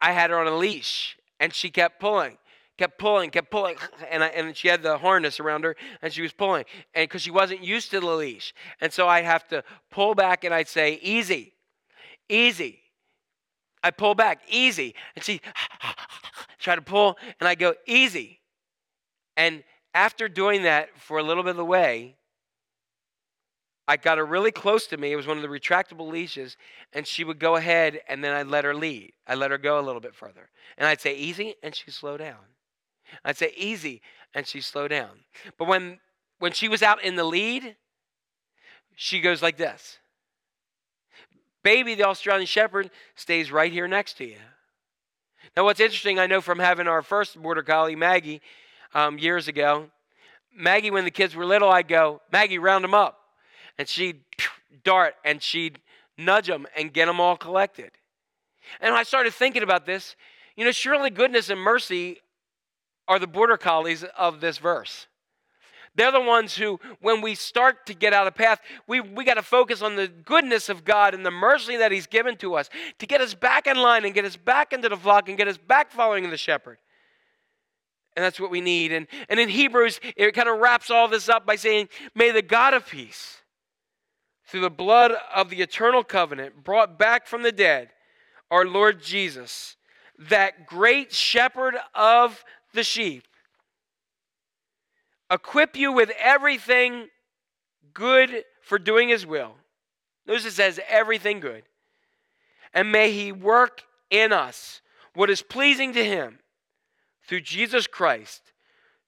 I 0.00 0.12
had 0.12 0.30
her 0.30 0.38
on 0.38 0.46
a 0.46 0.56
leash, 0.56 1.16
and 1.40 1.52
she 1.52 1.70
kept 1.70 2.00
pulling, 2.00 2.38
kept 2.76 2.98
pulling, 2.98 3.30
kept 3.30 3.50
pulling, 3.50 3.76
and 4.10 4.24
I, 4.24 4.28
and 4.28 4.56
she 4.56 4.68
had 4.68 4.82
the 4.82 4.98
harness 4.98 5.40
around 5.40 5.64
her, 5.64 5.76
and 6.02 6.12
she 6.12 6.22
was 6.22 6.32
pulling, 6.32 6.64
and 6.94 7.08
because 7.08 7.22
she 7.22 7.30
wasn't 7.30 7.62
used 7.62 7.90
to 7.90 8.00
the 8.00 8.06
leash, 8.06 8.54
and 8.80 8.92
so 8.92 9.08
I'd 9.08 9.24
have 9.24 9.46
to 9.48 9.62
pull 9.90 10.14
back, 10.14 10.44
and 10.44 10.54
I'd 10.54 10.68
say, 10.68 10.98
"Easy, 11.02 11.54
easy." 12.28 12.80
I 13.82 13.90
pull 13.90 14.14
back, 14.14 14.40
easy, 14.48 14.94
and 15.14 15.22
she 15.22 15.42
try 16.58 16.74
to 16.74 16.82
pull, 16.82 17.18
and 17.38 17.48
I 17.48 17.54
go, 17.54 17.74
"Easy," 17.86 18.40
and 19.36 19.62
after 19.94 20.28
doing 20.28 20.62
that 20.62 20.88
for 20.98 21.18
a 21.18 21.22
little 21.22 21.42
bit 21.42 21.50
of 21.50 21.56
the 21.56 21.64
way, 21.64 22.16
I 23.86 23.98
got 23.98 24.18
her 24.18 24.24
really 24.24 24.50
close 24.50 24.86
to 24.88 24.96
me. 24.96 25.12
It 25.12 25.16
was 25.16 25.26
one 25.26 25.36
of 25.36 25.42
the 25.42 25.48
retractable 25.48 26.10
leashes, 26.10 26.56
and 26.92 27.06
she 27.06 27.22
would 27.22 27.38
go 27.38 27.56
ahead, 27.56 28.00
and 28.08 28.24
then 28.24 28.32
I'd 28.32 28.46
let 28.46 28.64
her 28.64 28.74
lead. 28.74 29.12
I 29.26 29.34
let 29.34 29.50
her 29.50 29.58
go 29.58 29.78
a 29.78 29.82
little 29.82 30.00
bit 30.00 30.14
further, 30.14 30.50
and 30.78 30.88
I'd 30.88 31.00
say 31.00 31.14
easy, 31.14 31.54
and 31.62 31.74
she'd 31.74 31.92
slow 31.92 32.16
down. 32.16 32.53
I'd 33.24 33.36
say 33.36 33.52
easy, 33.56 34.02
and 34.34 34.46
she'd 34.46 34.62
slow 34.62 34.88
down. 34.88 35.10
But 35.58 35.68
when 35.68 36.00
when 36.38 36.52
she 36.52 36.68
was 36.68 36.82
out 36.82 37.02
in 37.02 37.16
the 37.16 37.24
lead, 37.24 37.76
she 38.96 39.20
goes 39.20 39.42
like 39.42 39.56
this. 39.56 39.98
Baby, 41.62 41.94
the 41.94 42.04
Australian 42.04 42.46
Shepherd, 42.46 42.90
stays 43.14 43.50
right 43.50 43.72
here 43.72 43.88
next 43.88 44.18
to 44.18 44.24
you. 44.24 44.36
Now, 45.56 45.64
what's 45.64 45.80
interesting, 45.80 46.18
I 46.18 46.26
know 46.26 46.40
from 46.40 46.58
having 46.58 46.88
our 46.88 47.02
first 47.02 47.40
border 47.40 47.62
collie, 47.62 47.96
Maggie, 47.96 48.42
um, 48.92 49.18
years 49.18 49.48
ago, 49.48 49.86
Maggie, 50.54 50.90
when 50.90 51.04
the 51.04 51.10
kids 51.10 51.34
were 51.34 51.46
little, 51.46 51.70
I'd 51.70 51.88
go, 51.88 52.20
Maggie, 52.30 52.58
round 52.58 52.84
them 52.84 52.94
up 52.94 53.20
and 53.78 53.88
she'd 53.88 54.20
dart 54.84 55.14
and 55.24 55.42
she'd 55.42 55.80
nudge 56.16 56.46
them 56.46 56.66
and 56.76 56.92
get 56.92 57.06
them 57.06 57.20
all 57.20 57.36
collected. 57.36 57.90
And 58.80 58.94
I 58.94 59.02
started 59.02 59.34
thinking 59.34 59.62
about 59.62 59.86
this. 59.86 60.16
You 60.56 60.64
know, 60.64 60.72
surely 60.72 61.10
goodness 61.10 61.50
and 61.50 61.60
mercy 61.60 62.18
are 63.08 63.18
the 63.18 63.26
border 63.26 63.56
collies 63.56 64.04
of 64.16 64.40
this 64.40 64.58
verse. 64.58 65.06
They're 65.96 66.10
the 66.10 66.20
ones 66.20 66.56
who, 66.56 66.80
when 67.00 67.20
we 67.20 67.36
start 67.36 67.86
to 67.86 67.94
get 67.94 68.12
out 68.12 68.26
of 68.26 68.34
path, 68.34 68.60
we, 68.88 69.00
we 69.00 69.24
got 69.24 69.34
to 69.34 69.42
focus 69.42 69.80
on 69.80 69.94
the 69.94 70.08
goodness 70.08 70.68
of 70.68 70.84
God 70.84 71.14
and 71.14 71.24
the 71.24 71.30
mercy 71.30 71.76
that 71.76 71.92
He's 71.92 72.06
given 72.06 72.36
to 72.38 72.54
us 72.54 72.68
to 72.98 73.06
get 73.06 73.20
us 73.20 73.34
back 73.34 73.66
in 73.66 73.76
line 73.76 74.04
and 74.04 74.12
get 74.12 74.24
us 74.24 74.36
back 74.36 74.72
into 74.72 74.88
the 74.88 74.96
flock 74.96 75.28
and 75.28 75.38
get 75.38 75.46
us 75.46 75.56
back 75.56 75.92
following 75.92 76.28
the 76.28 76.36
shepherd. 76.36 76.78
And 78.16 78.24
that's 78.24 78.40
what 78.40 78.50
we 78.50 78.60
need. 78.60 78.92
And, 78.92 79.06
and 79.28 79.38
in 79.38 79.48
Hebrews, 79.48 80.00
it 80.16 80.32
kind 80.32 80.48
of 80.48 80.58
wraps 80.58 80.90
all 80.90 81.08
this 81.08 81.28
up 81.28 81.46
by 81.46 81.56
saying, 81.56 81.88
May 82.14 82.32
the 82.32 82.42
God 82.42 82.74
of 82.74 82.88
peace, 82.88 83.38
through 84.46 84.62
the 84.62 84.70
blood 84.70 85.12
of 85.34 85.48
the 85.48 85.60
eternal 85.62 86.02
covenant, 86.04 86.64
brought 86.64 86.98
back 86.98 87.26
from 87.26 87.42
the 87.42 87.52
dead, 87.52 87.90
our 88.50 88.66
Lord 88.66 89.02
Jesus, 89.02 89.76
that 90.18 90.66
great 90.66 91.12
shepherd 91.12 91.74
of 91.94 92.44
the 92.74 92.84
sheep, 92.84 93.26
equip 95.30 95.76
you 95.76 95.92
with 95.92 96.10
everything 96.20 97.08
good 97.92 98.44
for 98.62 98.78
doing 98.78 99.08
his 99.08 99.26
will. 99.26 99.54
Notice 100.26 100.46
it 100.46 100.52
says 100.52 100.80
everything 100.88 101.40
good. 101.40 101.64
And 102.72 102.90
may 102.90 103.12
he 103.12 103.32
work 103.32 103.82
in 104.10 104.32
us 104.32 104.80
what 105.14 105.30
is 105.30 105.42
pleasing 105.42 105.92
to 105.92 106.04
him 106.04 106.40
through 107.26 107.40
Jesus 107.40 107.86
Christ, 107.86 108.52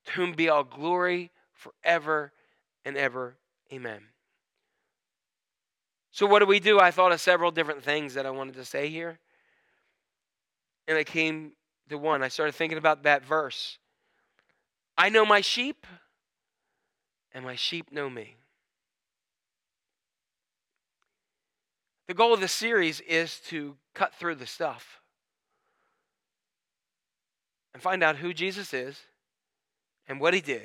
to 0.06 0.12
whom 0.12 0.32
be 0.32 0.48
all 0.48 0.64
glory 0.64 1.30
forever 1.52 2.32
and 2.84 2.96
ever. 2.96 3.36
Amen. 3.72 4.02
So, 6.12 6.24
what 6.26 6.38
do 6.38 6.46
we 6.46 6.60
do? 6.60 6.80
I 6.80 6.92
thought 6.92 7.12
of 7.12 7.20
several 7.20 7.50
different 7.50 7.82
things 7.82 8.14
that 8.14 8.24
I 8.24 8.30
wanted 8.30 8.54
to 8.54 8.64
say 8.64 8.88
here. 8.88 9.18
And 10.88 10.96
I 10.96 11.04
came 11.04 11.52
to 11.88 11.98
one. 11.98 12.22
I 12.22 12.28
started 12.28 12.54
thinking 12.54 12.78
about 12.78 13.04
that 13.04 13.24
verse 13.24 13.78
I 14.98 15.10
know 15.10 15.26
my 15.26 15.42
sheep, 15.42 15.86
and 17.32 17.44
my 17.44 17.54
sheep 17.54 17.92
know 17.92 18.08
me. 18.08 18.36
The 22.08 22.14
goal 22.14 22.32
of 22.32 22.40
the 22.40 22.48
series 22.48 23.00
is 23.00 23.40
to 23.48 23.76
cut 23.94 24.14
through 24.14 24.36
the 24.36 24.46
stuff 24.46 25.00
and 27.74 27.82
find 27.82 28.02
out 28.02 28.16
who 28.16 28.32
Jesus 28.32 28.72
is 28.72 29.02
and 30.08 30.20
what 30.20 30.32
he 30.32 30.40
did. 30.40 30.62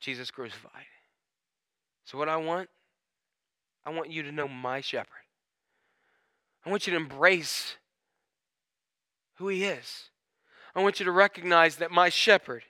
Jesus 0.00 0.30
crucified. 0.30 0.84
So, 2.04 2.18
what 2.18 2.28
I 2.28 2.36
want, 2.36 2.68
I 3.86 3.90
want 3.90 4.10
you 4.10 4.22
to 4.24 4.32
know 4.32 4.48
my 4.48 4.80
shepherd. 4.80 5.06
I 6.66 6.70
want 6.70 6.86
you 6.86 6.92
to 6.92 6.98
embrace 6.98 7.76
who 9.38 9.48
he 9.48 9.64
is. 9.64 10.10
I 10.74 10.82
want 10.82 11.00
you 11.00 11.06
to 11.06 11.12
recognize 11.12 11.76
that 11.76 11.90
my 11.90 12.08
shepherd 12.08 12.62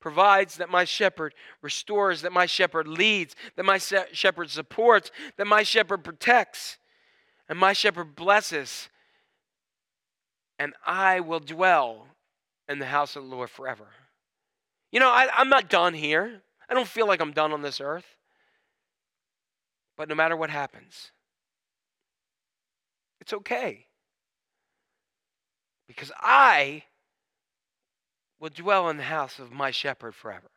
provides, 0.00 0.56
that 0.56 0.70
my 0.70 0.84
shepherd 0.84 1.34
restores, 1.60 2.22
that 2.22 2.32
my 2.32 2.46
shepherd 2.46 2.88
leads, 2.88 3.36
that 3.56 3.64
my 3.64 3.78
shepherd 3.78 4.50
supports, 4.50 5.10
that 5.36 5.46
my 5.46 5.62
shepherd 5.62 6.04
protects, 6.04 6.78
and 7.48 7.58
my 7.58 7.72
shepherd 7.72 8.16
blesses. 8.16 8.88
And 10.58 10.74
I 10.86 11.20
will 11.20 11.40
dwell 11.40 12.06
in 12.68 12.78
the 12.78 12.86
house 12.86 13.16
of 13.16 13.24
the 13.24 13.28
Lord 13.28 13.50
forever. 13.50 13.88
You 14.92 15.00
know, 15.00 15.10
I, 15.10 15.28
I'm 15.34 15.48
not 15.48 15.68
done 15.68 15.94
here. 15.94 16.42
I 16.68 16.74
don't 16.74 16.88
feel 16.88 17.06
like 17.06 17.20
I'm 17.20 17.32
done 17.32 17.52
on 17.52 17.62
this 17.62 17.80
earth. 17.80 18.06
But 19.96 20.08
no 20.08 20.14
matter 20.14 20.36
what 20.36 20.50
happens, 20.50 21.10
it's 23.20 23.32
okay. 23.32 23.86
Because 25.90 26.12
I 26.20 26.84
will 28.38 28.48
dwell 28.48 28.88
in 28.90 28.96
the 28.96 29.02
house 29.02 29.40
of 29.40 29.50
my 29.50 29.72
shepherd 29.72 30.14
forever. 30.14 30.50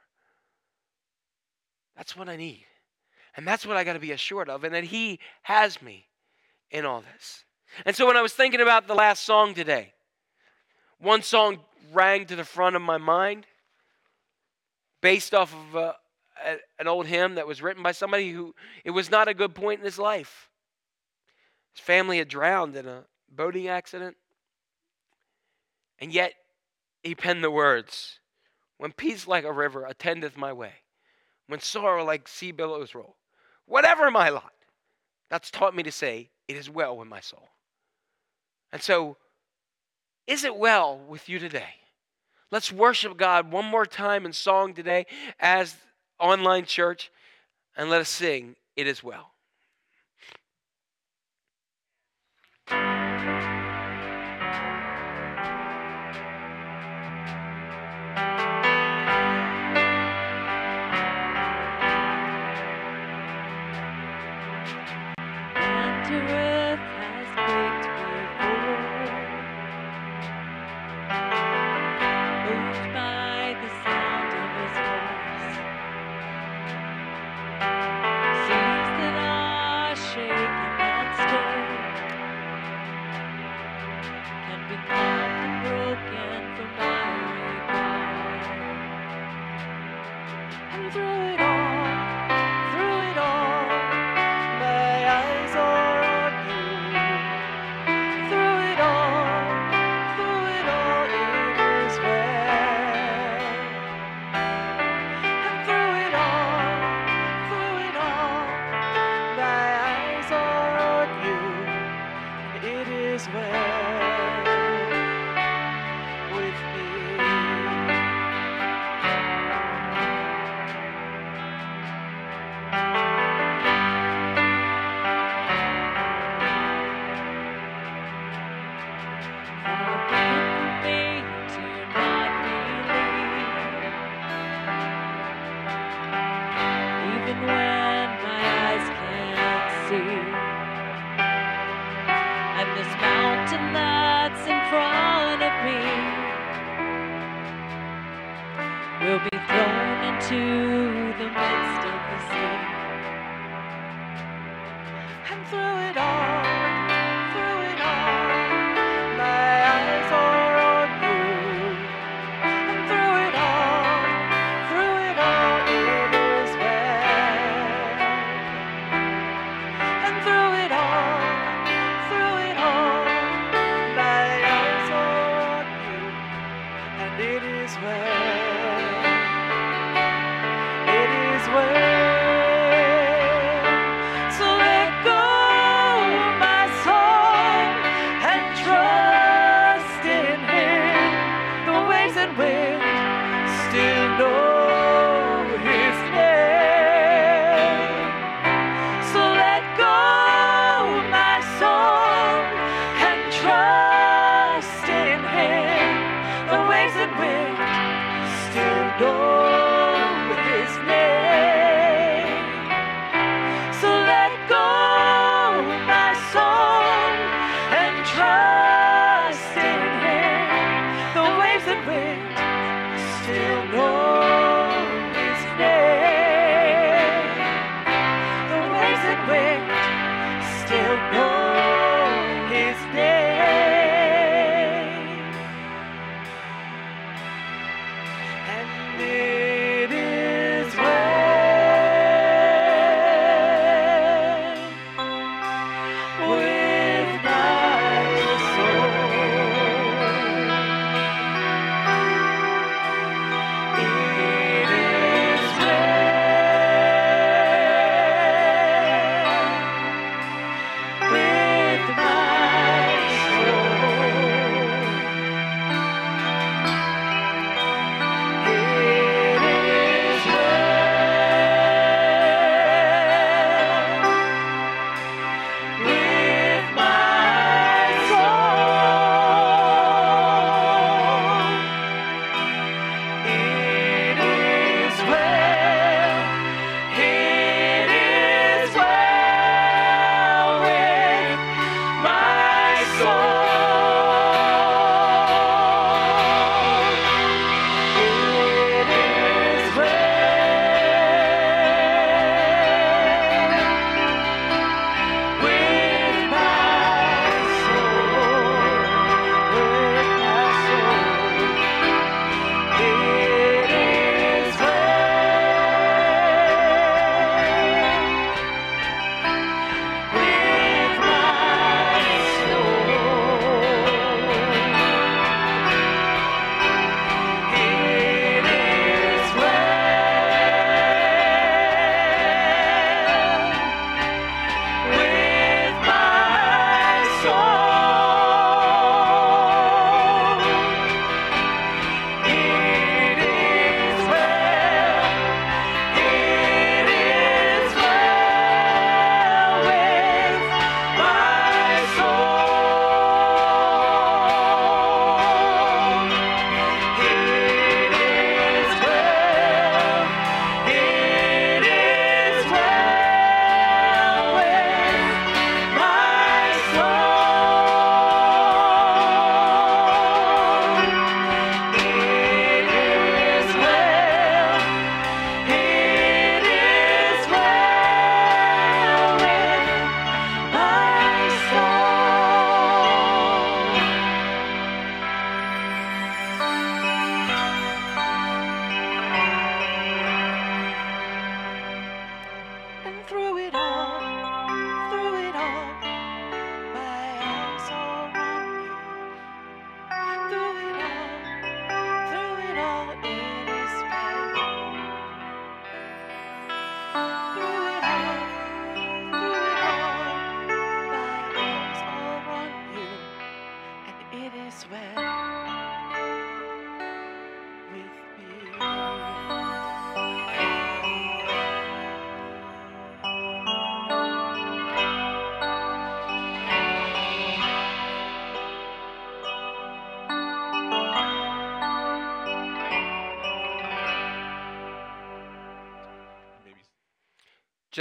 That's 1.98 2.16
what 2.16 2.30
I 2.30 2.36
need. 2.36 2.66
And 3.36 3.48
that's 3.48 3.66
what 3.66 3.76
I 3.76 3.84
got 3.84 3.94
to 3.94 4.00
be 4.00 4.12
assured 4.12 4.48
of, 4.48 4.64
and 4.64 4.76
that 4.76 4.84
He 4.84 5.20
has 5.42 5.82
me 5.82 6.06
in 6.70 6.86
all 6.86 7.02
this. 7.02 7.46
And 7.84 7.96
so 7.96 8.06
when 8.06 8.16
I 8.16 8.22
was 8.22 8.34
thinking 8.34 8.62
about 8.62 8.88
the 8.88 8.94
last 8.94 9.24
song 9.24 9.56
today, 9.56 9.94
one 11.00 11.24
song 11.24 11.58
rang 11.92 12.28
to 12.28 12.36
the 12.36 12.44
front 12.44 12.76
of 12.76 12.84
my 12.84 12.98
mind 12.98 13.48
based 15.02 15.34
off 15.34 15.52
of 15.52 15.76
uh, 15.76 15.94
a, 16.46 16.58
an 16.78 16.88
old 16.88 17.08
hymn 17.08 17.36
that 17.36 17.48
was 17.48 17.60
written 17.60 17.82
by 17.82 17.92
somebody 17.92 18.30
who 18.32 18.54
it 18.86 18.92
was 18.92 19.10
not 19.10 19.28
a 19.28 19.34
good 19.34 19.56
point 19.56 19.80
in 19.80 19.86
his 19.86 19.98
life. 19.98 20.52
His 21.74 21.84
family 21.84 22.20
had 22.20 22.28
drowned 22.28 22.76
in 22.76 22.88
a 22.88 23.06
boating 23.32 23.68
accident. 23.68 24.16
And 26.00 26.12
yet 26.14 26.34
he 27.02 27.16
penned 27.16 27.44
the 27.44 27.52
words 27.52 28.20
When 28.78 28.92
peace 28.92 29.28
like 29.28 29.44
a 29.44 29.52
river 29.52 29.86
attendeth 29.86 30.38
my 30.38 30.54
way, 30.54 30.74
when 31.48 31.60
sorrow 31.60 32.04
like 32.04 32.28
sea 32.28 32.52
billows 32.52 32.96
roll, 32.96 33.18
whatever 33.66 34.10
my 34.12 34.30
lot, 34.30 34.54
that's 35.30 35.52
taught 35.52 35.76
me 35.76 35.84
to 35.84 35.92
say, 35.92 36.30
It 36.48 36.56
is 36.56 36.70
well 36.70 36.98
with 36.98 37.08
my 37.08 37.20
soul. 37.20 37.50
And 38.72 38.82
so, 38.82 39.18
is 40.26 40.44
it 40.44 40.56
well 40.56 40.98
with 40.98 41.30
you 41.30 41.38
today? 41.38 41.76
Let's 42.50 42.72
worship 42.72 43.18
God 43.18 43.52
one 43.52 43.66
more 43.66 43.86
time 43.86 44.26
in 44.26 44.34
song 44.34 44.74
today 44.74 45.06
as 45.40 45.76
online 46.20 46.66
church, 46.66 47.12
and 47.76 47.90
let 47.90 48.02
us 48.02 48.10
sing, 48.10 48.56
It 48.76 48.88
is 48.88 49.04
Well. 49.04 49.33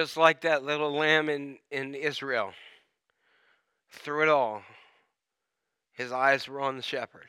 Just 0.03 0.17
like 0.17 0.41
that 0.41 0.65
little 0.65 0.93
lamb 0.93 1.29
in, 1.29 1.59
in 1.71 1.95
Israel. 1.95 2.53
Through 3.89 4.25
it 4.25 4.29
all, 4.29 4.63
his 5.93 6.11
eyes 6.11 6.49
were 6.49 6.61
on 6.61 6.77
the 6.77 6.83
shepherd. 6.83 7.27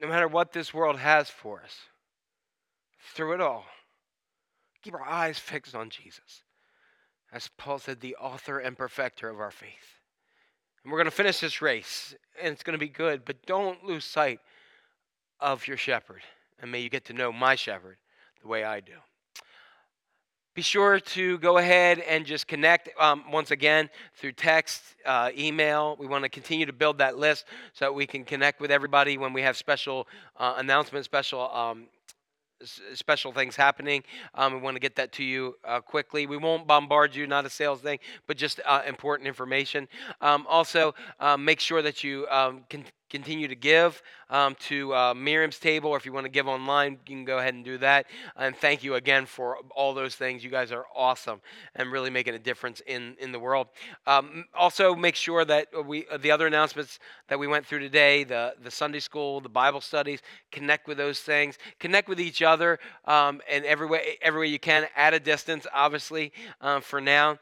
No 0.00 0.08
matter 0.08 0.26
what 0.26 0.50
this 0.50 0.72
world 0.72 0.98
has 0.98 1.28
for 1.28 1.60
us, 1.62 1.76
through 3.12 3.34
it 3.34 3.42
all, 3.42 3.66
keep 4.82 4.94
our 4.94 5.06
eyes 5.06 5.38
fixed 5.38 5.74
on 5.74 5.90
Jesus. 5.90 6.42
As 7.30 7.50
Paul 7.58 7.78
said, 7.78 8.00
the 8.00 8.16
author 8.16 8.60
and 8.60 8.78
perfecter 8.78 9.28
of 9.28 9.40
our 9.40 9.50
faith. 9.50 10.00
And 10.82 10.90
we're 10.90 11.00
going 11.00 11.04
to 11.04 11.10
finish 11.10 11.38
this 11.38 11.60
race, 11.60 12.14
and 12.42 12.50
it's 12.50 12.62
going 12.62 12.78
to 12.78 12.82
be 12.82 12.88
good, 12.88 13.26
but 13.26 13.44
don't 13.44 13.84
lose 13.84 14.06
sight 14.06 14.40
of 15.38 15.68
your 15.68 15.76
shepherd. 15.76 16.22
And 16.62 16.72
may 16.72 16.80
you 16.80 16.88
get 16.88 17.04
to 17.04 17.12
know 17.12 17.30
my 17.30 17.56
shepherd 17.56 17.98
the 18.40 18.48
way 18.48 18.64
I 18.64 18.80
do. 18.80 18.94
Be 20.54 20.62
sure 20.62 21.00
to 21.00 21.36
go 21.38 21.58
ahead 21.58 21.98
and 21.98 22.24
just 22.24 22.46
connect 22.46 22.88
um, 23.00 23.24
once 23.32 23.50
again 23.50 23.90
through 24.14 24.30
text, 24.32 24.82
uh, 25.04 25.30
email. 25.36 25.96
We 25.98 26.06
want 26.06 26.22
to 26.22 26.28
continue 26.28 26.64
to 26.64 26.72
build 26.72 26.98
that 26.98 27.18
list 27.18 27.46
so 27.72 27.86
that 27.86 27.92
we 27.92 28.06
can 28.06 28.22
connect 28.22 28.60
with 28.60 28.70
everybody 28.70 29.18
when 29.18 29.32
we 29.32 29.42
have 29.42 29.56
special 29.56 30.06
uh, 30.36 30.54
announcements, 30.56 31.06
special 31.06 31.50
um, 31.52 31.88
special 32.94 33.32
things 33.32 33.56
happening. 33.56 34.04
Um, 34.36 34.54
we 34.54 34.60
want 34.60 34.76
to 34.76 34.80
get 34.80 34.94
that 34.94 35.10
to 35.14 35.24
you 35.24 35.56
uh, 35.64 35.80
quickly. 35.80 36.26
We 36.26 36.36
won't 36.36 36.68
bombard 36.68 37.16
you, 37.16 37.26
not 37.26 37.44
a 37.44 37.50
sales 37.50 37.80
thing, 37.80 37.98
but 38.28 38.36
just 38.36 38.60
uh, 38.64 38.82
important 38.86 39.26
information. 39.26 39.88
Um, 40.20 40.46
also, 40.48 40.94
um, 41.18 41.44
make 41.44 41.58
sure 41.58 41.82
that 41.82 42.04
you 42.04 42.28
um, 42.30 42.62
can 42.70 42.84
continue 43.10 43.48
to 43.48 43.54
give 43.54 44.02
um, 44.30 44.56
to 44.68 44.94
uh, 44.94 45.14
Miriam's 45.14 45.58
table, 45.58 45.90
or 45.90 45.96
if 45.96 46.06
you 46.06 46.12
want 46.12 46.24
to 46.24 46.30
give 46.30 46.48
online, 46.48 46.92
you 46.92 47.16
can 47.16 47.24
go 47.24 47.38
ahead 47.38 47.54
and 47.54 47.64
do 47.64 47.78
that. 47.78 48.06
And 48.36 48.56
thank 48.56 48.82
you 48.82 48.94
again 48.94 49.26
for 49.26 49.58
all 49.74 49.94
those 49.94 50.14
things. 50.14 50.42
You 50.42 50.50
guys 50.50 50.72
are 50.72 50.84
awesome 50.94 51.40
and 51.76 51.92
really 51.92 52.10
making 52.10 52.34
a 52.34 52.38
difference 52.38 52.82
in, 52.86 53.16
in 53.20 53.32
the 53.32 53.38
world. 53.38 53.68
Um, 54.06 54.44
also, 54.54 54.94
make 54.94 55.14
sure 55.14 55.44
that 55.44 55.68
we 55.86 56.06
uh, 56.08 56.16
the 56.16 56.30
other 56.30 56.46
announcements 56.46 56.98
that 57.28 57.38
we 57.38 57.46
went 57.46 57.66
through 57.66 57.80
today, 57.80 58.24
the 58.24 58.54
the 58.62 58.70
Sunday 58.70 59.00
school, 59.00 59.40
the 59.40 59.48
Bible 59.48 59.80
studies, 59.80 60.20
connect 60.50 60.88
with 60.88 60.98
those 60.98 61.20
things, 61.20 61.58
connect 61.78 62.08
with 62.08 62.20
each 62.20 62.42
other, 62.42 62.78
um, 63.04 63.40
and 63.50 63.64
every 63.64 63.86
way 63.86 64.18
every 64.22 64.40
way 64.40 64.46
you 64.46 64.58
can 64.58 64.86
at 64.96 65.14
a 65.14 65.20
distance, 65.20 65.66
obviously 65.72 66.32
um, 66.60 66.80
for 66.80 67.00
now. 67.00 67.38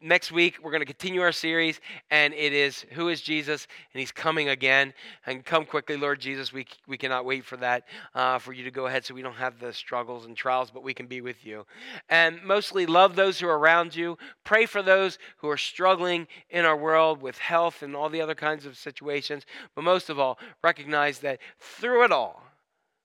Next 0.00 0.32
week 0.32 0.58
we're 0.62 0.70
going 0.70 0.82
to 0.82 0.86
continue 0.86 1.22
our 1.22 1.32
series 1.32 1.80
and 2.10 2.34
it 2.34 2.52
is 2.52 2.84
who 2.92 3.08
is 3.08 3.20
jesus? 3.22 3.66
And 3.92 4.00
he's 4.00 4.12
coming 4.12 4.50
again. 4.50 4.92
And 5.26 5.44
come 5.44 5.64
quickly 5.64 5.96
lord 5.96 6.20
jesus 6.20 6.52
we, 6.52 6.66
we 6.86 6.98
cannot 6.98 7.24
wait 7.24 7.44
for 7.44 7.56
that 7.58 7.84
uh, 8.14 8.38
for 8.38 8.52
you 8.52 8.64
to 8.64 8.70
go 8.70 8.86
ahead 8.86 9.04
so 9.04 9.14
we 9.14 9.22
don't 9.22 9.34
have 9.34 9.58
the 9.58 9.72
struggles 9.72 10.26
and 10.26 10.36
trials 10.36 10.70
but 10.70 10.82
we 10.82 10.94
can 10.94 11.06
be 11.06 11.20
with 11.20 11.44
you. 11.46 11.64
And 12.08 12.42
mostly 12.44 12.86
love 12.86 13.16
those 13.16 13.40
who 13.40 13.48
are 13.48 13.58
around 13.58 13.96
you. 13.96 14.18
Pray 14.44 14.66
for 14.66 14.82
those 14.82 15.18
who 15.38 15.48
are 15.48 15.56
struggling 15.56 16.26
in 16.50 16.64
our 16.64 16.76
world 16.76 17.22
with 17.22 17.38
health 17.38 17.82
and 17.82 17.96
all 17.96 18.08
the 18.08 18.20
other 18.20 18.34
kinds 18.34 18.66
of 18.66 18.76
situations. 18.76 19.46
But 19.74 19.84
most 19.84 20.10
of 20.10 20.18
all 20.18 20.38
recognize 20.62 21.20
that 21.20 21.40
through 21.58 22.04
it 22.04 22.12
all 22.12 22.42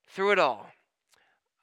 through 0.10 0.32
it 0.32 0.40
all 0.40 0.70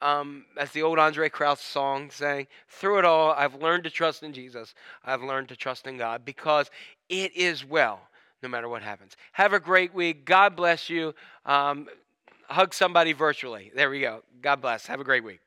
um, 0.01 0.45
as 0.57 0.71
the 0.71 0.83
old 0.83 0.97
Andraé 0.97 1.31
Crouch 1.31 1.59
song 1.59 2.09
saying, 2.11 2.47
through 2.67 2.99
it 2.99 3.05
all, 3.05 3.31
I've 3.31 3.55
learned 3.55 3.83
to 3.85 3.89
trust 3.89 4.23
in 4.23 4.33
Jesus. 4.33 4.73
I've 5.03 5.21
learned 5.21 5.49
to 5.49 5.55
trust 5.55 5.87
in 5.87 5.97
God 5.97 6.25
because 6.25 6.69
it 7.09 7.35
is 7.35 7.65
well, 7.65 8.01
no 8.43 8.49
matter 8.49 8.69
what 8.69 8.81
happens. 8.81 9.15
Have 9.33 9.53
a 9.53 9.59
great 9.59 9.93
week. 9.93 10.25
God 10.25 10.55
bless 10.55 10.89
you. 10.89 11.13
Um, 11.45 11.87
hug 12.49 12.73
somebody 12.73 13.13
virtually. 13.13 13.71
There 13.75 13.89
we 13.89 14.01
go. 14.01 14.23
God 14.41 14.61
bless. 14.61 14.85
Have 14.87 14.99
a 14.99 15.03
great 15.03 15.23
week. 15.23 15.39